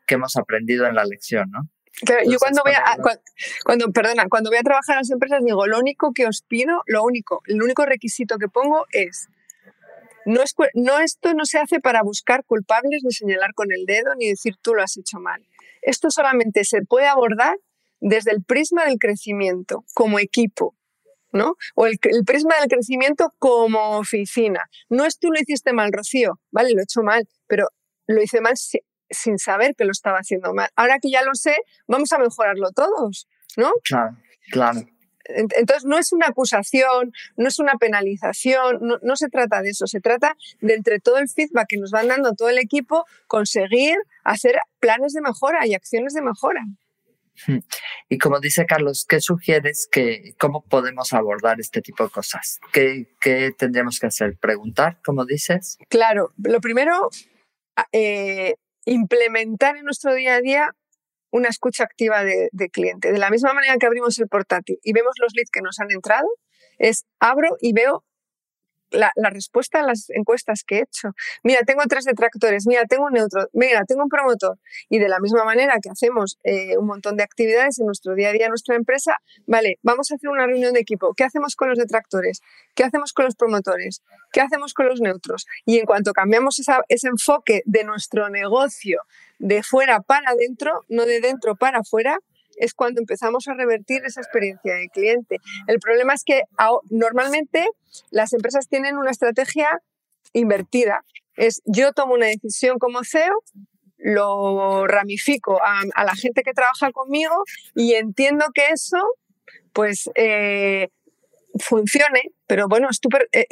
que 0.08 0.16
hemos 0.16 0.38
aprendido 0.38 0.86
en 0.86 0.96
la 0.96 1.04
lección, 1.04 1.52
¿no? 1.52 1.70
Yo 2.28 2.40
cuando 2.40 2.62
voy 2.64 2.74
a, 2.74 2.98
cuando, 3.64 3.92
perdona, 3.92 4.28
cuando 4.30 4.50
voy 4.50 4.60
a 4.60 4.64
trabajar 4.64 4.96
en 4.96 5.00
las 5.00 5.12
empresas 5.12 5.44
digo, 5.44 5.66
lo 5.68 5.80
único 5.80 6.12
que 6.14 6.28
os 6.28 6.42
pido, 6.42 6.84
lo 6.88 7.04
único, 7.04 7.42
el 7.48 7.62
único 7.62 7.86
requisito 7.86 8.38
que 8.38 8.48
pongo 8.48 8.86
es 8.92 9.30
no, 10.26 10.42
es, 10.42 10.56
no 10.74 11.00
esto 11.00 11.34
no 11.34 11.46
se 11.46 11.60
hace 11.60 11.80
para 11.80 12.02
buscar 12.02 12.44
culpables 12.46 13.04
ni 13.04 13.12
señalar 13.12 13.54
con 13.54 13.72
el 13.72 13.86
dedo 13.86 14.16
ni 14.16 14.28
decir 14.28 14.56
tú 14.62 14.74
lo 14.74 14.82
has 14.82 14.98
hecho 14.98 15.20
mal. 15.20 15.46
Esto 15.82 16.10
solamente 16.10 16.66
se 16.66 16.82
puede 16.82 17.08
abordar 17.08 17.58
desde 18.00 18.32
el 18.32 18.44
prisma 18.44 18.86
del 18.86 18.98
crecimiento 18.98 19.86
como 19.94 20.20
equipo, 20.20 20.76
¿no? 21.32 21.56
O 21.76 21.86
el, 21.86 22.00
el, 22.04 22.26
prisma 22.26 22.56
del 22.60 22.70
crecimiento 22.70 23.32
como 23.38 23.98
oficina. 23.98 24.64
No 24.90 25.06
es 25.06 25.20
tú 25.20 25.32
lo 25.32 25.40
hiciste 25.40 25.74
mal, 25.74 25.94
Rocío, 25.94 26.40
vale, 26.52 26.72
lo 26.74 26.80
he 26.80 26.84
hecho 26.84 27.04
mal, 27.04 27.28
pero 27.48 27.68
lo 28.08 28.22
hice 28.22 28.42
mal 28.42 28.56
sin 29.10 29.38
saber 29.38 29.76
que 29.76 29.86
lo 29.86 29.92
estaba 29.92 30.20
haciendo 30.20 30.54
mal. 30.54 30.70
Ahora 30.76 31.00
que 31.00 31.10
ya 31.10 31.24
lo 31.24 31.36
sé, 31.36 31.56
vamos 31.88 32.12
a 32.12 32.20
mejorarlo 32.20 32.72
todos, 32.72 33.28
¿no? 33.58 33.72
Claro, 33.84 34.18
claro. 34.52 34.82
Entonces, 35.28 35.86
no 35.86 35.98
es 35.98 36.14
una 36.14 36.28
acusación, 36.28 37.12
no 37.36 37.48
es 37.48 37.60
una 37.60 37.76
penalización, 37.76 38.80
no, 39.02 39.16
se 39.16 39.30
trata 39.30 39.62
de 39.62 39.70
eso, 39.70 39.88
se 39.88 40.00
trata 40.00 40.36
de 40.62 40.76
entre 40.76 41.00
todo 41.00 41.18
el 41.18 41.28
feedback 41.28 41.66
que 41.70 41.78
nos 41.78 41.92
van 41.92 42.08
dando 42.08 42.34
todo 42.34 42.50
el 42.50 42.60
equipo, 42.60 43.06
conseguir 43.28 43.96
hacer 44.24 44.56
planes 44.80 45.14
de 45.14 45.22
mejora 45.22 45.66
y 45.66 45.74
acciones 45.74 46.14
de 46.14 46.22
mejora. 46.22 46.62
Hmm. 47.48 47.60
Y 48.08 48.18
como 48.18 48.40
dice 48.40 48.66
Carlos, 48.66 49.06
¿qué 49.08 49.20
sugieres 49.20 49.90
que 49.92 50.36
cómo 50.40 50.64
podemos 50.64 51.12
abordar 51.12 51.60
este 51.60 51.82
tipo 51.82 52.04
de 52.06 52.10
cosas? 52.10 52.60
¿Qué, 52.72 53.08
qué 53.20 53.52
tendríamos 53.58 54.00
que 54.00 54.08
hacer? 54.08 54.38
¿Preguntar, 54.38 55.00
como 55.04 55.26
dices? 55.26 55.78
Claro, 55.90 56.34
lo 56.38 56.62
primero, 56.62 57.10
eh, 57.92 58.56
implementar 58.86 59.78
en 59.78 59.86
nuestro 59.86 60.14
día 60.14 60.36
a 60.36 60.42
día 60.42 60.72
una 61.32 61.50
escucha 61.50 61.84
activa 61.84 62.24
de, 62.24 62.50
cliente. 62.72 63.12
De 63.12 63.20
la 63.20 63.30
misma 63.30 63.54
manera 63.54 63.76
que 63.78 63.86
abrimos 63.86 64.18
el 64.20 64.28
portátil 64.28 64.80
y 64.84 64.94
vemos 64.94 65.14
los 65.20 65.34
leads 65.36 65.52
que 65.52 65.62
nos 65.62 65.80
han 65.80 65.92
entrado, 65.92 66.28
es 66.78 67.06
abro 67.20 67.58
y 67.60 67.74
veo 67.74 68.06
la, 68.92 69.12
respuesta 69.30 69.80
a 69.80 69.84
las 69.84 70.10
encuestas 70.10 70.64
que 70.66 70.78
he 70.78 70.82
hecho. 70.84 71.10
Mira, 71.44 71.62
tengo 71.66 71.84
tres 71.88 72.06
detractores, 72.06 72.66
mira, 72.68 72.86
tengo 72.86 73.06
un 73.06 73.14
neutro, 73.14 73.48
mira, 73.54 73.84
tengo 73.86 74.04
un 74.04 74.10
promotor. 74.10 74.58
Y 74.90 75.00
de 75.00 75.10
la 75.10 75.20
misma 75.20 75.44
manera 75.44 75.80
que 75.82 75.90
hacemos 75.90 76.38
eh, 76.44 76.78
un 76.78 76.88
montón 76.88 77.18
de 77.18 77.24
actividades 77.24 77.80
en 77.80 77.86
nuestro 77.86 78.16
día 78.16 78.30
a 78.30 78.32
día 78.32 78.46
en 78.46 78.52
nuestra 78.52 78.76
empresa, 78.76 79.18
vale, 79.46 79.80
vamos 79.84 80.12
a 80.12 80.16
hacer 80.16 80.30
una 80.30 80.46
reunión 80.46 80.74
de 80.74 80.80
equipo. 80.80 81.14
¿Qué 81.16 81.24
hacemos 81.24 81.56
con 81.56 81.70
los 81.70 81.78
detractores? 81.78 82.42
¿Qué 82.74 82.84
hacemos 82.84 83.14
con 83.14 83.26
los 83.26 83.36
promotores? 83.36 84.02
¿Qué 84.32 84.42
hacemos 84.42 84.74
con 84.74 84.88
los 84.88 85.02
neutros? 85.02 85.46
Y 85.66 85.80
en 85.80 85.86
cuanto 85.86 86.14
cambiamos 86.14 86.60
ese 86.60 87.08
enfoque 87.08 87.62
de 87.66 87.84
nuestro 87.84 88.30
negocio 88.30 89.02
de 89.40 89.64
fuera 89.64 90.02
para 90.02 90.32
adentro, 90.32 90.82
no 90.90 91.06
de 91.06 91.20
dentro 91.20 91.56
para 91.56 91.80
afuera, 91.80 92.20
es 92.58 92.74
cuando 92.74 93.02
empezamos 93.02 93.48
a 93.48 93.54
revertir 93.54 94.04
esa 94.06 94.22
experiencia 94.22 94.76
de 94.76 94.90
cliente. 94.90 95.38
El 95.68 95.80
problema 95.80 96.14
es 96.14 96.24
que 96.24 96.44
normalmente 96.90 97.68
las 98.12 98.34
empresas 98.34 98.68
tienen 98.68 98.98
una 98.98 99.12
estrategia 99.12 99.82
invertida. 100.34 101.04
Es 101.36 101.62
yo 101.66 101.92
tomo 101.94 102.14
una 102.14 102.28
decisión 102.28 102.78
como 102.80 103.04
CEO, 103.04 103.44
lo 103.98 104.88
ramifico 104.88 105.60
a, 105.64 106.04
la 106.04 106.16
gente 106.16 106.44
que 106.44 106.54
trabaja 106.54 106.92
conmigo 106.92 107.44
y 107.74 107.94
entiendo 107.94 108.46
que 108.54 108.68
eso 108.72 108.98
pues 109.74 110.10
eh, 110.16 110.90
funcione, 111.60 112.32
pero 112.48 112.68
bueno, 112.68 112.90
eh, 113.32 113.46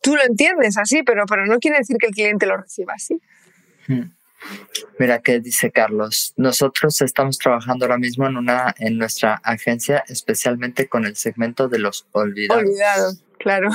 tú 0.00 0.16
lo 0.16 0.22
entiendes 0.24 0.78
así, 0.78 1.02
pero, 1.02 1.26
pero 1.26 1.46
no 1.46 1.58
quiere 1.58 1.78
decir 1.78 1.96
que 1.98 2.06
el 2.06 2.12
cliente 2.12 2.46
lo 2.46 2.56
reciba 2.56 2.94
así. 2.94 3.20
Hmm. 3.86 4.17
Mira 4.98 5.20
qué 5.20 5.40
dice 5.40 5.70
Carlos. 5.70 6.32
Nosotros 6.36 7.00
estamos 7.00 7.38
trabajando 7.38 7.84
ahora 7.84 7.98
mismo 7.98 8.26
en 8.26 8.36
una 8.36 8.74
en 8.78 8.98
nuestra 8.98 9.40
agencia, 9.44 10.04
especialmente 10.08 10.88
con 10.88 11.04
el 11.04 11.16
segmento 11.16 11.68
de 11.68 11.78
los 11.78 12.06
olvidados. 12.12 12.62
Olvidados, 12.64 13.24
claro. 13.38 13.70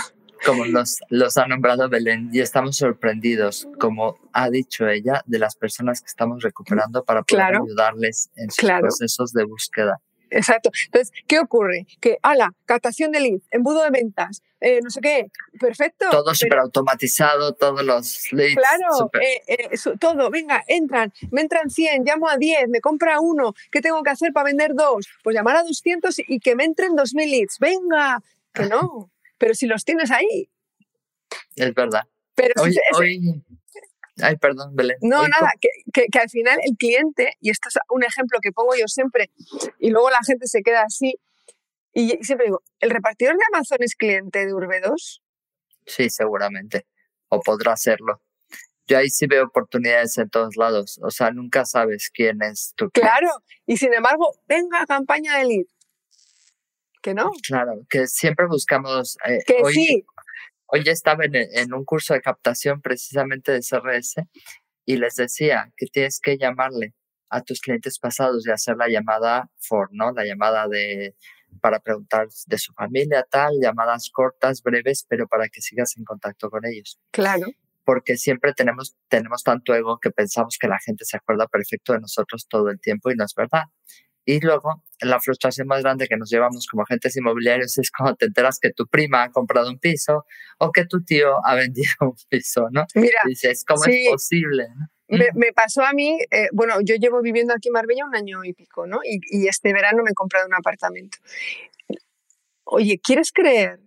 Como 0.45 0.65
los, 0.65 0.97
los 1.09 1.37
ha 1.37 1.47
nombrado 1.47 1.87
Belén, 1.87 2.29
y 2.33 2.41
estamos 2.41 2.75
sorprendidos, 2.75 3.67
como 3.79 4.19
ha 4.33 4.49
dicho 4.49 4.89
ella, 4.89 5.23
de 5.25 5.39
las 5.39 5.55
personas 5.55 6.01
que 6.01 6.07
estamos 6.07 6.43
recuperando 6.43 7.05
para 7.05 7.23
poder 7.23 7.55
ayudarles 7.55 8.29
en 8.35 8.51
sus 8.51 8.69
procesos 8.69 9.31
de 9.31 9.45
búsqueda. 9.45 10.01
Exacto. 10.33 10.71
Entonces, 10.85 11.13
¿qué 11.27 11.39
ocurre? 11.39 11.85
Que, 12.01 12.17
ala, 12.21 12.53
captación 12.65 13.11
de 13.11 13.19
leads, 13.19 13.45
embudo 13.51 13.83
de 13.83 13.91
ventas, 13.91 14.41
eh, 14.59 14.79
no 14.83 14.89
sé 14.89 14.99
qué, 15.01 15.27
perfecto. 15.59 16.07
Todo 16.09 16.33
súper 16.33 16.59
automatizado, 16.59 17.53
todos 17.53 17.83
los 17.83 18.31
leads. 18.31 18.55
Claro, 18.55 19.11
eh, 19.21 19.41
eh, 19.47 19.69
todo, 19.99 20.29
venga, 20.29 20.63
entran, 20.67 21.13
me 21.31 21.41
entran 21.41 21.69
100, 21.69 22.03
llamo 22.03 22.27
a 22.29 22.37
10, 22.37 22.69
me 22.69 22.81
compra 22.81 23.19
uno, 23.19 23.53
¿qué 23.71 23.81
tengo 23.81 24.01
que 24.03 24.09
hacer 24.09 24.33
para 24.33 24.45
vender 24.45 24.73
dos? 24.73 25.07
Pues 25.23 25.35
llamar 25.35 25.57
a 25.57 25.63
200 25.63 26.15
y 26.27 26.39
que 26.39 26.55
me 26.55 26.63
entren 26.63 26.93
2.000 26.93 27.29
leads, 27.29 27.59
venga, 27.59 28.21
que 28.53 28.65
no, 28.65 29.11
pero 29.37 29.53
si 29.53 29.67
los 29.67 29.85
tienes 29.85 30.11
ahí. 30.11 30.49
Es 31.55 31.73
verdad. 31.73 32.03
Pero 32.35 32.53
hoy, 32.61 32.75
Ay, 34.21 34.37
perdón, 34.37 34.75
Belén. 34.75 34.97
No, 35.01 35.27
nada, 35.27 35.51
que, 35.59 36.05
que, 36.11 36.19
al 36.19 36.29
final 36.29 36.59
el 36.63 36.77
cliente, 36.77 37.33
y 37.39 37.49
esto 37.49 37.69
es 37.69 37.79
un 37.89 38.03
ejemplo 38.03 38.39
que 38.41 38.51
pongo 38.51 38.75
yo 38.75 38.87
siempre, 38.87 39.31
y 39.79 39.89
luego 39.89 40.09
la 40.09 40.19
gente 40.25 40.47
se 40.47 40.61
queda 40.61 40.83
así, 40.83 41.15
y 41.93 42.09
siempre 42.21 42.45
digo, 42.45 42.61
¿el 42.79 42.89
repartidor 42.89 43.35
de 43.35 43.43
Amazon 43.53 43.79
es 43.81 43.95
cliente 43.95 44.45
de 44.45 44.53
Urbe 44.53 44.81
2? 44.81 45.23
Sí, 45.85 46.09
seguramente, 46.09 46.85
o 47.29 47.41
podrá 47.41 47.75
serlo. 47.75 48.21
Yo 48.85 48.97
ahí 48.97 49.09
sí 49.09 49.27
veo 49.27 49.45
oportunidades 49.45 50.17
en 50.17 50.29
todos 50.29 50.57
lados, 50.57 50.99
o 51.01 51.09
sea, 51.09 51.31
nunca 51.31 51.65
sabes 51.65 52.11
quién 52.13 52.41
es 52.43 52.73
tu 52.75 52.89
cliente. 52.89 53.09
Claro, 53.09 53.33
y 53.65 53.77
sin 53.77 53.93
embargo, 53.93 54.35
venga 54.47 54.85
campaña 54.85 55.37
de 55.37 55.45
lead. 55.45 55.65
Que 57.01 57.13
no. 57.13 57.31
Claro, 57.45 57.73
que 57.89 58.07
siempre 58.07 58.45
buscamos. 58.47 59.17
Eh, 59.27 59.39
que 59.45 59.61
sí, 59.73 60.05
Hoy 60.67 60.83
estaba 60.85 61.25
en, 61.25 61.73
un 61.73 61.85
curso 61.85 62.13
de 62.13 62.21
captación 62.21 62.81
precisamente 62.81 63.51
de 63.51 63.59
CRS 63.59 64.15
y 64.85 64.97
les 64.97 65.15
decía 65.15 65.71
que 65.77 65.85
tienes 65.87 66.19
que 66.19 66.37
llamarle 66.37 66.93
a 67.29 67.41
tus 67.41 67.61
clientes 67.61 67.99
pasados 67.99 68.45
y 68.45 68.51
hacer 68.51 68.77
la 68.77 68.87
llamada 68.87 69.49
for, 69.57 69.89
¿no? 69.91 70.11
La 70.11 70.25
llamada 70.25 70.67
de 70.67 71.15
para 71.61 71.79
preguntar 71.79 72.27
de 72.47 72.57
su 72.57 72.73
familia, 72.73 73.25
tal, 73.29 73.59
llamadas 73.61 74.09
cortas, 74.11 74.61
breves, 74.63 75.05
pero 75.07 75.27
para 75.27 75.47
que 75.49 75.61
sigas 75.61 75.95
en 75.97 76.03
contacto 76.03 76.49
con 76.49 76.65
ellos. 76.65 76.99
Claro. 77.11 77.47
Porque 77.85 78.17
siempre 78.17 78.53
tenemos, 78.53 78.95
tenemos 79.07 79.43
tanto 79.43 79.75
ego 79.75 79.99
que 79.99 80.11
pensamos 80.11 80.57
que 80.59 80.67
la 80.67 80.79
gente 80.79 81.05
se 81.05 81.17
acuerda 81.17 81.47
perfecto 81.47 81.93
de 81.93 81.99
nosotros 81.99 82.47
todo 82.47 82.69
el 82.69 82.79
tiempo 82.79 83.11
y 83.11 83.15
no 83.15 83.25
es 83.25 83.33
verdad. 83.35 83.65
Y 84.25 84.39
luego, 84.39 84.83
la 85.01 85.19
frustración 85.19 85.67
más 85.67 85.81
grande 85.81 86.07
que 86.07 86.15
nos 86.15 86.29
llevamos 86.29 86.67
como 86.67 86.83
agentes 86.83 87.15
inmobiliarios 87.17 87.77
es 87.77 87.91
cuando 87.91 88.15
te 88.15 88.25
enteras 88.25 88.59
que 88.59 88.71
tu 88.71 88.87
prima 88.87 89.23
ha 89.23 89.31
comprado 89.31 89.69
un 89.69 89.79
piso 89.79 90.25
o 90.59 90.71
que 90.71 90.85
tu 90.85 91.03
tío 91.03 91.45
ha 91.45 91.55
vendido 91.55 91.93
un 92.01 92.15
piso, 92.29 92.67
¿no? 92.71 92.85
Mira, 92.95 93.19
dices, 93.25 93.65
¿cómo 93.67 93.83
es 93.85 94.09
posible? 94.09 94.67
Me, 95.09 95.53
pasó 95.53 95.83
a 95.83 95.93
mí, 95.93 96.17
eh, 96.31 96.47
bueno, 96.53 96.75
yo 96.81 96.95
llevo 96.95 97.21
viviendo 97.21 97.53
aquí 97.53 97.67
en 97.67 97.73
Marbella 97.73 98.05
un 98.05 98.15
año 98.15 98.43
y 98.43 98.53
pico, 98.53 98.87
¿no? 98.87 98.99
Y, 99.03 99.19
y 99.29 99.47
este 99.47 99.73
verano 99.73 100.01
me 100.03 100.11
he 100.11 100.13
comprado 100.13 100.47
un 100.47 100.55
apartamento. 100.55 101.17
Oye, 102.63 102.99
¿quieres 103.03 103.31
creer 103.31 103.79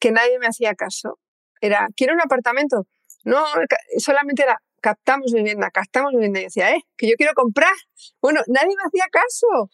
que 0.00 0.10
nadie 0.10 0.38
me 0.38 0.46
hacía 0.46 0.74
caso? 0.74 1.20
Era, 1.60 1.88
¿quiero 1.94 2.14
un 2.14 2.20
apartamento? 2.22 2.86
No, 3.24 3.44
solamente 3.98 4.42
era, 4.42 4.60
captamos 4.84 5.32
vivienda, 5.32 5.70
captamos 5.70 6.12
vivienda. 6.12 6.40
Y 6.40 6.44
decía, 6.44 6.70
eh, 6.74 6.82
que 6.98 7.08
yo 7.08 7.14
quiero 7.16 7.32
comprar. 7.32 7.72
Bueno, 8.20 8.40
nadie 8.48 8.74
me 8.76 8.82
hacía 8.86 9.06
caso. 9.10 9.70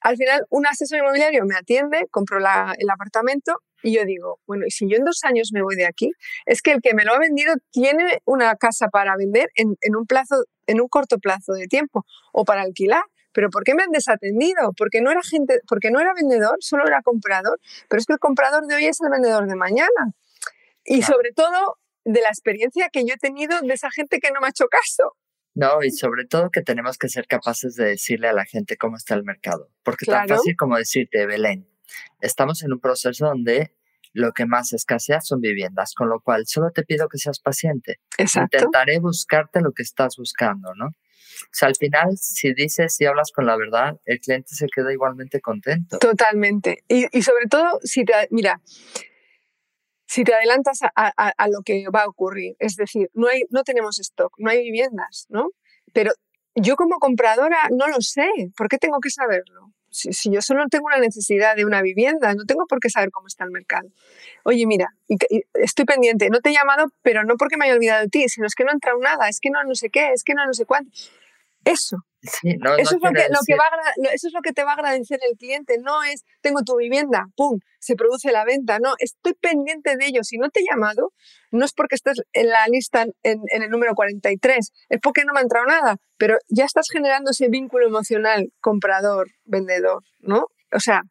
Al 0.00 0.18
final, 0.18 0.44
un 0.50 0.66
asesor 0.66 0.98
inmobiliario 0.98 1.46
me 1.46 1.54
atiende, 1.54 2.06
compro 2.10 2.38
el 2.38 2.90
apartamento 2.90 3.60
y 3.82 3.94
yo 3.94 4.04
digo, 4.04 4.40
bueno, 4.46 4.66
y 4.66 4.70
si 4.70 4.88
yo 4.88 4.96
en 4.98 5.04
dos 5.04 5.20
años 5.24 5.50
me 5.52 5.62
voy 5.62 5.74
de 5.76 5.86
aquí, 5.86 6.10
es 6.44 6.60
que 6.60 6.72
el 6.72 6.82
que 6.82 6.92
me 6.92 7.04
lo 7.04 7.14
ha 7.14 7.18
vendido 7.18 7.54
tiene 7.70 8.20
una 8.26 8.54
casa 8.56 8.88
para 8.88 9.16
vender 9.16 9.48
en, 9.54 9.76
en 9.80 9.96
un 9.96 10.06
plazo, 10.06 10.44
en 10.66 10.80
un 10.82 10.88
corto 10.88 11.18
plazo 11.18 11.54
de 11.54 11.66
tiempo 11.66 12.04
o 12.32 12.44
para 12.44 12.60
alquilar. 12.60 13.04
Pero 13.32 13.48
¿por 13.48 13.64
qué 13.64 13.74
me 13.74 13.84
han 13.84 13.90
desatendido? 13.90 14.74
Porque 14.76 15.00
no 15.00 15.10
era 15.10 15.22
gente, 15.22 15.60
porque 15.66 15.90
no 15.90 15.98
era 15.98 16.12
vendedor, 16.14 16.56
solo 16.60 16.86
era 16.86 17.00
comprador. 17.00 17.58
Pero 17.88 17.98
es 17.98 18.06
que 18.06 18.12
el 18.12 18.18
comprador 18.18 18.66
de 18.66 18.74
hoy 18.74 18.84
es 18.84 19.00
el 19.00 19.08
vendedor 19.08 19.46
de 19.46 19.56
mañana. 19.56 20.12
Y 20.84 21.02
sobre 21.02 21.32
todo, 21.32 21.78
de 22.04 22.20
la 22.20 22.28
experiencia 22.28 22.88
que 22.92 23.04
yo 23.06 23.14
he 23.14 23.18
tenido 23.18 23.60
de 23.60 23.74
esa 23.74 23.90
gente 23.90 24.18
que 24.20 24.30
no 24.30 24.40
me 24.40 24.46
ha 24.46 24.50
hecho 24.50 24.66
caso. 24.68 25.16
No, 25.54 25.82
y 25.82 25.90
sobre 25.90 26.24
todo 26.24 26.50
que 26.50 26.62
tenemos 26.62 26.96
que 26.96 27.08
ser 27.08 27.26
capaces 27.26 27.74
de 27.74 27.84
decirle 27.84 28.28
a 28.28 28.32
la 28.32 28.44
gente 28.44 28.76
cómo 28.76 28.96
está 28.96 29.14
el 29.14 29.24
mercado. 29.24 29.70
Porque 29.82 30.06
tan 30.06 30.26
fácil 30.26 30.56
como 30.56 30.76
decirte, 30.76 31.26
Belén, 31.26 31.68
estamos 32.20 32.62
en 32.62 32.72
un 32.72 32.80
proceso 32.80 33.26
donde 33.26 33.74
lo 34.14 34.32
que 34.32 34.46
más 34.46 34.72
escasea 34.72 35.20
son 35.20 35.40
viviendas, 35.40 35.94
con 35.94 36.08
lo 36.08 36.20
cual 36.20 36.44
solo 36.46 36.70
te 36.70 36.82
pido 36.84 37.08
que 37.08 37.18
seas 37.18 37.40
paciente. 37.40 38.00
Exacto. 38.18 38.56
Intentaré 38.56 38.98
buscarte 38.98 39.60
lo 39.60 39.72
que 39.72 39.82
estás 39.82 40.16
buscando, 40.16 40.74
¿no? 40.74 40.86
O 40.86 41.54
sea, 41.54 41.68
al 41.68 41.76
final, 41.76 42.16
si 42.16 42.52
dices 42.52 43.00
y 43.00 43.06
hablas 43.06 43.32
con 43.32 43.46
la 43.46 43.56
verdad, 43.56 43.98
el 44.04 44.20
cliente 44.20 44.54
se 44.54 44.66
queda 44.68 44.92
igualmente 44.92 45.40
contento. 45.40 45.98
Totalmente. 45.98 46.84
Y, 46.88 47.06
y 47.16 47.22
sobre 47.22 47.46
todo, 47.46 47.80
si 47.82 48.04
te, 48.04 48.12
mira, 48.30 48.60
si 50.12 50.24
te 50.24 50.34
adelantas 50.34 50.80
a, 50.94 51.48
lo 51.48 51.62
que 51.64 51.86
va 51.88 52.02
a 52.02 52.06
ocurrir. 52.06 52.54
Es 52.58 52.76
decir, 52.76 53.08
no, 53.14 53.28
hay, 53.28 53.44
no 53.48 53.62
tenemos 53.62 53.98
stock, 53.98 54.34
no 54.36 54.50
hay 54.50 54.62
viviendas, 54.62 55.24
¿no? 55.30 55.48
Pero 55.94 56.12
yo 56.54 56.76
como 56.76 56.98
compradora 56.98 57.56
no 57.70 57.88
lo 57.88 57.98
sé. 58.02 58.28
¿Por 58.54 58.68
qué 58.68 58.76
tengo 58.76 59.00
que 59.00 59.08
saberlo? 59.08 59.72
Si, 59.88 60.30
yo 60.30 60.42
solo 60.42 60.66
tengo 60.68 60.84
una 60.84 60.98
necesidad 60.98 61.56
de 61.56 61.64
una 61.64 61.80
vivienda, 61.80 62.34
no 62.34 62.44
tengo 62.44 62.66
por 62.66 62.78
qué 62.78 62.90
saber 62.90 63.10
cómo 63.10 63.26
está 63.26 63.44
el 63.44 63.52
mercado. 63.52 63.88
Oye, 64.44 64.66
mira, 64.66 64.88
estoy 65.54 65.86
pendiente, 65.86 66.28
no 66.28 66.40
te 66.40 66.50
he 66.50 66.52
llamado, 66.52 66.88
pero 67.00 67.24
no 67.24 67.36
porque 67.38 67.56
me 67.56 67.64
haya 67.64 67.74
olvidado 67.74 68.02
de 68.02 68.08
ti, 68.08 68.28
sino 68.28 68.46
es 68.46 68.54
que 68.54 68.64
no 68.64 68.70
ha 68.70 68.74
entrado 68.74 68.98
nada, 68.98 69.30
es 69.30 69.40
que 69.40 69.48
no 69.48 69.64
no 69.64 69.74
sé 69.74 69.88
qué, 69.88 70.12
es 70.12 70.24
que 70.24 70.34
no 70.34 70.44
no 70.44 70.52
sé 70.52 70.66
cuánto. 70.66 70.90
Eso. 71.64 72.04
Eso, 72.22 72.96
es 72.96 73.02
lo 73.02 73.10
que, 73.12 73.20
eso 74.14 74.28
es 74.28 74.32
lo 74.32 74.40
que 74.42 74.52
te 74.52 74.62
va 74.62 74.70
a 74.70 74.74
agradecer 74.74 75.18
el 75.28 75.36
cliente, 75.36 75.78
no 75.80 76.04
es 76.04 76.24
tengo 76.40 76.62
tu 76.62 76.76
vivienda, 76.76 77.26
pum, 77.36 77.58
se 77.80 77.96
produce 77.96 78.30
la 78.30 78.44
venta, 78.44 78.78
no, 78.78 78.94
estoy 78.98 79.34
pendiente 79.34 79.96
de 79.96 80.06
ello. 80.06 80.22
Si 80.22 80.38
no 80.38 80.50
te 80.50 80.60
he 80.60 80.64
llamado, 80.70 81.12
no 81.50 81.64
es 81.64 81.72
porque 81.72 81.96
estés 81.96 82.22
en 82.32 82.48
la 82.48 82.66
lista 82.68 83.06
en, 83.22 83.40
el 83.50 83.70
número 83.70 83.94
43, 83.94 84.72
es 84.88 85.00
porque 85.02 85.24
no 85.24 85.32
me 85.32 85.40
ha 85.40 85.42
entrado 85.42 85.66
nada, 85.66 85.96
pero 86.16 86.38
ya 86.48 86.64
estás 86.64 86.86
generando 86.92 87.32
ese 87.32 87.48
vínculo 87.48 87.86
emocional 87.86 88.52
comprador-vendedor, 88.60 90.04
¿no? 90.20 90.46
O 90.72 90.80
sea, 90.80 91.02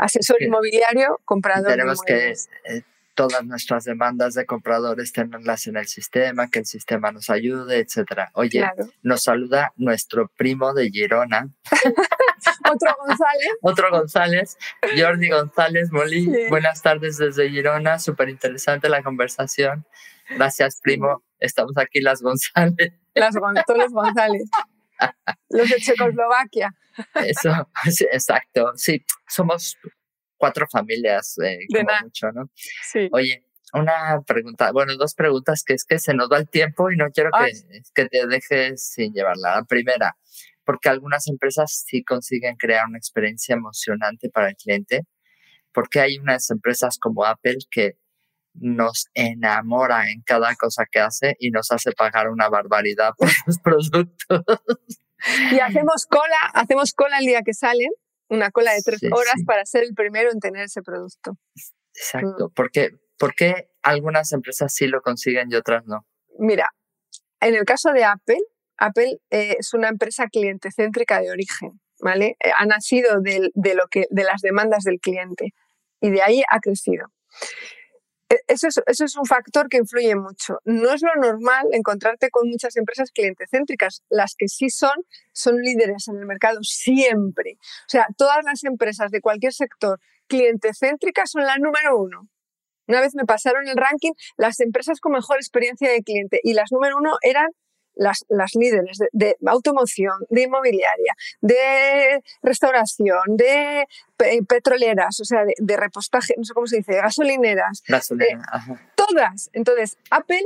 asesor 0.00 0.42
inmobiliario, 0.42 1.20
comprador. 1.24 1.70
Tenemos 1.70 2.02
que 2.02 2.34
todas 3.18 3.44
nuestras 3.44 3.82
demandas 3.82 4.34
de 4.34 4.46
compradores 4.46 5.12
tenerlas 5.12 5.66
en 5.66 5.76
el 5.76 5.88
sistema, 5.88 6.48
que 6.48 6.60
el 6.60 6.66
sistema 6.66 7.10
nos 7.10 7.30
ayude, 7.30 7.80
etcétera. 7.80 8.30
Oye, 8.34 8.64
nos 9.02 9.24
saluda 9.24 9.72
nuestro 9.74 10.28
primo 10.36 10.72
de 10.72 10.88
Girona. 10.88 11.48
Otro 12.72 12.94
González. 13.04 13.48
Otro 13.60 13.90
González, 13.90 14.56
Jordi 14.96 15.30
González 15.30 15.90
Molí. 15.90 16.30
Buenas 16.48 16.80
tardes 16.80 17.18
desde 17.18 17.50
Girona, 17.50 17.98
súper 17.98 18.28
interesante 18.28 18.88
la 18.88 19.02
conversación. 19.02 19.84
Gracias, 20.30 20.78
primo. 20.80 21.24
Estamos 21.40 21.72
aquí 21.76 22.00
las 22.00 22.22
González. 22.22 22.92
Las, 23.14 23.34
todos 23.66 23.78
los 23.78 23.92
González. 23.92 24.48
Los 25.50 25.68
de 25.68 25.76
Checoslovaquia. 25.76 26.74
Eso, 27.14 27.68
exacto. 28.12 28.72
Sí, 28.74 29.04
somos 29.28 29.76
cuatro 30.38 30.66
familias, 30.70 31.36
eh, 31.44 31.58
como 31.72 31.90
mucho, 32.02 32.32
¿no? 32.32 32.50
Sí. 32.54 33.08
Oye, 33.12 33.44
una 33.74 34.22
pregunta, 34.26 34.72
bueno, 34.72 34.96
dos 34.96 35.14
preguntas 35.14 35.62
que 35.64 35.74
es 35.74 35.84
que 35.84 35.98
se 35.98 36.14
nos 36.14 36.30
va 36.30 36.38
el 36.38 36.48
tiempo 36.48 36.90
y 36.90 36.96
no 36.96 37.10
quiero 37.10 37.30
que, 37.30 37.52
que 37.94 38.06
te 38.06 38.26
dejes 38.26 38.88
sin 38.88 39.12
llevarla. 39.12 39.56
La 39.56 39.64
primera, 39.64 40.16
porque 40.64 40.88
algunas 40.88 41.26
empresas 41.28 41.84
sí 41.86 42.02
consiguen 42.02 42.56
crear 42.56 42.86
una 42.86 42.98
experiencia 42.98 43.54
emocionante 43.54 44.30
para 44.30 44.48
el 44.48 44.56
cliente, 44.56 45.02
porque 45.72 46.00
hay 46.00 46.18
unas 46.18 46.50
empresas 46.50 46.98
como 46.98 47.24
Apple 47.24 47.58
que 47.70 47.98
nos 48.54 49.06
enamora 49.14 50.10
en 50.10 50.22
cada 50.22 50.54
cosa 50.56 50.84
que 50.90 51.00
hace 51.00 51.36
y 51.38 51.50
nos 51.50 51.70
hace 51.70 51.92
pagar 51.92 52.28
una 52.28 52.48
barbaridad 52.48 53.12
por 53.16 53.28
sus 53.44 53.58
productos. 53.58 54.42
Y 55.52 55.58
hacemos 55.58 56.06
cola, 56.06 56.50
hacemos 56.54 56.92
cola 56.92 57.18
el 57.18 57.26
día 57.26 57.42
que 57.42 57.54
salen, 57.54 57.90
una 58.28 58.50
cola 58.50 58.72
de 58.72 58.82
tres 58.82 59.00
horas 59.10 59.36
para 59.46 59.64
ser 59.64 59.84
el 59.84 59.94
primero 59.94 60.30
en 60.30 60.40
tener 60.40 60.64
ese 60.64 60.82
producto. 60.82 61.38
Exacto, 61.94 62.48
mm. 62.48 62.52
porque 62.54 62.90
¿Por 63.18 63.34
qué 63.34 63.68
algunas 63.82 64.32
empresas 64.32 64.72
sí 64.72 64.86
lo 64.86 65.02
consiguen 65.02 65.50
y 65.50 65.56
otras 65.56 65.84
no? 65.86 66.06
Mira, 66.38 66.70
en 67.40 67.54
el 67.54 67.64
caso 67.64 67.90
de 67.92 68.04
Apple, 68.04 68.38
Apple 68.78 69.18
eh, 69.30 69.56
es 69.58 69.74
una 69.74 69.88
empresa 69.88 70.28
cliente 70.28 70.70
céntrica 70.70 71.20
de 71.20 71.32
origen, 71.32 71.80
¿vale? 72.00 72.36
Eh, 72.38 72.50
ha 72.56 72.64
nacido 72.64 73.20
de, 73.20 73.50
lo 73.74 73.88
que, 73.90 74.06
de 74.10 74.22
las 74.22 74.40
demandas 74.40 74.84
del 74.84 75.00
cliente 75.00 75.52
y 76.00 76.10
de 76.10 76.22
ahí 76.22 76.42
ha 76.48 76.60
crecido. 76.60 77.08
E, 78.30 78.36
eso 78.46 78.68
es, 78.86 79.16
un 79.16 79.24
factor 79.24 79.68
que 79.68 79.78
influye 79.78 80.14
mucho. 80.14 80.58
No 80.64 80.92
es 80.92 81.02
lo 81.02 81.14
normal 81.20 81.66
encontrarte 81.72 82.30
con 82.30 82.48
muchas 82.48 82.76
empresas 82.76 83.10
clientecéntricas. 83.10 84.02
Las 84.10 84.34
que 84.36 84.48
sí 84.48 84.70
son, 84.70 85.04
son 85.32 85.56
líderes 85.56 86.08
en 86.08 86.18
el 86.18 86.26
mercado 86.26 86.58
siempre. 86.62 87.58
O 87.60 87.88
sea, 87.88 88.06
todas 88.16 88.44
las 88.44 88.64
empresas 88.64 89.10
de 89.10 89.20
cualquier 89.20 89.52
sector 89.52 90.00
clientecéntricas 90.26 91.30
son 91.30 91.44
la 91.44 91.56
número 91.56 91.98
uno. 91.98 92.28
Una 92.86 93.00
vez 93.00 93.14
me 93.14 93.24
pasaron 93.24 93.68
el 93.68 93.76
ranking 93.76 94.12
las 94.36 94.60
empresas 94.60 95.00
con 95.00 95.12
mejor 95.12 95.36
experiencia 95.36 95.90
de 95.90 96.02
cliente 96.02 96.40
y 96.42 96.54
las 96.54 96.72
número 96.72 96.96
uno 96.96 97.18
eran 97.22 97.48
las, 97.98 98.24
las 98.28 98.54
líderes 98.54 98.98
de, 99.12 99.36
automoción, 99.46 100.14
de 100.30 100.42
inmobiliaria, 100.42 101.14
de 101.40 102.22
restauración, 102.42 103.36
de 103.36 103.86
petroleras, 104.48 105.20
o 105.20 105.24
sea, 105.24 105.42
de, 105.44 105.76
repostaje, 105.76 106.34
no 106.36 106.44
sé 106.44 106.54
cómo 106.54 106.66
se 106.66 106.78
dice, 106.78 106.94
gasolineras. 106.94 107.82
Gasolina, 107.86 108.46
Todas. 108.94 109.50
Entonces, 109.52 109.98
Apple 110.10 110.44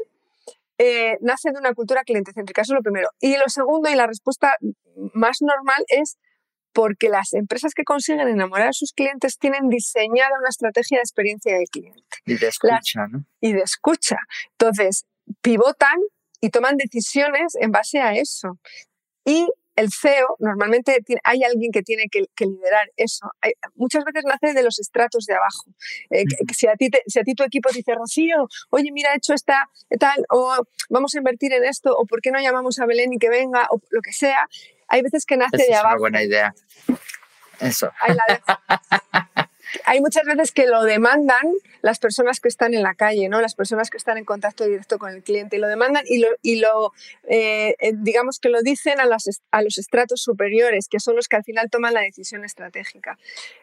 eh, 0.78 1.18
nace 1.20 1.50
de 1.52 1.58
una 1.58 1.74
cultura 1.74 2.02
clientecéntrica, 2.04 2.62
eso 2.62 2.72
es 2.72 2.76
lo 2.78 2.82
primero. 2.82 3.10
Y 3.20 3.36
lo 3.36 3.48
segundo, 3.48 3.90
y 3.90 3.94
la 3.94 4.06
respuesta 4.06 4.56
más 5.12 5.38
normal, 5.40 5.84
es 5.88 6.18
porque 6.72 7.10
las 7.10 7.34
empresas 7.34 7.74
que 7.74 7.84
consiguen 7.84 8.28
enamorar 8.28 8.68
a 8.68 8.72
sus 8.72 8.92
clientes 8.92 9.38
tienen 9.38 9.68
diseñada 9.68 10.38
una 10.38 10.48
estrategia 10.48 10.98
de 10.98 11.02
experiencia 11.02 11.56
de 11.56 11.66
cliente. 11.66 12.02
Y 12.24 12.38
de 12.38 12.48
escucha, 12.48 13.06
¿no? 13.08 13.26
Y 13.40 13.52
de 13.52 13.60
escucha. 13.60 14.16
Entonces, 14.52 15.04
pivotan 15.42 15.98
y 16.42 16.50
toman 16.50 16.76
decisiones 16.76 17.54
en 17.54 17.70
base 17.70 18.00
a 18.00 18.14
eso. 18.14 18.58
Y 19.24 19.48
el 19.76 19.90
CEO, 19.90 20.36
normalmente 20.40 20.98
hay 21.24 21.44
alguien 21.44 21.72
que 21.72 21.82
tiene 21.82 22.08
que, 22.10 22.26
liderar 22.44 22.90
eso. 22.96 23.30
muchas 23.76 24.04
veces 24.04 24.24
nace 24.26 24.52
de 24.52 24.62
los 24.62 24.78
estratos 24.78 25.24
de 25.24 25.34
abajo. 25.34 25.70
Eh, 26.10 26.24
si, 26.52 26.66
a 26.66 26.74
ti 26.74 26.90
si 27.06 27.20
a 27.20 27.22
ti 27.22 27.34
tu 27.34 27.44
equipo 27.44 27.70
te 27.70 27.76
dice, 27.76 27.94
Rocío, 27.94 28.48
oye, 28.70 28.90
mira, 28.92 29.14
he 29.14 29.16
hecho 29.16 29.32
esta, 29.32 29.70
tal, 29.98 30.26
o 30.28 30.66
vamos 30.90 31.14
a 31.14 31.18
invertir 31.18 31.52
en 31.52 31.64
esto, 31.64 31.96
o 31.96 32.04
por 32.04 32.20
qué 32.20 32.32
no 32.32 32.40
llamamos 32.40 32.78
a 32.80 32.86
Belén 32.86 33.12
y 33.12 33.18
que 33.18 33.30
venga, 33.30 33.66
o 33.70 33.80
lo 33.90 34.02
que 34.02 34.12
sea, 34.12 34.48
hay 34.88 35.00
veces 35.00 35.24
que 35.24 35.36
nace 35.36 35.56
de 35.56 35.74
abajo. 35.74 35.94
Es 35.94 36.00
una 36.00 36.00
buena 36.00 36.22
idea. 36.22 36.54
Eso. 37.60 37.90
Hay, 39.84 40.00
muchas 40.00 40.24
veces 40.24 40.52
que 40.52 40.66
lo 40.66 40.84
demandan 40.84 41.52
las 41.80 41.98
personas 41.98 42.40
que 42.40 42.48
están 42.48 42.74
en 42.74 42.82
la 42.82 42.94
calle, 42.94 43.28
¿no? 43.28 43.40
las 43.40 43.54
personas 43.54 43.90
que 43.90 43.96
están 43.96 44.18
en 44.18 44.24
contacto 44.24 44.64
directo 44.64 44.98
con 44.98 45.10
el 45.10 45.22
cliente, 45.22 45.56
y 45.56 45.58
lo 45.58 45.68
demandan 45.68 46.04
y 46.06 46.56
lo, 46.56 46.92
eh, 47.24 47.74
eh, 47.78 47.92
digamos 47.94 48.38
que 48.38 48.48
lo 48.48 48.62
dicen 48.62 49.00
a, 49.00 49.04
a 49.50 49.62
los 49.62 49.78
estratos 49.78 50.22
superiores, 50.22 50.88
que 50.88 51.00
son 51.00 51.16
los 51.16 51.28
que 51.28 51.36
al 51.36 51.44
final 51.44 51.70
toman 51.70 51.94
la 51.94 52.00
decisión 52.00 52.44
estratégica. 52.44 53.18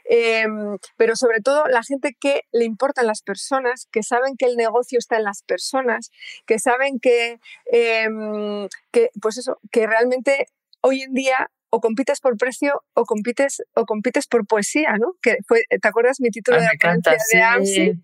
Em, 0.06 0.78
pero 0.98 1.16
sobre 1.16 1.40
todo 1.42 1.66
la 1.68 1.84
gente 1.84 2.16
que 2.20 2.42
le 2.52 2.66
importan 2.66 3.08
las 3.08 3.22
personas, 3.22 3.88
que 3.92 4.04
saben 4.04 4.36
que 4.38 4.46
el 4.46 4.56
negocio 4.58 5.00
está 5.00 5.18
en 5.18 5.24
las 5.24 5.44
personas, 5.44 6.12
que 6.46 6.60
saben 6.60 7.00
que, 7.00 7.40
em, 7.72 8.68
que 8.92 9.12
pues 9.22 9.38
eso, 9.38 9.60
que 9.72 9.88
realmente 9.88 10.48
hoy 10.82 11.02
en 11.02 11.14
día 11.14 11.52
o 11.70 11.80
compites 11.80 12.20
por 12.20 12.38
precio 12.38 12.84
o 12.94 13.06
compites 13.06 13.62
o 13.74 13.86
compites 13.86 14.28
por 14.28 14.46
poesía, 14.46 14.96
¿no? 15.00 15.14
Que 15.22 15.38
fue, 15.48 15.64
¿te 15.70 15.88
acuerdas 15.88 16.20
mi 16.20 16.30
título 16.30 16.58
ah, 16.58 16.62
de 16.62 16.66
la 16.66 16.74
encanta, 16.74 17.16
de 17.32 17.42
AMSI? 17.42 18.04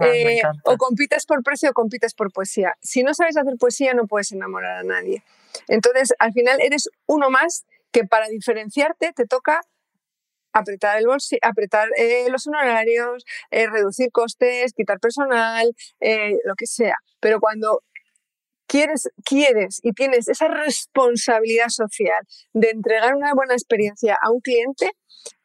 Eh, 0.00 0.42
o 0.64 0.76
compites 0.76 1.24
por 1.24 1.42
precio 1.42 1.70
o 1.70 1.72
compites 1.72 2.14
por 2.14 2.30
poesía. 2.32 2.76
Si 2.82 3.02
no 3.02 3.14
sabes 3.14 3.36
hacer 3.36 3.54
poesía 3.58 3.94
no 3.94 4.06
puedes 4.06 4.32
enamorar 4.32 4.78
a 4.78 4.82
nadie. 4.82 5.22
Entonces, 5.68 6.12
al 6.18 6.32
final 6.32 6.60
eres 6.60 6.88
uno 7.06 7.30
más 7.30 7.64
que 7.90 8.04
para 8.04 8.28
diferenciarte 8.28 9.12
te 9.12 9.26
toca 9.26 9.60
apretar 10.54 10.98
el 10.98 11.06
bolsillo, 11.06 11.40
apretar 11.42 11.88
eh, 11.96 12.26
los 12.30 12.46
honorarios, 12.46 13.24
eh, 13.50 13.66
reducir 13.68 14.10
costes, 14.10 14.74
quitar 14.74 15.00
personal, 15.00 15.74
lo 16.44 16.54
que 16.54 16.66
sea. 16.66 16.96
Pero 17.20 17.40
cuando 17.40 17.82
quieres, 18.72 19.10
quieres 19.22 19.80
y 19.82 19.92
tienes 19.92 20.28
esa 20.28 20.48
responsabilidad 20.48 21.68
social 21.68 22.26
de 22.54 22.70
entregar 22.70 23.14
una 23.14 23.34
buena 23.34 23.52
experiencia 23.52 24.18
a 24.20 24.30
un 24.30 24.40
cliente, 24.40 24.90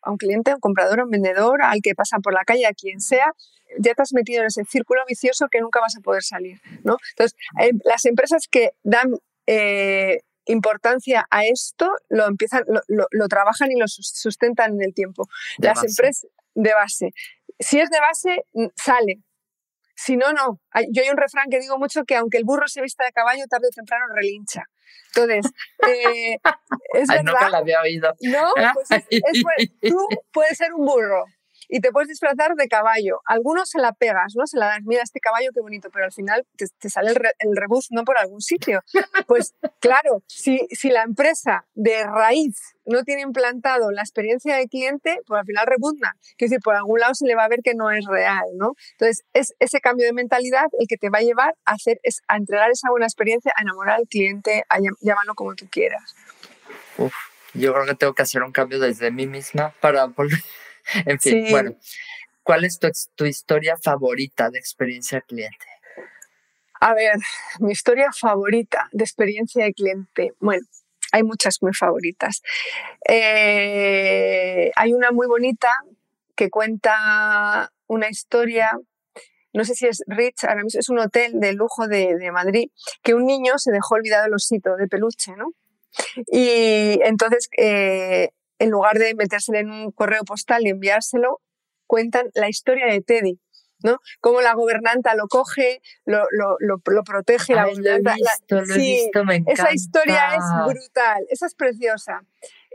a 0.01 0.11
un 0.11 0.17
cliente, 0.17 0.51
a 0.51 0.55
un 0.55 0.61
comprador, 0.61 1.01
a 1.01 1.03
un 1.03 1.09
vendedor, 1.09 1.61
al 1.61 1.81
que 1.81 1.93
pasa 1.93 2.19
por 2.19 2.33
la 2.33 2.45
calle, 2.45 2.65
a 2.65 2.71
quien 2.71 3.01
sea, 3.01 3.33
ya 3.79 3.93
te 3.93 4.01
has 4.01 4.13
metido 4.13 4.41
en 4.41 4.47
ese 4.47 4.63
círculo 4.63 5.01
vicioso 5.09 5.47
que 5.51 5.59
nunca 5.59 5.81
vas 5.81 5.97
a 5.97 6.01
poder 6.01 6.23
salir. 6.23 6.61
¿no? 6.85 6.95
Entonces, 7.09 7.37
eh, 7.61 7.71
las 7.83 8.05
empresas 8.05 8.47
que 8.49 8.71
dan 8.83 9.09
eh, 9.45 10.21
importancia 10.45 11.27
a 11.29 11.45
esto 11.45 11.91
lo 12.07 12.27
empiezan, 12.27 12.63
lo, 12.87 13.27
trabajan 13.27 13.73
y 13.73 13.77
lo 13.77 13.89
sustentan 13.89 14.75
en 14.75 14.83
el 14.83 14.93
tiempo. 14.93 15.27
las 15.57 15.83
empresas 15.83 16.27
de 16.55 16.73
base. 16.73 17.11
Si 17.59 17.77
es 17.77 17.89
de 17.89 17.99
base, 17.99 18.71
sale, 18.77 19.19
si 19.97 20.15
no, 20.15 20.31
no. 20.31 20.61
Yo 20.91 21.01
hay 21.01 21.09
un 21.09 21.17
refrán 21.17 21.49
que 21.49 21.59
digo 21.59 21.77
mucho 21.79 22.03
que 22.05 22.15
aunque 22.15 22.37
el 22.37 22.43
burro 22.45 22.67
se 22.67 22.81
vista 22.81 23.03
de 23.03 23.11
caballo, 23.11 23.43
tarde 23.49 23.67
o 23.67 23.75
temprano 23.75 24.05
relincha. 24.13 24.63
Entonces, 25.07 25.51
eh, 25.87 26.37
es 26.93 27.07
verdad. 27.07 27.23
Nunca 27.23 27.49
la 27.49 27.57
había 27.57 27.81
oído. 27.81 28.13
No, 28.21 28.51
pues 28.73 28.87
tú 29.81 30.07
puedes 30.31 30.55
ser 30.55 30.73
un 30.73 30.85
burro, 30.85 31.25
y 31.69 31.81
te 31.81 31.91
puedes 31.91 32.09
disfrazar 32.09 32.55
de 32.55 32.67
caballo. 32.67 33.21
Algunos 33.25 33.69
se 33.69 33.79
la 33.79 33.93
pegas, 33.93 34.33
¿no? 34.35 34.47
Se 34.47 34.57
la 34.57 34.67
das, 34.67 34.79
mira 34.83 35.03
este 35.03 35.19
caballo 35.19 35.51
qué 35.53 35.61
bonito, 35.61 35.89
pero 35.91 36.05
al 36.05 36.11
final 36.11 36.45
te, 36.55 36.89
sale 36.89 37.11
el, 37.11 37.17
el, 37.39 37.55
rebuz 37.55 37.87
no 37.91 38.03
por 38.03 38.17
algún 38.17 38.41
sitio. 38.41 38.81
Pues 39.27 39.53
claro, 39.79 40.23
si, 40.27 40.67
si 40.71 40.89
la 40.89 41.03
empresa 41.03 41.65
de 41.73 42.03
raíz 42.03 42.57
no 42.85 43.03
tiene 43.03 43.21
implantado 43.21 43.91
la 43.91 44.01
experiencia 44.01 44.55
de 44.55 44.67
cliente, 44.67 45.19
pues 45.25 45.39
al 45.39 45.45
final 45.45 45.67
rebuzna. 45.67 46.13
Es 46.37 46.49
decir, 46.49 46.59
por 46.63 46.75
algún 46.75 46.99
lado 46.99 47.13
se 47.15 47.25
le 47.25 47.35
va 47.35 47.43
a 47.43 47.49
ver 47.49 47.59
que 47.63 47.75
no 47.75 47.91
es 47.91 48.05
real, 48.05 48.45
¿no? 48.55 48.73
Entonces, 48.93 49.25
es 49.33 49.53
ese 49.59 49.81
cambio 49.81 50.05
de 50.05 50.13
mentalidad 50.13 50.67
el 50.79 50.87
que 50.87 50.97
te 50.97 51.09
va 51.09 51.19
a 51.19 51.21
llevar 51.21 51.55
a, 51.65 51.73
hacer, 51.73 51.99
es, 52.03 52.21
a 52.27 52.37
entregar 52.37 52.71
esa 52.71 52.89
buena 52.89 53.05
experiencia, 53.05 53.51
a 53.55 53.61
enamorar 53.61 53.97
al 53.97 54.07
cliente, 54.07 54.63
a 54.69 54.77
llamarlo 55.01 55.35
como 55.35 55.55
tú 55.55 55.67
quieras. 55.69 56.15
Uf, 56.97 57.13
yo 57.53 57.73
creo 57.73 57.85
que 57.85 57.95
tengo 57.95 58.13
que 58.13 58.21
hacer 58.21 58.41
un 58.41 58.51
cambio 58.51 58.79
desde 58.79 59.11
mí 59.11 59.27
misma 59.27 59.73
para 59.81 60.05
volver 60.05 60.39
en 61.05 61.19
fin, 61.19 61.45
bueno, 61.49 61.75
¿cuál 62.43 62.65
es 62.65 62.79
tu, 63.15 63.25
historia 63.25 63.77
favorita 63.77 64.49
de 64.49 64.59
experiencia 64.59 65.21
cliente? 65.21 65.65
A 66.79 66.93
ver, 66.93 67.15
mi 67.59 67.71
historia 67.71 68.11
favorita 68.11 68.87
de 68.91 69.03
experiencia 69.03 69.65
de 69.65 69.73
cliente. 69.73 70.33
Bueno, 70.39 70.65
hay 71.11 71.23
muchas 71.23 71.61
muy 71.61 71.73
favoritas. 71.73 72.41
Eh, 73.07 74.71
hay 74.75 74.93
una 74.93 75.11
muy 75.11 75.27
bonita 75.27 75.71
que 76.35 76.49
cuenta 76.49 77.71
una 77.87 78.09
historia, 78.09 78.71
no 79.53 79.65
sé 79.65 79.73
si 79.73 79.87
es 79.87 80.03
Rich, 80.05 80.43
ahora 80.43 80.63
mismo 80.63 80.79
es 80.79 80.89
un 80.89 80.99
hotel 80.99 81.39
de 81.39 81.53
lujo 81.53 81.87
de, 81.87 82.15
de 82.15 82.31
Madrid, 82.31 82.69
que 83.01 83.15
un 83.15 83.25
niño 83.25 83.57
se 83.57 83.71
dejó 83.71 83.95
olvidado 83.95 84.27
el 84.27 84.33
osito 84.35 84.75
de 84.75 84.87
peluche, 84.87 85.31
¿no? 85.35 85.53
Y 86.27 86.99
entonces 87.03 87.49
eh, 87.57 88.29
en 88.59 88.69
lugar 88.69 88.97
de 88.97 89.15
metérselo 89.15 89.59
en 89.59 89.71
un 89.71 89.91
correo 89.91 90.23
postal 90.23 90.65
y 90.65 90.69
enviárselo, 90.69 91.41
cuentan 91.85 92.29
la 92.33 92.49
historia 92.49 92.87
de 92.87 93.01
Teddy. 93.01 93.39
¿no? 93.83 93.99
Cómo 94.21 94.41
la 94.41 94.53
gobernanta 94.53 95.15
lo 95.15 95.27
coge, 95.27 95.81
lo, 96.05 96.25
lo, 96.31 96.57
lo, 96.59 97.03
protege, 97.03 97.53
la 97.53 97.67
gobernanta. 97.67 98.15
sí, 98.73 99.11
Esa 99.45 99.73
historia 99.73 100.35
es 100.35 100.43
brutal, 100.65 101.25
esa 101.29 101.45
es 101.45 101.55
preciosa. 101.55 102.21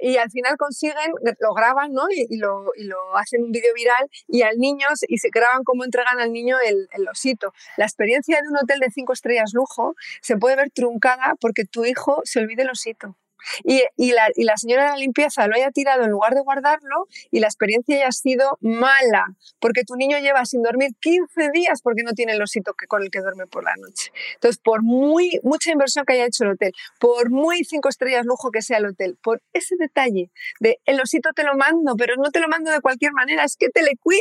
Y 0.01 0.17
al 0.17 0.31
final 0.31 0.57
consiguen, 0.57 1.13
lo 1.39 1.55
graban 1.55 1.93
¿no? 1.93 2.05
y, 2.11 2.37
lo, 2.37 2.73
y 2.77 2.85
lo 2.85 3.17
hacen 3.17 3.45
un 3.45 3.53
vídeo 3.53 3.73
viral 3.75 4.09
y 4.27 4.43
al 4.43 4.59
niño, 4.59 4.87
y 5.07 5.19
se 5.19 5.29
graban 5.33 5.63
cómo 5.65 5.85
entregan 5.85 6.19
al 6.19 6.33
niño 6.33 6.57
el, 6.65 6.89
el 6.93 7.09
osito. 7.09 7.53
La 7.77 7.85
experiencia 7.85 8.41
de 8.41 8.49
un 8.49 8.57
hotel 8.57 8.81
de 8.81 8.91
cinco 8.91 9.13
estrellas 9.13 9.53
lujo 9.55 9.95
se 10.21 10.37
puede 10.37 10.57
ver 10.57 10.71
truncada 10.71 11.37
porque 11.41 11.65
tu 11.65 11.85
hijo 11.85 12.21
se 12.25 12.41
olvide 12.41 12.63
el 12.63 12.71
osito 12.71 13.17
y, 13.65 14.13
la, 14.13 14.29
la, 14.37 14.57
señora 14.57 14.85
de 14.85 14.91
la 14.91 14.97
limpieza 14.97 15.47
lo 15.47 15.55
haya 15.55 15.71
tirado 15.71 16.05
en 16.05 16.11
lugar 16.11 16.35
de 16.35 16.41
guardarlo 16.41 17.07
y 17.31 17.41
la 17.41 17.47
experiencia 17.47 17.97
haya 17.97 18.13
sido 18.13 18.59
mala, 18.61 19.27
porque 19.61 19.83
tu 19.85 19.97
niño 19.97 20.19
lleva 20.19 20.45
sin 20.45 20.63
dormir 20.63 20.91
15 21.01 21.51
días 21.53 21.81
porque 21.83 22.03
no 22.03 22.13
tiene 22.13 22.33
el 22.33 22.43
osito 22.43 22.75
que, 22.75 22.87
con 22.87 23.03
el 23.03 23.11
que 23.11 23.21
duerme 23.21 23.47
por 23.47 23.65
la 23.65 23.75
noche. 23.77 24.11
Entonces, 24.35 24.61
por 24.63 24.83
muy 24.83 25.41
mucha 25.43 25.73
inversión 25.73 26.05
que 26.05 26.15
haya 26.15 26.27
hecho 26.27 26.45
el 26.45 26.51
hotel, 26.51 26.73
por 26.99 27.31
muy 27.31 27.65
cinco 27.65 27.89
estrellas 27.89 28.25
lujo 28.25 28.51
que 28.51 28.63
sea 28.63 28.79
el 28.79 28.87
hotel, 28.87 29.19
por 29.23 29.43
ese 29.53 29.77
detalle 29.79 30.31
de 30.61 30.79
el 30.85 31.01
osito 31.01 31.31
te 31.35 31.45
lo 31.45 31.55
mando, 31.57 31.95
pero 31.97 32.15
no 32.17 32.31
te 32.31 32.41
lo 32.41 32.49
mando 32.49 32.71
de 32.71 32.81
cualquier 32.81 33.13
manera, 33.13 33.45
es 33.45 33.57
que 33.57 33.69
te 33.69 33.83
le 33.83 33.97
cuido, 34.01 34.21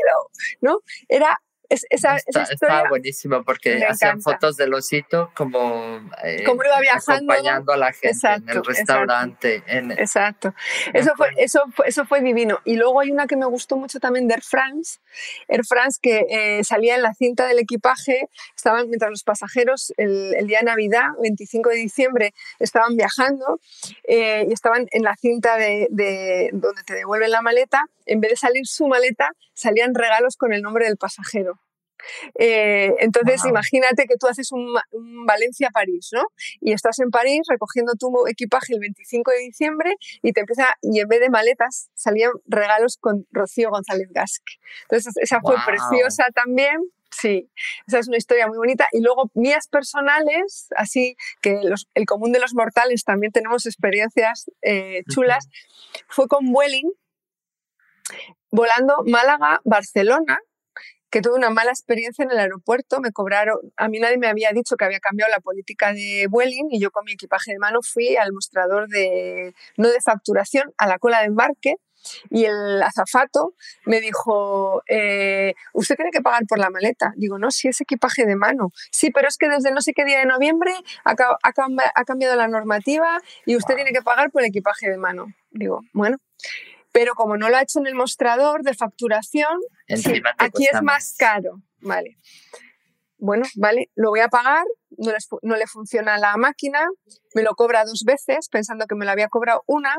¿no? 0.62 0.80
Era 1.08 1.40
esa, 1.90 2.18
está, 2.18 2.90
buenísimo 2.90 3.44
porque 3.44 3.86
hacían 3.86 4.22
fotos 4.22 4.58
del 4.58 4.74
osito 4.74 5.32
como, 5.34 6.02
eh, 6.24 6.44
iba 6.44 6.80
viajando. 6.82 7.32
acompañando 7.34 7.72
a 7.72 7.78
la 7.78 7.94
gente 7.94 8.28
en 8.28 8.50
el 8.50 8.64
restaurante. 8.64 9.64
Exacto. 9.98 10.54
Eso, 10.94 11.12
fue, 11.16 11.30
eso, 11.38 11.64
eso 11.86 12.06
fue 12.06 12.22
divino. 12.22 12.60
Y 12.66 12.76
luego 12.76 13.00
hay 13.00 13.12
una 13.12 13.26
que 13.26 13.38
me 13.38 13.46
gustó 13.46 13.78
mucho 13.78 14.00
también 14.00 14.28
de 14.28 14.34
Air 14.34 14.44
France. 14.44 15.00
Air 15.48 15.66
France 15.66 16.00
que 16.02 16.26
eh, 16.30 16.64
salía 16.64 16.96
en 16.96 17.04
la 17.04 17.14
cinta 17.14 17.48
del 17.48 17.60
equipaje, 17.60 18.28
estaban 18.56 18.90
mientras 18.90 19.10
los 19.10 19.24
pasajeros 19.24 19.94
el, 19.96 20.48
día 20.48 20.60
de 20.60 20.66
Navidad, 20.66 21.08
25 21.22 21.70
de 21.70 21.76
diciembre, 21.76 22.34
estaban 22.60 22.98
viajando 22.98 23.60
eh, 24.04 24.46
y 24.50 24.54
estaban 24.54 24.88
en 24.92 25.04
la 25.04 25.16
cinta 25.16 25.56
de, 25.56 25.88
de 25.90 26.50
donde 26.52 26.84
te 26.84 26.96
devuelven 26.96 27.32
la 27.32 27.42
maleta. 27.42 27.86
En 28.06 28.20
vez 28.20 28.32
de 28.32 28.38
salir 28.38 28.68
su 28.68 28.88
maleta, 28.88 29.30
salían 29.54 29.94
regalos 29.94 30.36
con 30.36 30.52
el 30.52 30.62
nombre 30.62 30.86
del 30.86 30.98
pasajero. 30.98 31.61
Eh, 32.36 32.94
entonces, 33.00 33.46
imagínate 33.46 34.06
que 34.06 34.16
tú 34.20 34.28
haces 34.28 34.52
un, 34.52 34.74
Valencia-París, 35.26 36.10
¿no? 36.14 36.24
Y 36.60 36.74
estás 36.74 37.00
en 37.00 37.10
París 37.10 37.42
recogiendo 37.50 37.94
tu 37.94 38.28
equipaje 38.28 38.74
el 38.74 38.80
25 38.80 39.32
de 39.32 39.38
diciembre 39.40 39.96
y 40.22 40.34
te 40.34 40.42
empieza, 40.42 40.76
y 40.82 41.00
en 41.00 41.08
vez 41.08 41.20
de 41.20 41.30
maletas 41.30 41.90
salían 41.94 42.32
regalos 42.46 42.98
con 42.98 43.26
Rocío 43.32 43.70
González 43.70 44.08
Gasque. 44.12 44.54
Entonces, 44.84 45.14
esa 45.18 45.40
fue 45.42 45.56
preciosa 45.66 46.28
también. 46.34 46.82
Sí, 47.12 47.52
esa 47.88 48.00
es 48.00 48.08
una 48.08 48.18
historia 48.18 48.48
muy 48.48 48.58
bonita. 48.58 48.88
Y 48.94 49.02
luego 49.02 49.30
mías 49.34 49.68
personales, 49.68 50.70
así 50.78 51.16
que 51.42 51.60
el 51.94 52.06
común 52.06 52.32
de 52.32 52.40
los 52.40 52.54
mortales 52.54 53.04
también 53.04 53.34
tenemos 53.34 53.66
experiencias 53.66 54.50
eh, 54.62 55.04
chulas, 55.10 55.50
fue 56.08 56.28
con 56.28 56.52
Vueling, 56.52 56.90
volando 58.50 59.04
Málaga-Barcelona, 59.06 60.40
que 61.12 61.22
tuve 61.22 61.36
una 61.36 61.50
mala 61.50 61.72
experiencia 61.72 62.24
en 62.24 62.32
el 62.32 62.40
aeropuerto, 62.40 63.02
me 63.02 63.12
cobraron, 63.12 63.58
a 63.78 63.90
mí 63.90 64.00
nadie 64.00 64.18
me 64.18 64.28
había 64.28 64.52
dicho 64.52 64.78
que 64.78 64.86
había 64.86 65.00
cambiado 65.00 65.32
la 65.32 65.42
política 65.42 65.94
de 65.94 66.28
Vueling 66.30 66.70
y 66.72 66.80
yo 66.80 66.90
con 66.92 67.04
mi 67.06 67.14
equipaje 67.14 67.52
de 67.52 67.60
mano 67.60 67.80
fui 67.82 68.16
al 68.16 68.32
mostrador 68.34 68.88
de, 68.88 69.54
no 69.78 69.90
de 69.90 70.02
facturación, 70.02 70.74
a 70.78 70.88
la 70.88 70.98
cola 71.00 71.20
de 71.20 71.26
embarque 71.26 71.76
y 72.30 72.46
el 72.46 72.82
azafato 72.82 73.54
me 73.86 74.00
dijo, 74.02 74.84
eh, 74.88 75.54
¿usted 75.74 75.96
tiene 75.96 76.12
que 76.12 76.22
pagar 76.22 76.46
por 76.48 76.60
la 76.60 76.70
maleta? 76.70 77.14
Digo, 77.16 77.38
no, 77.38 77.52
si 77.52 77.68
es 77.68 77.82
equipaje 77.82 78.26
de 78.26 78.36
mano. 78.36 78.72
Sí, 78.92 79.12
pero 79.12 79.28
es 79.28 79.38
que 79.38 79.50
desde 79.50 79.72
no 79.72 79.82
sé 79.82 79.94
qué 79.94 80.06
día 80.06 80.20
de 80.20 80.26
noviembre 80.26 80.74
ha, 81.04 81.16
ha, 81.44 82.06
cambiado 82.06 82.36
la 82.36 82.48
normativa 82.48 83.20
y 83.46 83.56
usted 83.56 83.76
tiene 83.76 83.92
que 83.92 84.02
pagar 84.02 84.32
por 84.32 84.42
el 84.42 84.50
equipaje 84.50 84.90
de 84.90 84.98
mano. 84.98 85.28
Digo, 85.52 85.82
bueno, 85.94 86.18
pero 86.92 87.16
como 87.16 87.38
no 87.38 87.50
lo 87.50 87.58
ha 87.58 87.62
hecho 87.62 87.80
en 87.80 87.88
el 87.88 87.96
mostrador 87.96 88.64
de 88.64 88.74
facturación, 88.74 89.60
aquí 90.38 90.68
es 90.72 90.82
más 90.82 91.16
caro. 91.18 91.62
Vale. 91.80 92.18
Bueno, 93.18 93.46
vale, 93.56 93.92
lo 93.96 94.10
voy 94.10 94.20
a 94.20 94.30
pagar, 94.30 94.66
no, 94.98 95.12
no, 95.44 95.56
le 95.56 95.68
funciona 95.68 96.18
la 96.18 96.38
máquina, 96.38 96.88
me 97.36 97.44
lo 97.44 97.54
cobra 97.54 97.86
dos 97.86 98.04
veces, 98.04 98.50
pensando 98.50 98.88
que 98.88 98.96
me 98.96 99.06
lo 99.06 99.12
había 99.12 99.30
cobrado 99.30 99.64
una. 99.68 99.96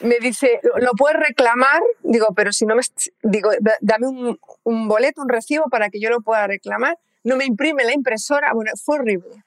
Me 0.00 0.18
dice, 0.18 0.60
¿lo 0.78 0.90
puedes 0.92 1.18
reclamar? 1.18 1.80
Digo, 2.02 2.34
pero 2.36 2.52
si 2.52 2.66
no 2.66 2.76
me. 2.76 2.82
Digo, 3.22 3.50
dame 3.80 4.08
un, 4.08 4.38
un 4.62 4.88
boleto, 4.88 5.22
un 5.22 5.30
recibo 5.30 5.70
para 5.70 5.88
que 5.88 5.98
yo 5.98 6.10
lo 6.10 6.20
pueda 6.20 6.46
reclamar. 6.46 6.98
No 7.24 7.36
me 7.36 7.46
imprime 7.46 7.82
la 7.84 7.94
impresora. 7.94 8.52
Bueno, 8.52 8.72
fue 8.84 8.96
horrible. 8.96 9.42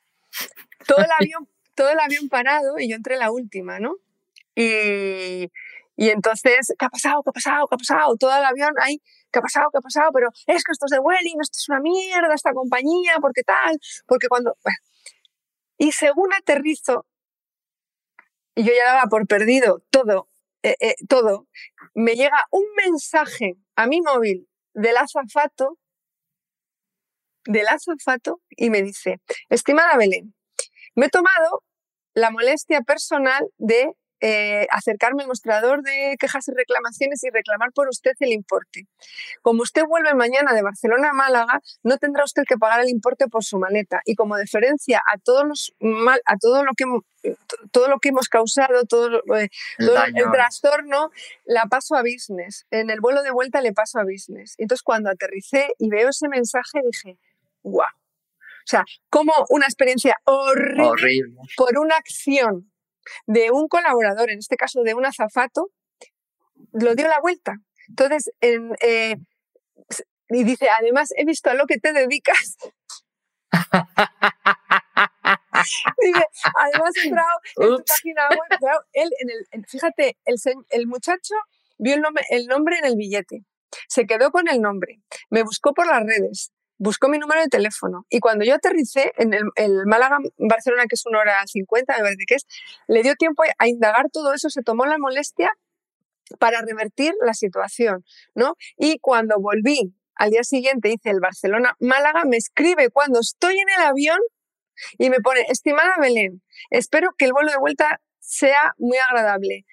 Todo 0.88 1.06
el 1.06 1.12
avión, 1.20 1.48
todo 1.76 1.92
el 1.92 2.00
avión 2.00 2.30
parado 2.30 2.80
y 2.80 2.90
yo 2.90 2.96
entré 2.96 3.16
la 3.16 3.30
última, 3.30 3.80
¿no? 3.80 3.96
Y, 4.56 5.52
y 6.00 6.12
entonces, 6.12 6.74
¿qué 6.80 6.86
ha 6.86 6.90
pasado? 6.90 7.22
¿Qué 7.24 7.30
ha 7.30 7.34
pasado? 7.34 7.68
¿Qué 7.68 7.76
ha 7.76 7.78
pasado? 7.78 8.16
Todo 8.16 8.34
el 8.38 8.46
avión 8.46 8.74
ahí, 8.80 9.02
¿qué 9.34 9.40
ha 9.40 9.42
pasado? 9.42 9.68
¿Qué 9.70 9.80
ha 9.80 9.82
pasado? 9.82 10.12
Pero 10.14 10.30
es 10.48 10.64
que 10.64 10.72
esto 10.72 10.86
es 10.86 10.92
de 10.92 11.00
Welling, 11.00 11.36
esto 11.42 11.58
es 11.58 11.68
una 11.68 11.82
mierda, 11.82 12.34
esta 12.34 12.54
compañía, 12.54 13.18
porque 13.20 13.44
tal, 13.44 13.78
porque 14.08 14.30
cuando... 14.30 14.56
Y 15.78 15.92
según 15.92 16.34
aterrizo, 16.34 17.06
y 18.56 18.64
yo 18.64 18.72
ya 18.72 18.94
daba 18.94 19.10
por 19.10 19.28
perdido 19.28 19.84
todo, 19.90 20.30
eh, 20.64 20.78
eh, 20.80 20.96
todo, 21.10 21.50
me 21.94 22.16
llega 22.16 22.46
un 22.52 22.64
mensaje 22.78 23.58
a 23.76 23.86
mi 23.86 24.00
móvil 24.00 24.48
del 24.74 24.96
azafato, 24.96 25.80
del 27.44 27.68
azafato, 27.68 28.40
y 28.52 28.70
me 28.70 28.84
dice, 28.84 29.20
estimada 29.50 29.98
Belén, 29.98 30.34
me 30.96 31.08
he 31.08 31.10
tomado 31.10 31.66
la 32.14 32.32
molestia 32.32 32.84
personal 32.84 33.50
de 33.58 33.92
eh, 34.22 34.68
acercarme 34.72 35.24
al 35.24 35.28
mostrador 35.28 35.82
de 35.82 36.16
quejas 36.20 36.48
y 36.48 36.52
reclamaciones 36.54 37.24
y 37.24 37.30
reclamar 37.30 37.72
por 37.72 37.88
usted 37.88 38.12
el 38.20 38.34
importe. 38.34 38.88
Como 39.42 39.64
usted 39.64 39.84
vuelve 39.86 40.14
mañana 40.14 40.54
de 40.54 40.62
Barcelona 40.62 41.12
a 41.12 41.14
Málaga, 41.14 41.62
no 41.84 41.98
tendrá 41.98 42.24
usted 42.24 42.44
que 42.48 42.58
pagar 42.58 42.82
el 42.82 42.90
importe 42.90 43.28
por 43.28 43.44
su 43.44 43.60
maleta. 43.60 44.02
Y 44.06 44.16
como 44.16 44.36
deferencia 44.36 45.02
a 45.06 45.18
todos 45.18 45.48
los 45.48 45.74
mal, 45.80 46.22
a 46.26 46.38
todo 46.38 46.64
lo 46.64 46.74
que 46.74 46.86
todo 47.72 47.88
lo 47.90 48.00
que 48.00 48.10
hemos 48.10 48.30
causado, 48.30 48.86
todo, 48.86 49.22
eh, 49.38 49.50
el, 49.78 50.32
trastorno, 50.32 51.12
la 51.46 51.66
paso 51.66 51.96
a 51.96 52.02
business. 52.02 52.66
En 52.72 52.90
el 52.90 53.02
vuelo 53.02 53.24
de 53.24 53.32
vuelta 53.32 53.62
le 53.62 53.74
paso 53.74 54.00
a 54.00 54.04
business. 54.04 54.56
Entonces 54.58 54.84
cuando 54.84 55.10
aterricé 55.10 55.74
y 55.78 55.90
veo 55.90 56.10
ese 56.10 56.28
mensaje 56.28 56.82
dije, 56.84 57.18
wow. 57.64 57.84
O 57.84 58.70
sea, 58.70 58.86
como 59.10 59.34
una 59.50 59.66
experiencia 59.66 60.18
horrible. 60.26 61.26
por 61.58 61.78
una 61.80 61.96
acción 61.96 62.72
de 63.26 63.52
un 63.52 63.68
colaborador, 63.68 64.30
en 64.30 64.40
este 64.40 64.56
caso 64.56 64.82
de 64.84 64.94
un 64.94 65.06
azafato, 65.06 65.72
lo 66.74 66.96
dio 66.96 67.08
la 67.08 67.20
vuelta. 67.20 67.56
Entonces, 67.88 68.32
eh, 68.42 69.16
y 70.30 70.44
dice, 70.44 70.70
además 70.70 71.10
he 71.18 71.26
visto 71.26 71.50
a 71.50 71.56
lo 71.56 71.66
que 71.66 71.80
te 71.80 71.92
dedicas. 71.94 72.58
dice, 76.02 76.26
además 76.56 76.92
he 76.98 77.08
entrado 77.08 77.40
en 77.58 77.70
tu 77.78 77.84
página 77.84 78.30
web. 78.30 78.40
él 78.94 79.10
en 79.20 79.30
el, 79.30 79.66
fíjate, 79.66 80.18
el, 80.26 80.36
el 80.70 80.88
muchacho 80.88 81.34
vio 81.78 81.96
el 81.96 82.02
nombre, 82.02 82.24
el 82.30 82.46
nombre 82.46 82.78
en 82.78 82.86
el 82.86 82.96
billete, 82.96 83.44
se 83.88 84.06
quedó 84.06 84.32
con 84.32 84.48
el 84.50 84.62
nombre, 84.62 85.02
me 85.30 85.44
buscó 85.44 85.74
por 85.74 85.88
las 85.88 86.04
redes, 86.04 86.52
buscó 86.80 87.10
mi 87.10 87.20
número 87.20 87.42
de 87.42 87.48
teléfono 87.48 88.06
y 88.10 88.20
cuando 88.20 88.46
yo 88.46 88.56
aterricé 88.56 89.12
en 89.18 89.34
el, 89.34 89.86
Málaga-Barcelona, 89.86 90.86
que 90.88 90.96
es 90.96 91.06
una 91.06 91.20
hora 91.20 91.44
cincuenta, 91.46 91.94
me 91.98 92.04
parece 92.04 92.24
que 92.26 92.36
es, 92.36 92.48
le 92.88 93.04
dio 93.04 93.16
tiempo 93.16 93.44
a 93.58 93.68
indagar 93.68 94.10
todo 94.12 94.34
eso, 94.34 94.50
se 94.50 94.64
tomó 94.64 94.86
la 94.86 94.98
molestia 94.98 95.52
para 96.40 96.62
revertir 96.62 97.14
la 97.26 97.34
situación, 97.34 98.04
¿no? 98.34 98.56
Y 98.78 99.00
cuando 99.00 99.40
volví 99.40 99.94
al 100.16 100.32
día 100.32 100.44
siguiente, 100.44 100.90
hice 100.90 101.10
el 101.10 101.20
Barcelona-Málaga, 101.20 102.24
me 102.26 102.38
escribe 102.38 102.90
cuando 102.90 103.20
estoy 103.20 103.60
en 103.60 103.70
el 103.78 103.86
avión 103.86 104.20
y 104.98 105.10
me 105.10 105.20
pone, 105.20 105.46
estimada 105.50 105.96
Belén, 106.00 106.42
espero 106.70 107.10
que 107.18 107.26
el 107.26 107.34
vuelo 107.34 107.52
de 107.52 107.58
vuelta 107.58 108.02
sea 108.20 108.74
muy 108.78 108.98
agradable. 108.98 109.66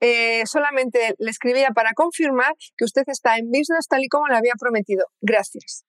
Eh, 0.00 0.44
solamente 0.46 1.14
le 1.18 1.30
escribía 1.30 1.70
para 1.70 1.92
confirmar 1.94 2.52
que 2.76 2.84
usted 2.84 3.02
está 3.06 3.36
en 3.36 3.46
business 3.50 3.86
tal 3.88 4.02
y 4.02 4.08
como 4.08 4.26
le 4.26 4.36
había 4.36 4.54
prometido. 4.58 5.06
Gracias. 5.20 5.84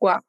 Wow. 0.00 0.20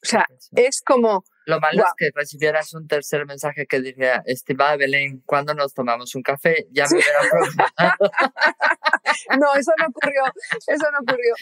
O 0.00 0.06
sea, 0.06 0.26
es 0.54 0.80
como... 0.84 1.24
Lo 1.46 1.60
malo 1.60 1.82
es 1.82 1.90
que 1.96 2.10
recibieras 2.14 2.74
un 2.74 2.86
tercer 2.86 3.24
mensaje 3.24 3.66
que 3.66 3.80
diría, 3.80 4.22
estimada 4.26 4.76
Belén, 4.76 5.22
¿cuándo 5.24 5.54
nos 5.54 5.72
tomamos 5.72 6.14
un 6.14 6.22
café? 6.22 6.66
Ya 6.70 6.84
me 6.90 6.98
hubiera 6.98 7.20
preguntado. 7.20 8.12
no, 9.40 9.54
eso 9.54 9.72
no 9.78 9.86
ocurrió, 9.88 10.22
eso 10.66 10.90
no 10.92 10.98
ocurrió. 11.00 11.34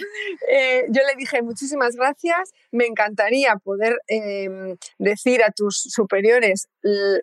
Eh, 0.48 0.84
yo 0.90 1.02
le 1.02 1.16
dije, 1.16 1.42
muchísimas 1.42 1.96
gracias, 1.96 2.52
me 2.70 2.86
encantaría 2.86 3.56
poder 3.56 3.98
em, 4.06 4.76
decir 4.98 5.42
a 5.42 5.50
tus 5.50 5.82
superiores 5.82 6.68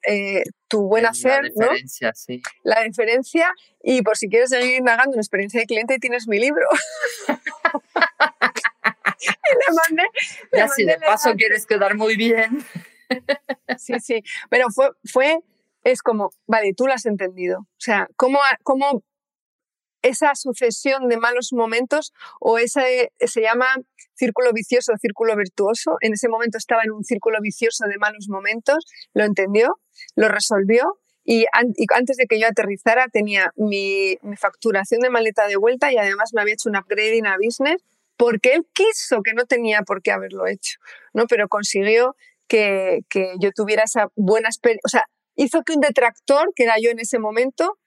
eh, 0.05 0.43
tu 0.67 0.81
buen 0.81 1.05
hacer, 1.05 1.43
La 1.55 1.67
diferencia, 1.67 2.11
sí. 2.13 2.41
La 2.63 2.83
diferencia, 2.83 3.53
y 3.81 4.01
por 4.01 4.17
si 4.17 4.27
quieres 4.27 4.49
seguir 4.49 4.75
indagando 4.75 5.13
en 5.13 5.19
experiencia 5.19 5.61
de 5.61 5.67
cliente, 5.67 5.99
tienes 5.99 6.27
mi 6.27 6.37
libro. 6.37 6.65
y 9.19 9.27
le 9.27 9.75
mandé. 9.75 10.03
ya 10.51 10.67
si 10.67 10.85
de 10.85 10.97
paso 10.97 11.33
quieres 11.35 11.65
quedar 11.65 11.95
muy 11.95 12.15
bien. 12.15 12.63
sí, 13.77 13.99
sí, 13.99 14.23
pero 14.49 14.69
fue, 14.69 14.89
fue, 15.05 15.39
es 15.83 16.01
como, 16.01 16.31
vale, 16.47 16.73
tú 16.73 16.87
lo 16.87 16.93
has 16.93 17.05
entendido. 17.05 17.59
O 17.59 17.79
sea, 17.79 18.07
¿cómo, 18.15 18.39
cómo 18.63 19.03
esa 20.03 20.35
sucesión 20.35 21.07
de 21.07 21.17
malos 21.17 21.53
momentos 21.53 22.13
o 22.39 22.57
ese 22.57 23.11
se 23.19 23.41
llama 23.41 23.67
círculo 24.15 24.51
vicioso, 24.53 24.93
círculo 24.99 25.35
virtuoso. 25.35 25.97
En 26.01 26.13
ese 26.13 26.27
momento 26.29 26.57
estaba 26.57 26.83
en 26.83 26.91
un 26.91 27.03
círculo 27.03 27.39
vicioso 27.41 27.85
de 27.87 27.97
malos 27.97 28.27
momentos, 28.29 28.85
lo 29.13 29.23
entendió, 29.23 29.79
lo 30.15 30.27
resolvió 30.27 30.99
y, 31.25 31.45
antes 31.53 32.17
de 32.17 32.25
que 32.27 32.39
yo 32.39 32.47
aterrizara 32.47 33.07
tenía 33.07 33.51
mi, 33.55 34.17
facturación 34.37 34.99
de 35.01 35.09
maleta 35.09 35.47
de 35.47 35.55
vuelta 35.55 35.91
y 35.91 35.97
además 35.97 36.31
me 36.33 36.41
había 36.41 36.53
hecho 36.53 36.69
un 36.69 36.75
upgrading 36.75 37.25
a 37.25 37.37
business 37.37 37.81
porque 38.17 38.53
él 38.53 38.67
quiso, 38.73 39.21
que 39.23 39.33
no 39.33 39.45
tenía 39.45 39.81
por 39.81 40.01
qué 40.01 40.11
haberlo 40.11 40.47
hecho, 40.47 40.79
¿no? 41.13 41.27
Pero 41.27 41.47
consiguió 41.47 42.15
que, 42.47 43.01
yo 43.39 43.51
tuviera 43.51 43.83
esa 43.83 44.09
buena 44.15 44.49
experiencia, 44.49 44.81
o 44.85 44.89
sea, 44.89 45.05
hizo 45.35 45.63
que 45.63 45.73
un 45.73 45.81
detractor, 45.81 46.51
que 46.55 46.63
era 46.63 46.75
yo 46.81 46.91
en 46.91 46.99
ese 46.99 47.19
momento, 47.19 47.79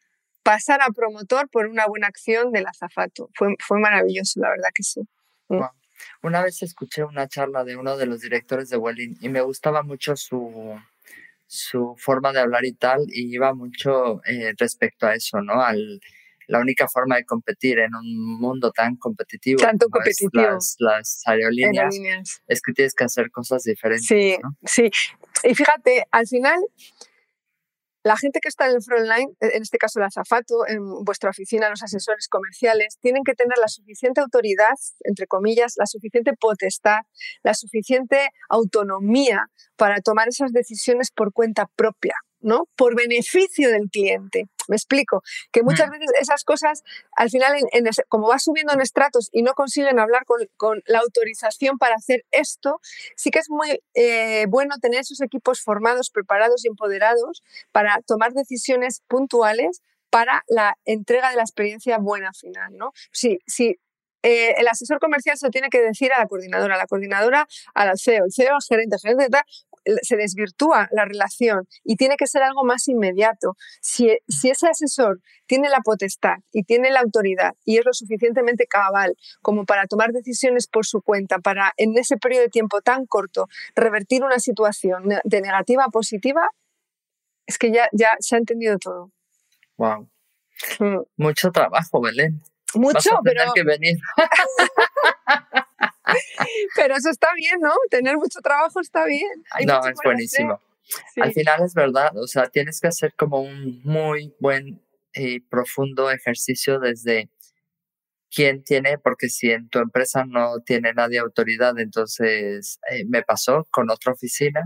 pasara 0.42 0.86
a 0.86 0.90
promotor 0.90 1.48
por 1.48 1.66
una 1.66 1.86
buena 1.86 2.06
acción 2.06 2.52
del 2.52 2.66
azafato. 2.66 3.30
Fue, 3.34 3.54
fue 3.58 3.78
maravilloso, 3.80 4.40
la 4.40 4.50
verdad 4.50 4.68
que 4.74 4.82
sí. 4.82 5.00
Mm. 5.48 5.60
Una 6.22 6.42
vez 6.42 6.62
escuché 6.62 7.04
una 7.04 7.28
charla 7.28 7.64
de 7.64 7.76
uno 7.76 7.96
de 7.96 8.06
los 8.06 8.20
directores 8.20 8.68
de 8.68 8.76
Welling 8.76 9.16
y 9.20 9.28
me 9.28 9.40
gustaba 9.40 9.82
mucho 9.82 10.16
su, 10.16 10.78
su 11.46 11.94
forma 11.98 12.32
de 12.32 12.40
hablar 12.40 12.64
y 12.64 12.72
tal, 12.72 13.06
y 13.08 13.34
iba 13.34 13.54
mucho 13.54 14.20
eh, 14.24 14.52
respecto 14.58 15.06
a 15.06 15.14
eso, 15.14 15.40
¿no? 15.40 15.62
Al, 15.62 16.00
la 16.46 16.60
única 16.60 16.88
forma 16.88 17.16
de 17.16 17.24
competir 17.24 17.78
en 17.78 17.94
un 17.94 18.40
mundo 18.40 18.70
tan 18.72 18.96
competitivo 18.96 19.60
Tanto 19.60 19.88
competitivo. 19.88 20.42
Las, 20.42 20.76
las 20.78 21.22
aerolíneas, 21.26 21.96
es 22.46 22.62
que 22.62 22.72
tienes 22.72 22.94
que 22.94 23.04
hacer 23.04 23.30
cosas 23.30 23.62
diferentes. 23.64 24.06
Sí, 24.06 24.36
sí. 24.64 24.90
Y 25.42 25.54
fíjate, 25.54 26.04
al 26.10 26.26
final 26.26 26.60
la 28.06 28.16
gente 28.16 28.38
que 28.40 28.48
está 28.48 28.68
en 28.68 28.76
el 28.76 28.82
frontline, 28.82 29.36
en 29.40 29.62
este 29.62 29.78
caso 29.78 29.98
el 29.98 30.04
azafato, 30.04 30.64
en 30.68 31.04
vuestra 31.04 31.30
oficina, 31.30 31.68
los 31.68 31.82
asesores 31.82 32.28
comerciales, 32.28 32.98
tienen 33.00 33.24
que 33.24 33.34
tener 33.34 33.58
la 33.58 33.66
suficiente 33.66 34.20
autoridad, 34.20 34.74
entre 35.00 35.26
comillas, 35.26 35.74
la 35.76 35.86
suficiente 35.86 36.32
potestad, 36.38 37.00
la 37.42 37.52
suficiente 37.54 38.28
autonomía 38.48 39.46
para 39.74 40.00
tomar 40.00 40.28
esas 40.28 40.52
decisiones 40.52 41.10
por 41.10 41.32
cuenta 41.32 41.66
propia. 41.74 42.14
¿no? 42.40 42.68
Por 42.76 42.94
beneficio 42.94 43.70
del 43.70 43.88
cliente. 43.90 44.46
Me 44.68 44.76
explico, 44.76 45.22
que 45.52 45.62
muchas 45.62 45.88
mm. 45.88 45.92
veces 45.92 46.10
esas 46.20 46.44
cosas, 46.44 46.82
al 47.16 47.30
final, 47.30 47.56
como 48.08 48.28
va 48.28 48.38
subiendo 48.38 48.72
en 48.72 48.80
estratos 48.80 49.28
y 49.32 49.42
no 49.42 49.54
consiguen 49.54 49.98
hablar 49.98 50.24
con, 50.24 50.82
la 50.86 50.98
autorización 51.00 51.78
para 51.78 51.94
hacer 51.96 52.24
esto, 52.30 52.80
sí 53.16 53.30
que 53.30 53.38
es 53.38 53.50
muy 53.50 53.80
eh, 53.94 54.46
bueno 54.48 54.76
tener 54.80 55.00
esos 55.00 55.20
equipos 55.20 55.60
formados, 55.60 56.10
preparados 56.10 56.64
y 56.64 56.68
empoderados 56.68 57.42
para 57.72 58.00
tomar 58.06 58.32
decisiones 58.32 59.02
puntuales 59.08 59.82
para 60.10 60.44
la 60.48 60.76
entrega 60.84 61.30
de 61.30 61.36
la 61.36 61.42
experiencia 61.42 61.98
buena 61.98 62.32
final, 62.32 62.76
¿no? 62.76 62.92
Sí, 63.12 63.38
sí, 63.46 63.78
eh, 64.22 64.54
el 64.58 64.66
asesor 64.66 64.98
comercial 64.98 65.36
se 65.36 65.46
lo 65.46 65.50
tiene 65.50 65.68
que 65.68 65.80
decir 65.80 66.12
a 66.12 66.18
la 66.18 66.26
coordinadora, 66.26 66.76
la 66.76 66.86
coordinadora 66.86 67.46
al 67.74 67.98
CEO, 67.98 68.24
el 68.24 68.32
CEO 68.32 68.54
al 68.56 68.62
gerente, 68.66 68.96
el 68.96 69.00
gerente 69.00 69.28
tal, 69.28 69.44
se 70.02 70.16
desvirtúa 70.16 70.88
la 70.92 71.04
relación 71.04 71.66
y 71.84 71.96
tiene 71.96 72.16
que 72.16 72.26
ser 72.26 72.42
algo 72.42 72.64
más 72.64 72.88
inmediato. 72.88 73.56
Si, 73.80 74.18
si, 74.28 74.50
ese 74.50 74.68
asesor 74.68 75.20
tiene 75.46 75.68
la 75.68 75.80
potestad 75.80 76.36
y 76.52 76.64
tiene 76.64 76.90
la 76.90 77.00
autoridad 77.00 77.54
y 77.64 77.78
es 77.78 77.84
lo 77.84 77.92
suficientemente 77.92 78.66
cabal 78.66 79.16
como 79.42 79.64
para 79.64 79.86
tomar 79.86 80.12
decisiones 80.12 80.66
por 80.66 80.86
su 80.86 81.02
cuenta, 81.02 81.38
para 81.38 81.72
en 81.76 81.96
ese 81.96 82.16
periodo 82.16 82.42
de 82.42 82.48
tiempo 82.48 82.80
tan 82.80 83.06
corto 83.06 83.48
revertir 83.74 84.24
una 84.24 84.38
situación 84.38 85.04
de 85.22 85.40
negativa 85.40 85.84
a 85.84 85.90
positiva, 85.90 86.48
es 87.46 87.58
que 87.58 87.72
ya, 87.72 87.88
ya 87.92 88.16
se 88.18 88.34
ha 88.34 88.38
entendido 88.38 88.78
todo. 88.78 89.12
Wow. 89.76 90.08
Mm. 90.80 91.02
Mucho 91.16 91.50
trabajo, 91.50 92.00
Belén. 92.00 92.42
Mucho, 92.74 93.10
pero... 93.22 93.52
que 93.54 93.62
venir. 93.62 93.96
Pero 96.76 96.96
eso 96.96 97.10
está 97.10 97.28
bien, 97.34 97.60
¿no? 97.60 97.72
Tener 97.90 98.16
mucho 98.16 98.40
trabajo 98.40 98.80
está 98.80 99.04
bien. 99.04 99.44
no, 99.66 99.86
es 99.86 99.98
buenísimo. 100.02 100.60
Al 101.16 101.32
final 101.32 101.64
es 101.64 101.74
verdad, 101.74 102.16
o 102.16 102.28
sea, 102.28 102.48
tienes 102.48 102.80
que 102.80 102.86
hacer 102.86 103.12
como 103.16 103.40
un 103.40 103.82
muy 103.82 104.32
buen 104.38 104.80
y 105.16 105.40
profundo 105.40 106.10
ejercicio 106.10 106.78
desde 106.78 107.30
quién 108.30 108.62
tiene, 108.62 108.98
porque 108.98 109.28
si 109.28 109.50
en 109.50 109.68
tu 109.68 109.78
empresa 109.78 110.24
no 110.24 110.60
tiene 110.64 110.92
nadie 110.92 111.18
autoridad, 111.18 111.78
entonces 111.78 112.78
eh, 112.90 113.04
me 113.08 113.22
pasó 113.22 113.66
con 113.70 113.90
otra 113.90 114.12
oficina 114.12 114.62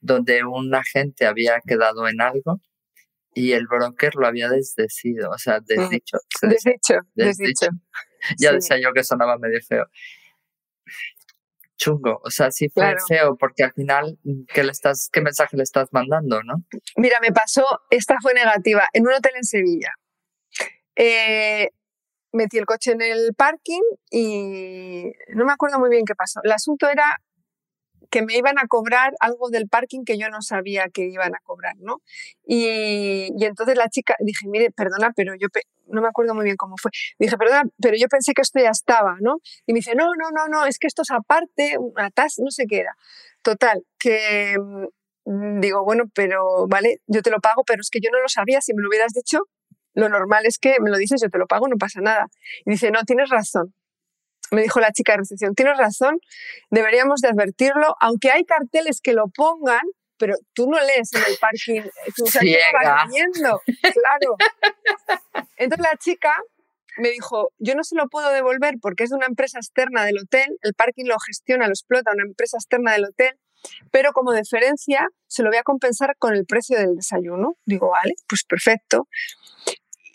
donde 0.00 0.44
un 0.44 0.74
agente 0.74 1.26
había 1.26 1.60
quedado 1.66 2.08
en 2.08 2.20
algo 2.20 2.60
y 3.34 3.52
el 3.52 3.66
broker 3.66 4.14
lo 4.16 4.26
había 4.26 4.48
desdecido, 4.48 5.30
o 5.30 5.38
sea, 5.38 5.60
desdicho. 5.60 6.18
Desdicho, 6.42 6.94
desdicho. 7.14 7.66
Ya 8.38 8.52
decía 8.52 8.78
yo 8.80 8.92
que 8.92 9.04
sonaba 9.04 9.38
medio 9.38 9.60
feo 9.62 9.86
chungo, 11.76 12.20
o 12.22 12.30
sea, 12.30 12.50
sí 12.50 12.68
fue 12.68 12.94
feo, 13.08 13.36
porque 13.36 13.64
al 13.64 13.72
final, 13.72 14.18
¿qué, 14.54 14.62
le 14.62 14.70
estás, 14.70 15.08
¿qué 15.12 15.20
mensaje 15.20 15.56
le 15.56 15.64
estás 15.64 15.88
mandando, 15.92 16.42
no? 16.42 16.64
Mira, 16.96 17.18
me 17.20 17.32
pasó, 17.32 17.64
esta 17.90 18.16
fue 18.22 18.34
negativa, 18.34 18.84
en 18.92 19.06
un 19.06 19.12
hotel 19.12 19.32
en 19.36 19.44
Sevilla. 19.44 19.90
Eh, 20.94 21.70
metí 22.32 22.58
el 22.58 22.66
coche 22.66 22.92
en 22.92 23.02
el 23.02 23.34
parking 23.36 23.82
y 24.10 25.12
no 25.34 25.44
me 25.44 25.52
acuerdo 25.52 25.78
muy 25.78 25.90
bien 25.90 26.04
qué 26.06 26.14
pasó. 26.14 26.40
El 26.44 26.52
asunto 26.52 26.88
era 26.88 27.20
que 28.12 28.20
me 28.20 28.36
iban 28.36 28.58
a 28.58 28.66
cobrar 28.68 29.14
algo 29.20 29.48
del 29.48 29.68
parking 29.68 30.04
que 30.04 30.18
yo 30.18 30.28
no 30.28 30.42
sabía 30.42 30.90
que 30.92 31.06
iban 31.06 31.34
a 31.34 31.38
cobrar, 31.44 31.76
¿no? 31.78 32.02
Y, 32.44 33.32
entonces 33.42 33.74
la 33.74 33.88
chica, 33.88 34.14
dije, 34.20 34.46
mire, 34.48 34.70
perdona, 34.70 35.12
pero 35.16 35.34
yo 35.34 35.48
no 35.86 36.02
me 36.02 36.08
acuerdo 36.08 36.34
muy 36.34 36.44
bien 36.44 36.56
cómo 36.58 36.76
fue. 36.76 36.90
Dije, 37.18 37.38
perdona, 37.38 37.62
pero 37.80 37.96
yo 37.98 38.08
pensé 38.08 38.34
que 38.34 38.42
esto 38.42 38.60
ya 38.60 38.68
estaba, 38.68 39.16
¿no? 39.20 39.38
Y 39.66 39.72
me 39.72 39.78
dice, 39.78 39.94
no, 39.94 40.10
no, 40.14 40.30
no, 40.30 40.46
no, 40.48 40.66
es 40.66 40.78
que 40.78 40.88
esto 40.88 41.00
es 41.02 41.10
aparte, 41.10 41.78
una 41.78 42.10
tasa, 42.10 42.42
no 42.44 42.50
sé 42.50 42.66
qué 42.68 42.80
era. 42.80 42.94
Total, 43.40 43.82
que 43.98 44.58
mm, 45.24 45.60
digo, 45.60 45.82
bueno, 45.82 46.04
pero 46.14 46.66
vale, 46.68 47.00
yo 47.06 47.22
te 47.22 47.30
lo 47.30 47.40
pago, 47.40 47.64
pero 47.64 47.80
es 47.80 47.88
que 47.88 48.00
yo 48.02 48.10
no 48.12 48.20
lo 48.20 48.28
sabía, 48.28 48.60
si 48.60 48.74
me 48.74 48.82
lo 48.82 48.88
hubieras 48.90 49.14
dicho, 49.14 49.48
lo 49.94 50.10
normal 50.10 50.44
es 50.44 50.58
que 50.58 50.76
me 50.80 50.90
lo 50.90 50.98
dices, 50.98 51.22
yo 51.22 51.30
te 51.30 51.38
lo 51.38 51.46
pago, 51.46 51.66
no 51.66 51.76
pasa 51.78 52.02
nada. 52.02 52.26
Y 52.66 52.72
dice, 52.72 52.90
no, 52.90 53.04
tienes 53.04 53.30
razón 53.30 53.74
me 54.52 54.62
dijo 54.62 54.80
la 54.80 54.92
chica 54.92 55.12
de 55.12 55.18
recepción, 55.18 55.54
tienes 55.54 55.76
razón, 55.78 56.18
deberíamos 56.70 57.20
de 57.20 57.28
advertirlo, 57.28 57.96
aunque 58.00 58.30
hay 58.30 58.44
carteles 58.44 59.00
que 59.00 59.14
lo 59.14 59.28
pongan, 59.28 59.80
pero 60.18 60.34
tú 60.52 60.68
no 60.70 60.78
lees 60.78 61.12
en 61.14 61.22
el 61.26 61.36
parking, 61.40 61.82
tú 62.14 62.24
vas 62.24 62.42
leyendo, 62.42 63.60
claro. 63.80 64.36
Entonces 65.56 65.90
la 65.90 65.96
chica 65.96 66.32
me 66.98 67.10
dijo, 67.10 67.50
yo 67.58 67.74
no 67.74 67.82
se 67.82 67.96
lo 67.96 68.08
puedo 68.08 68.30
devolver 68.30 68.74
porque 68.80 69.04
es 69.04 69.10
de 69.10 69.16
una 69.16 69.26
empresa 69.26 69.58
externa 69.58 70.04
del 70.04 70.18
hotel, 70.18 70.58
el 70.60 70.74
parking 70.74 71.06
lo 71.06 71.18
gestiona, 71.18 71.66
lo 71.66 71.72
explota 71.72 72.12
una 72.12 72.24
empresa 72.24 72.58
externa 72.58 72.92
del 72.92 73.06
hotel, 73.06 73.38
pero 73.90 74.12
como 74.12 74.32
deferencia 74.32 75.08
se 75.26 75.42
lo 75.42 75.48
voy 75.48 75.58
a 75.58 75.62
compensar 75.62 76.16
con 76.18 76.34
el 76.34 76.44
precio 76.44 76.78
del 76.78 76.96
desayuno. 76.96 77.56
Digo, 77.64 77.90
vale, 77.90 78.14
pues 78.28 78.44
perfecto. 78.44 79.08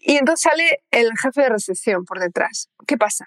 Y 0.02 0.18
entonces 0.18 0.44
sale 0.50 0.84
el 0.92 1.10
jefe 1.18 1.42
de 1.42 1.50
recepción 1.50 2.06
por 2.06 2.20
detrás. 2.20 2.70
¿Qué 2.86 2.98
pasa? 2.98 3.26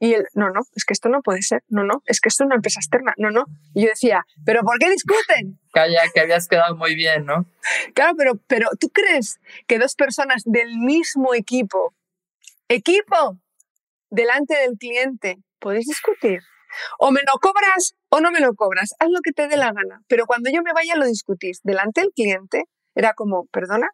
Y 0.00 0.14
él, 0.14 0.24
no, 0.34 0.50
no, 0.50 0.60
es 0.74 0.84
que 0.84 0.92
esto 0.92 1.08
no 1.08 1.22
puede 1.22 1.42
ser, 1.42 1.62
no, 1.68 1.82
no, 1.82 2.02
es 2.06 2.20
que 2.20 2.28
esto 2.28 2.44
es 2.44 2.46
una 2.46 2.54
empresa 2.54 2.78
externa, 2.78 3.14
no, 3.16 3.30
no. 3.30 3.46
Y 3.74 3.82
yo 3.82 3.88
decía, 3.88 4.24
¿pero 4.44 4.62
por 4.62 4.78
qué 4.78 4.90
discuten? 4.90 5.58
Calla, 5.72 6.02
que 6.14 6.20
habías 6.20 6.46
quedado 6.46 6.76
muy 6.76 6.94
bien, 6.94 7.26
¿no? 7.26 7.46
Claro, 7.94 8.14
pero, 8.16 8.32
pero 8.46 8.68
¿tú 8.78 8.90
crees 8.90 9.40
que 9.66 9.78
dos 9.78 9.94
personas 9.96 10.42
del 10.44 10.78
mismo 10.78 11.34
equipo, 11.34 11.94
equipo, 12.68 13.38
delante 14.10 14.54
del 14.54 14.78
cliente, 14.78 15.38
podéis 15.58 15.86
discutir? 15.86 16.40
O 16.98 17.10
me 17.10 17.20
lo 17.20 17.38
cobras 17.40 17.94
o 18.10 18.20
no 18.20 18.30
me 18.30 18.40
lo 18.40 18.54
cobras, 18.54 18.94
haz 19.00 19.08
lo 19.10 19.20
que 19.20 19.32
te 19.32 19.48
dé 19.48 19.56
la 19.56 19.72
gana. 19.72 20.02
Pero 20.06 20.26
cuando 20.26 20.50
yo 20.50 20.62
me 20.62 20.72
vaya 20.72 20.96
lo 20.96 21.06
discutís 21.06 21.60
delante 21.62 22.02
del 22.02 22.12
cliente, 22.14 22.64
era 22.94 23.14
como, 23.14 23.46
perdona, 23.46 23.88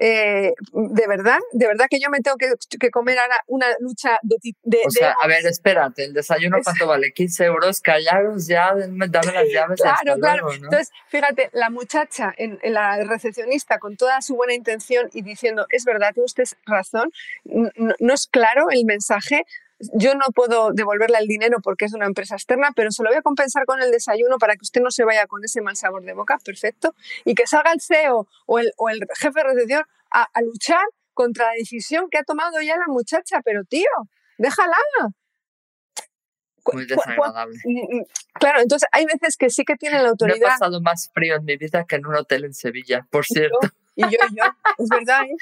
eh, 0.00 0.52
de 0.72 1.06
verdad, 1.08 1.38
de 1.52 1.66
verdad 1.66 1.86
que 1.90 1.98
yo 1.98 2.08
me 2.08 2.20
tengo 2.20 2.36
que, 2.36 2.90
comer 2.90 3.18
ahora 3.18 3.42
una 3.48 3.66
lucha 3.80 4.18
de... 4.22 4.36
de 4.62 4.78
o 4.86 4.90
sea, 4.90 5.16
a 5.20 5.26
ver, 5.26 5.44
espérate, 5.44 6.04
el 6.04 6.12
desayuno 6.12 6.58
cuánto 6.62 6.86
vale, 6.86 7.12
15 7.12 7.44
euros, 7.44 7.80
callaros 7.80 8.46
ya, 8.46 8.74
dame 8.74 9.08
las 9.08 9.48
llaves. 9.52 9.80
Claro, 9.80 10.20
claro. 10.20 10.52
Entonces, 10.52 10.90
fíjate, 11.08 11.50
la 11.52 11.70
muchacha, 11.70 12.32
en, 12.36 12.60
la 12.62 13.02
recepcionista, 13.04 13.78
con 13.78 13.96
toda 13.96 14.20
su 14.22 14.36
buena 14.36 14.54
intención 14.54 15.10
y 15.12 15.22
diciendo, 15.22 15.66
es 15.70 15.84
verdad, 15.84 16.12
tiene 16.14 16.26
usted 16.26 16.44
razón, 16.64 17.10
no 17.44 18.14
es 18.14 18.28
claro 18.28 18.70
el 18.70 18.84
mensaje, 18.84 19.46
yo 19.94 20.14
no 20.14 20.26
puedo 20.34 20.72
devolverle 20.72 21.18
el 21.18 21.26
dinero 21.26 21.58
porque 21.62 21.84
es 21.84 21.94
una 21.94 22.06
empresa 22.06 22.34
externa, 22.34 22.72
pero 22.74 22.90
se 22.90 23.02
lo 23.02 23.10
voy 23.10 23.18
a 23.18 23.22
compensar 23.22 23.64
con 23.64 23.80
el 23.80 23.90
desayuno 23.90 24.38
para 24.38 24.54
que 24.54 24.62
usted 24.62 24.80
no 24.80 24.90
se 24.90 25.04
vaya 25.04 25.26
con 25.26 25.44
ese 25.44 25.60
mal 25.60 25.76
sabor 25.76 26.02
de 26.02 26.14
boca, 26.14 26.38
perfecto. 26.44 26.94
Y 27.24 27.34
que 27.34 27.46
salga 27.46 27.72
el 27.72 27.80
CEO 27.80 28.26
o 28.46 28.58
el, 28.58 28.72
o 28.76 28.88
el 28.88 29.00
jefe 29.16 29.38
de 29.40 29.44
recepción 29.44 29.82
a, 30.10 30.28
a, 30.32 30.42
luchar 30.42 30.84
contra 31.14 31.46
la 31.46 31.52
decisión 31.52 32.08
que 32.10 32.18
ha 32.18 32.24
tomado 32.24 32.60
ya 32.60 32.76
la 32.76 32.86
muchacha, 32.88 33.40
pero 33.44 33.64
tío, 33.64 33.88
déjala. 34.38 34.76
Muy 36.72 36.86
desagradable. 36.86 37.56
Mm, 37.64 37.98
mm, 37.98 38.04
claro, 38.34 38.60
entonces 38.60 38.88
hay 38.92 39.06
veces 39.06 39.36
que 39.36 39.48
sí 39.48 39.64
que 39.64 39.76
tienen 39.76 40.02
la 40.02 40.10
autoridad. 40.10 40.38
No 40.38 40.46
he 40.46 40.50
pasado 40.50 40.80
más 40.80 41.10
frío 41.14 41.36
en 41.36 41.44
mi 41.44 41.56
vida 41.56 41.84
que 41.86 41.96
en 41.96 42.06
un 42.06 42.16
hotel 42.16 42.44
en 42.44 42.54
Sevilla, 42.54 43.06
por 43.10 43.24
cierto. 43.24 43.58
Y 43.94 44.02
yo, 44.02 44.18
y 44.30 44.36
yo, 44.36 44.44
es 44.78 44.88
verdad, 44.88 45.22
¿eh? 45.24 45.36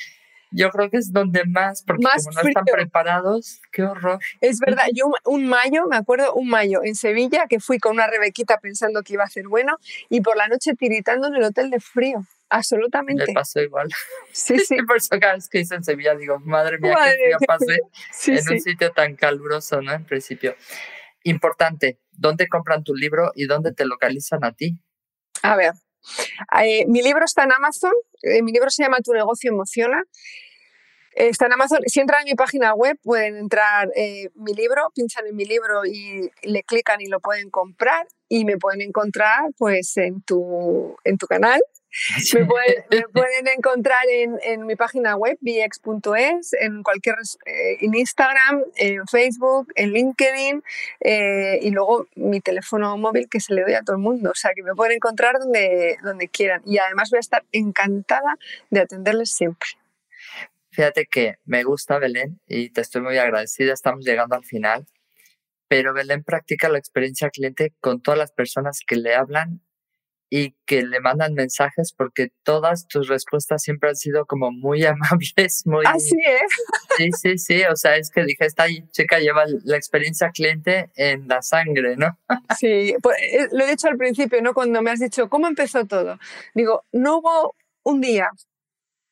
Yo 0.56 0.70
creo 0.70 0.88
que 0.88 0.96
es 0.96 1.12
donde 1.12 1.44
más, 1.44 1.82
porque 1.82 2.02
como 2.02 2.30
no 2.30 2.48
están 2.48 2.64
preparados, 2.64 3.60
qué 3.70 3.82
horror. 3.82 4.18
Es 4.40 4.58
verdad, 4.58 4.86
yo 4.94 5.12
un 5.24 5.46
mayo, 5.46 5.86
me 5.86 5.96
acuerdo 5.96 6.32
un 6.32 6.48
mayo 6.48 6.80
en 6.82 6.94
Sevilla, 6.94 7.46
que 7.46 7.60
fui 7.60 7.78
con 7.78 7.92
una 7.92 8.06
rebequita 8.06 8.58
pensando 8.58 9.02
que 9.02 9.12
iba 9.12 9.24
a 9.24 9.28
ser 9.28 9.48
bueno, 9.48 9.76
y 10.08 10.22
por 10.22 10.36
la 10.36 10.48
noche 10.48 10.72
tiritando 10.74 11.28
en 11.28 11.34
el 11.34 11.42
hotel 11.42 11.70
de 11.70 11.78
frío. 11.78 12.24
Absolutamente. 12.48 13.24
Me 13.26 13.34
pasó 13.34 13.60
igual. 13.60 13.88
Sí, 14.32 14.58
sí. 14.66 14.76
Por 14.86 14.96
eso 14.96 15.18
cada 15.20 15.34
vez 15.34 15.48
que 15.48 15.60
hice 15.60 15.74
en 15.74 15.84
Sevilla 15.84 16.14
digo, 16.14 16.38
madre 16.40 16.78
mía, 16.78 16.96
que 17.04 17.30
ya 17.32 17.38
pasé 17.46 17.80
en 18.32 18.54
un 18.54 18.60
sitio 18.60 18.92
tan 18.92 19.14
caluroso, 19.16 19.82
¿no? 19.82 19.92
En 19.92 20.04
principio. 20.04 20.56
Importante, 21.24 21.98
¿dónde 22.12 22.48
compran 22.48 22.82
tu 22.82 22.94
libro 22.94 23.32
y 23.34 23.46
dónde 23.46 23.72
te 23.72 23.84
localizan 23.84 24.44
a 24.44 24.52
ti? 24.52 24.78
A 25.42 25.56
ver, 25.56 25.72
eh, 26.62 26.86
mi 26.86 27.02
libro 27.02 27.24
está 27.24 27.44
en 27.44 27.52
Amazon, 27.52 27.92
eh, 28.22 28.42
mi 28.42 28.52
libro 28.52 28.70
se 28.70 28.84
llama 28.84 28.98
Tu 29.00 29.12
negocio 29.12 29.50
emociona. 29.50 30.02
Está 31.16 31.46
en 31.46 31.54
Amazon. 31.54 31.80
Si 31.86 31.98
entran 31.98 32.20
en 32.20 32.32
mi 32.32 32.34
página 32.34 32.74
web, 32.74 32.98
pueden 33.02 33.38
entrar 33.38 33.90
eh, 33.96 34.28
mi 34.34 34.52
libro, 34.52 34.92
pinchan 34.94 35.26
en 35.26 35.34
mi 35.34 35.46
libro 35.46 35.86
y 35.86 36.30
le 36.42 36.62
clican 36.62 37.00
y 37.00 37.06
lo 37.06 37.20
pueden 37.20 37.48
comprar. 37.48 38.06
Y 38.28 38.44
me 38.44 38.58
pueden 38.58 38.82
encontrar 38.82 39.50
pues 39.56 39.96
en 39.96 40.20
tu, 40.20 40.94
en 41.04 41.16
tu 41.16 41.26
canal, 41.26 41.60
me, 42.34 42.44
pueden, 43.12 43.48
encontrar 43.48 44.04
en, 44.10 44.66
mi 44.66 44.76
página 44.76 45.16
web, 45.16 45.38
bx.es, 45.40 46.52
en 46.60 46.82
cualquier, 46.82 47.16
eh, 47.46 47.78
en 47.80 47.94
Instagram, 47.94 48.62
en 48.76 49.06
Facebook, 49.06 49.72
en 49.74 49.92
LinkedIn 49.92 50.62
eh, 51.00 51.58
y 51.62 51.70
luego 51.70 52.06
mi 52.14 52.40
teléfono 52.40 52.98
móvil 52.98 53.28
que 53.30 53.40
se 53.40 53.54
le 53.54 53.62
doy 53.62 53.74
a 53.74 53.82
todo 53.82 53.96
el 53.96 54.02
mundo. 54.02 54.30
O 54.30 54.34
sea, 54.34 54.52
que 54.54 54.62
me 54.62 54.74
pueden 54.74 54.96
encontrar 54.96 55.38
donde, 55.38 55.96
donde 56.02 56.28
quieran. 56.28 56.60
Y 56.66 56.76
además 56.78 57.10
voy 57.10 57.18
a 57.18 57.20
estar 57.20 57.44
encantada 57.52 58.36
de 58.70 58.80
atenderles 58.80 59.32
siempre. 59.32 59.68
Fíjate 60.76 61.06
que 61.06 61.36
me 61.46 61.64
gusta 61.64 61.98
Belén 61.98 62.38
y 62.46 62.68
te 62.68 62.82
estoy 62.82 63.00
muy 63.00 63.16
agradecida. 63.16 63.72
Estamos 63.72 64.04
llegando 64.04 64.36
al 64.36 64.44
final. 64.44 64.86
Pero 65.68 65.94
Belén 65.94 66.22
practica 66.22 66.68
la 66.68 66.76
experiencia 66.76 67.30
cliente 67.30 67.72
con 67.80 68.02
todas 68.02 68.18
las 68.18 68.30
personas 68.30 68.80
que 68.86 68.96
le 68.96 69.14
hablan 69.14 69.62
y 70.28 70.54
que 70.66 70.82
le 70.82 71.00
mandan 71.00 71.32
mensajes 71.32 71.94
porque 71.96 72.28
todas 72.42 72.86
tus 72.88 73.08
respuestas 73.08 73.62
siempre 73.62 73.88
han 73.88 73.96
sido 73.96 74.26
como 74.26 74.50
muy 74.52 74.84
amables, 74.84 75.62
muy... 75.64 75.82
Así 75.86 76.18
es. 76.26 76.52
Sí, 76.98 77.10
sí, 77.12 77.38
sí, 77.38 77.62
o 77.72 77.74
sea, 77.74 77.96
es 77.96 78.10
que 78.10 78.24
dije, 78.24 78.44
esta 78.44 78.66
chica 78.90 79.18
lleva 79.18 79.44
la 79.64 79.78
experiencia 79.78 80.30
cliente 80.30 80.90
en 80.94 81.26
la 81.26 81.40
sangre, 81.40 81.96
¿no? 81.96 82.18
Sí, 82.58 82.94
pues, 83.02 83.16
eh, 83.22 83.48
lo 83.50 83.64
he 83.64 83.70
dicho 83.70 83.88
al 83.88 83.96
principio, 83.96 84.42
¿no? 84.42 84.52
Cuando 84.52 84.82
me 84.82 84.90
has 84.90 85.00
dicho, 85.00 85.30
¿cómo 85.30 85.46
empezó 85.46 85.86
todo? 85.86 86.18
Digo, 86.54 86.84
no 86.92 87.18
hubo 87.18 87.56
un 87.82 88.02
día, 88.02 88.28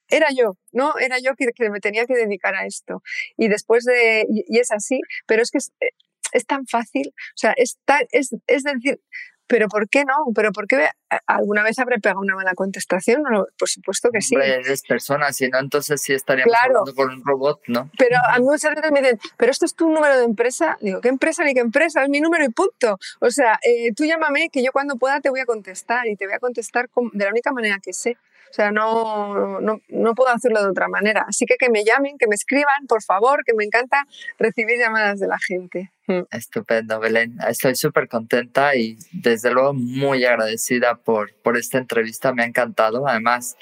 era 0.09 0.29
yo, 0.31 0.57
¿no? 0.73 0.99
Era 0.99 1.19
yo 1.19 1.35
que, 1.37 1.47
que, 1.55 1.71
me 1.71 1.81
tenía 1.81 2.07
que 2.07 2.15
dedicar 2.15 2.55
a 2.55 2.67
esto. 2.67 3.03
Y 3.37 3.49
después 3.49 3.85
de, 3.85 4.27
y, 4.29 4.59
es 4.59 4.71
así, 4.73 5.01
pero 5.27 5.43
es 5.43 5.51
que 5.51 5.59
es, 5.59 5.73
eh, 5.81 5.91
es 6.33 6.47
tan 6.47 6.67
fácil, 6.67 7.09
o 7.09 7.37
sea, 7.37 7.55
es, 7.57 7.79
es, 8.11 8.35
es 8.47 8.63
decir, 8.65 9.01
pero 9.47 9.69
¿por 9.69 9.89
qué 9.89 10.05
no? 10.05 10.15
¿Pero 10.35 10.53
por 10.53 10.67
qué 10.67 10.89
alguna 11.27 11.63
vez 11.63 11.79
habré 11.79 11.99
pegado 11.99 12.21
una 12.21 12.35
mala 12.35 12.55
contestación? 12.55 13.23
por 13.59 13.69
supuesto 13.69 14.11
que 14.11 14.21
sí. 14.21 14.35
Hombre, 14.35 14.55
eres 14.55 14.83
persona, 14.83 15.33
si 15.33 15.49
no, 15.49 15.59
entonces 15.59 16.01
sí 16.01 16.15
estaríamos 16.15 16.55
hablando 16.63 16.95
con 16.95 17.11
un 17.11 17.25
robot, 17.25 17.61
¿no? 17.69 17.91
Pero 17.99 18.17
a 18.27 18.39
mí 18.39 18.45
muchas 18.45 18.75
veces 18.75 18.91
me 18.91 19.01
dicen, 19.01 19.21
¿pero 19.37 19.53
esto 19.53 19.67
es 19.67 19.75
tu 19.75 19.91
número 19.91 20.17
de 20.17 20.25
empresa? 20.25 20.79
Digo, 20.81 21.01
¿qué 21.01 21.09
empresa 21.09 21.45
ni 21.45 21.53
qué 21.53 21.61
empresa? 21.61 22.03
Es 22.03 22.09
mi 22.09 22.21
número 22.21 22.45
y 22.45 22.49
punto. 22.49 22.99
O 23.21 23.31
sea, 23.31 23.59
eh, 23.63 23.93
tú 23.95 24.05
llámame 24.05 24.49
que 24.51 24.65
yo 24.65 24.73
cuando 24.73 24.97
pueda 24.97 25.21
te 25.21 25.29
voy 25.29 25.41
a 25.41 25.47
contestar 25.47 26.07
y 26.07 26.17
te 26.17 26.27
voy 26.27 26.35
a 26.35 26.39
contestar 26.39 26.89
de 27.13 27.25
la 27.25 27.31
única 27.31 27.53
manera 27.53 27.79
que 27.83 27.93
sé. 27.93 28.17
O 28.51 28.55
sea, 28.55 28.71
no, 28.71 29.61
no, 29.61 29.81
no, 29.89 30.15
puedo 30.15 30.31
hacerlo 30.31 30.63
de 30.63 30.69
otra 30.69 30.89
manera. 30.89 31.27
Así 31.29 31.45
que 31.45 31.57
que 31.57 31.71
me 31.71 31.85
llamen, 31.85 32.19
que 32.19 32.29
me 32.29 32.37
escriban, 32.37 32.87
por 32.87 33.03
favor, 33.03 33.43
que 33.45 33.53
me 33.53 33.65
encanta 33.65 34.07
recibir 34.39 34.79
llamadas 34.79 35.19
de 35.19 35.27
la 35.27 35.39
gente. 35.39 35.91
Mm. 36.07 36.21
Estupendo, 36.31 37.01
Belén. 37.01 37.37
Estoy 37.49 37.75
súper 37.75 38.09
contenta 38.09 38.77
y 38.77 38.97
desde 39.13 39.51
luego 39.51 39.75
muy 39.75 40.25
agradecida 40.25 40.95
por, 40.95 41.35
por 41.43 41.57
esta 41.57 41.79
entrevista. 41.79 42.33
Me 42.33 42.45
ha 42.45 42.47
encantado. 42.47 43.09
Además, 43.09 43.57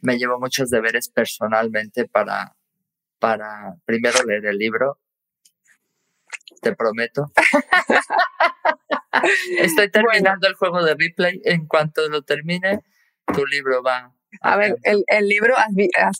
me 0.00 0.18
llevo 0.18 0.40
muchos 0.40 0.70
deberes 0.70 1.08
personalmente 1.08 2.06
para, 2.06 2.56
para 3.18 3.76
primero 3.84 4.22
leer 4.24 4.46
el 4.46 4.58
libro. 4.58 4.98
Te 6.60 6.74
prometo. 6.74 7.30
Estoy 9.58 9.90
terminando 9.90 10.48
el 10.48 10.54
juego 10.54 10.82
de 10.82 10.94
replay. 10.94 11.40
En 11.44 11.66
cuanto 11.66 12.08
lo 12.08 12.22
termine, 12.22 12.80
tu 13.34 13.46
libro 13.46 13.82
va 13.82 14.13
a 14.40 14.56
ver, 14.56 14.76
el, 14.82 15.04
el 15.06 15.28
libro 15.28 15.54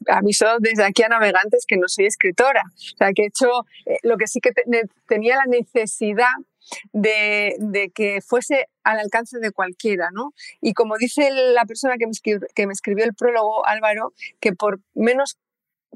avisó 0.08 0.58
desde 0.58 0.84
aquí 0.84 1.02
a 1.02 1.08
navegantes 1.08 1.64
que 1.66 1.76
no 1.76 1.88
soy 1.88 2.06
escritora. 2.06 2.62
O 2.66 2.96
sea, 2.96 3.12
que 3.12 3.22
he 3.22 3.26
hecho 3.26 3.48
eh, 3.86 3.98
lo 4.02 4.16
que 4.16 4.26
sí 4.26 4.40
que 4.40 4.50
tenía 5.06 5.36
la 5.36 5.46
necesidad 5.46 6.26
de, 6.92 7.56
de, 7.58 7.90
que 7.90 8.20
fuese 8.22 8.68
al 8.84 8.98
alcance 8.98 9.38
de 9.38 9.50
cualquiera, 9.50 10.10
¿no? 10.12 10.32
Y 10.60 10.72
como 10.72 10.96
dice 10.96 11.30
la 11.30 11.64
persona 11.64 11.96
que 11.98 12.06
me, 12.06 12.12
que 12.54 12.66
me 12.66 12.72
escribió 12.72 13.04
el 13.04 13.14
prólogo, 13.14 13.66
Álvaro, 13.66 14.12
que 14.40 14.52
por 14.52 14.80
menos 14.94 15.36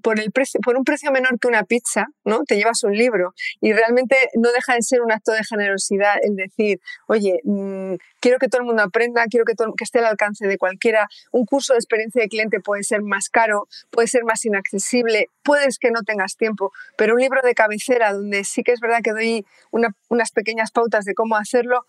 por, 0.02 0.20
el 0.20 0.32
precio, 0.32 0.60
por 0.60 0.76
un 0.76 0.84
precio 0.84 1.10
menor 1.12 1.38
que 1.38 1.48
una 1.48 1.64
pizza, 1.64 2.06
¿no? 2.24 2.44
Te 2.44 2.56
llevas 2.56 2.82
un 2.84 2.96
libro 2.96 3.34
y 3.60 3.72
realmente 3.72 4.16
no 4.34 4.50
deja 4.52 4.74
de 4.74 4.82
ser 4.82 5.00
un 5.02 5.12
acto 5.12 5.32
de 5.32 5.44
generosidad 5.44 6.14
el 6.22 6.36
decir, 6.36 6.80
oye, 7.06 7.40
mm, 7.44 7.94
quiero 8.20 8.38
que 8.38 8.48
todo 8.48 8.60
el 8.62 8.66
mundo 8.66 8.82
aprenda, 8.82 9.24
quiero 9.26 9.44
que, 9.44 9.54
que 9.54 9.84
esté 9.84 9.98
al 10.00 10.06
alcance 10.06 10.46
de 10.46 10.58
cualquiera. 10.58 11.08
Un 11.32 11.44
curso 11.44 11.72
de 11.72 11.78
experiencia 11.78 12.22
de 12.22 12.28
cliente 12.28 12.60
puede 12.60 12.82
ser 12.82 13.02
más 13.02 13.28
caro, 13.28 13.68
puede 13.90 14.08
ser 14.08 14.24
más 14.24 14.44
inaccesible, 14.44 15.26
puedes 15.42 15.78
que 15.78 15.90
no 15.90 16.02
tengas 16.02 16.36
tiempo, 16.36 16.72
pero 16.96 17.14
un 17.14 17.20
libro 17.20 17.40
de 17.42 17.54
cabecera 17.54 18.12
donde 18.12 18.44
sí 18.44 18.62
que 18.62 18.72
es 18.72 18.80
verdad 18.80 19.00
que 19.02 19.12
doy 19.12 19.46
unas 19.70 20.30
pequeñas 20.32 20.70
pautas 20.70 21.04
de 21.04 21.14
cómo 21.14 21.36
hacerlo, 21.36 21.84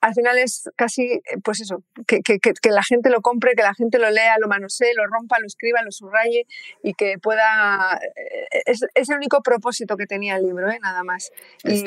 al 0.00 0.14
final 0.14 0.38
es 0.38 0.70
casi, 0.76 1.02
eh, 1.02 1.22
pues 1.42 1.60
eso, 1.60 1.82
que, 2.06 2.20
que, 2.20 2.38
que, 2.38 2.70
la 2.70 2.82
gente 2.82 3.10
lo 3.10 3.20
compre, 3.20 3.54
que 3.54 3.62
la 3.62 3.74
gente 3.74 3.98
lo 3.98 4.10
lea, 4.10 4.36
lo 4.38 4.48
manosee, 4.48 4.94
lo 4.94 5.06
rompa, 5.06 5.38
lo 5.38 5.46
escriba, 5.46 5.82
lo 5.82 5.90
subraye 5.90 6.46
y 6.82 6.94
que 6.94 7.18
pueda... 7.18 8.00
Eh, 8.16 8.62
es, 8.66 8.84
es 8.94 9.10
el 9.10 9.16
único 9.16 9.42
propósito 9.42 9.96
que 9.96 10.06
tenía 10.06 10.36
el 10.36 10.44
libro, 10.44 10.70
¿eh? 10.70 10.78
nada 10.80 11.02
más. 11.04 11.30
Y, 11.64 11.84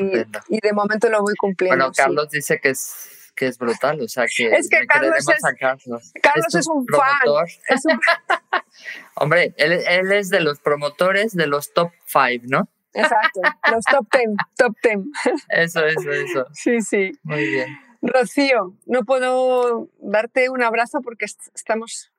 y, 0.49 0.59
de 0.61 0.73
momento 0.73 1.09
lo 1.09 1.21
voy 1.21 1.33
cumpliendo. 1.35 1.77
Bueno, 1.77 1.93
Carlos 1.95 2.29
dice 2.29 2.59
que 2.59 2.69
es 2.69 3.09
que 3.35 3.47
es 3.47 3.57
brutal, 3.57 3.99
o 3.99 4.07
sea 4.07 4.25
que 4.27 4.45
es 4.55 4.69
que 4.69 4.85
Carlos 4.85 5.17
es, 5.17 5.41
Carlos. 5.59 6.11
Carlos 6.21 6.53
es, 6.53 6.67
un 6.67 6.85
fan. 6.85 7.45
Es 7.67 7.83
un... 7.85 7.99
Hombre, 9.15 9.55
él, 9.57 9.71
él, 9.71 10.11
es 10.11 10.29
de 10.29 10.39
los 10.39 10.59
promotores 10.59 11.33
de 11.33 11.47
los 11.47 11.73
top 11.73 11.91
five, 12.05 12.41
¿no? 12.43 12.69
Exacto, 12.93 13.41
los 13.71 13.83
top 13.85 14.07
ten, 14.11 14.35
top 14.55 14.75
ten. 14.83 15.11
Eso, 15.49 15.83
eso, 15.83 16.11
eso. 16.11 16.45
Sí, 16.53 16.79
sí. 16.81 17.11
Muy 17.23 17.43
bien. 17.47 17.75
Rocío, 18.03 18.77
no 18.85 19.03
puedo 19.05 19.89
darte 19.99 20.49
un 20.49 20.61
abrazo 20.61 20.99
porque 21.01 21.25
estamos 21.25 22.11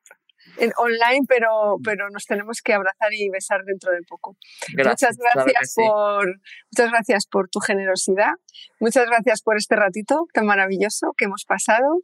en 0.57 0.71
online, 0.77 1.25
pero, 1.27 1.77
pero 1.83 2.09
nos 2.09 2.25
tenemos 2.25 2.61
que 2.63 2.73
abrazar 2.73 3.13
y 3.13 3.29
besar 3.29 3.63
dentro 3.65 3.91
de 3.91 4.01
poco. 4.07 4.35
muchas 4.75 5.17
gracias 5.17 5.73
por 5.75 6.39
muchas 6.71 6.91
gracias 6.91 7.25
por 7.27 7.49
tu 7.49 7.59
generosidad, 7.59 8.31
muchas 8.79 9.05
gracias 9.07 9.41
por 9.41 9.57
este 9.57 9.75
ratito 9.75 10.27
tan 10.33 10.45
maravilloso 10.45 11.13
que 11.17 11.25
hemos 11.25 11.45
pasado 11.45 12.01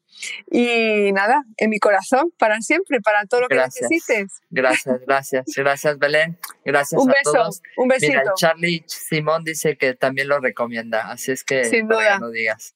y 0.50 1.12
nada, 1.14 1.44
en 1.58 1.70
mi 1.70 1.80
corazón 1.80 2.32
para 2.38 2.62
siempre, 2.62 3.02
para 3.02 3.26
todo 3.26 3.42
lo 3.42 3.48
que 3.48 3.56
necesites. 3.56 4.42
Gracias, 4.50 5.00
gracias, 5.08 5.46
gracias 5.56 5.98
Belén, 5.98 6.38
gracias 6.66 7.02
un 7.02 7.10
a 7.10 7.14
beso, 7.14 7.32
todos. 7.32 7.62
Un 7.78 7.88
besito. 7.88 8.12
Mira, 8.12 8.34
Charlie 8.36 8.84
Simón 8.88 9.44
dice 9.44 9.76
que 9.76 9.94
también 9.96 10.28
lo 10.28 10.40
recomienda, 10.40 11.12
así 11.12 11.32
es 11.32 11.44
que 11.44 11.66
Sin 11.66 11.88
duda. 11.88 12.20
no 12.20 12.30
digas. 12.30 12.76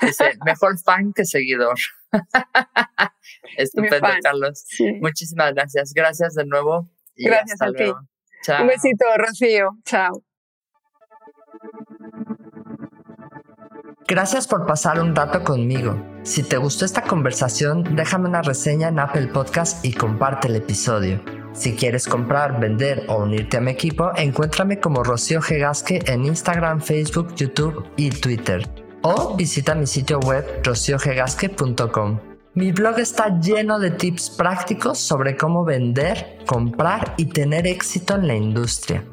Dice, 0.00 0.38
mejor 0.44 0.78
fan 0.78 1.12
que 1.12 1.24
seguidor. 1.24 1.76
Estupendo, 3.56 4.08
Carlos. 4.22 4.64
Muchísimas 5.00 5.54
gracias. 5.54 5.92
Gracias 5.94 6.34
de 6.34 6.46
nuevo. 6.46 6.88
gracias 7.16 7.60
a 7.62 7.72
ti. 7.72 7.92
Un 8.60 8.66
besito, 8.66 9.04
Rocío. 9.16 9.70
Chao. 9.84 10.24
Gracias 14.08 14.48
por 14.48 14.66
pasar 14.66 15.00
un 15.00 15.14
rato 15.14 15.44
conmigo. 15.44 15.94
Si 16.24 16.42
te 16.42 16.56
gustó 16.56 16.84
esta 16.84 17.02
conversación, 17.02 17.94
déjame 17.94 18.28
una 18.28 18.42
reseña 18.42 18.88
en 18.88 18.98
Apple 18.98 19.28
Podcast 19.28 19.84
y 19.84 19.92
comparte 19.92 20.48
el 20.48 20.56
episodio. 20.56 21.22
Si 21.52 21.76
quieres 21.76 22.08
comprar, 22.08 22.58
vender 22.58 23.04
o 23.08 23.22
unirte 23.22 23.58
a 23.58 23.60
mi 23.60 23.70
equipo, 23.70 24.10
encuéntrame 24.16 24.80
como 24.80 25.04
Rocío 25.04 25.40
Gegasque 25.40 26.00
en 26.06 26.24
Instagram, 26.24 26.80
Facebook, 26.80 27.34
YouTube 27.36 27.88
y 27.96 28.10
Twitter 28.10 28.68
o 29.02 29.34
visita 29.36 29.74
mi 29.74 29.86
sitio 29.86 30.18
web 30.20 30.44
rociogegasque.com. 30.64 32.20
Mi 32.54 32.72
blog 32.72 32.98
está 32.98 33.38
lleno 33.40 33.78
de 33.78 33.92
tips 33.92 34.30
prácticos 34.30 34.98
sobre 34.98 35.36
cómo 35.36 35.64
vender, 35.64 36.38
comprar 36.46 37.14
y 37.16 37.26
tener 37.26 37.66
éxito 37.66 38.16
en 38.16 38.26
la 38.26 38.34
industria. 38.34 39.04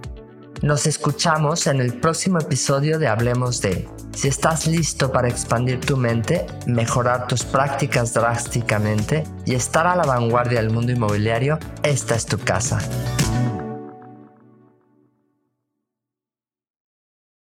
Nos 0.63 0.87
escuchamos 0.87 1.67
en 1.67 1.79
el 1.79 1.93
próximo 1.99 2.39
episodio 2.39 2.97
de 2.97 3.07
Hablemos 3.07 3.61
de. 3.61 3.87
Si 4.11 4.27
estás 4.27 4.65
listo 4.65 5.11
para 5.11 5.27
expandir 5.27 5.79
tu 5.79 5.97
mente, 5.97 6.47
mejorar 6.65 7.27
tus 7.27 7.43
prácticas 7.43 8.15
drásticamente 8.15 9.23
y 9.45 9.53
estar 9.53 9.85
a 9.85 9.95
la 9.95 10.03
vanguardia 10.03 10.59
del 10.59 10.71
mundo 10.71 10.91
inmobiliario, 10.91 11.59
esta 11.83 12.15
es 12.15 12.25
tu 12.25 12.39
casa. 12.39 12.79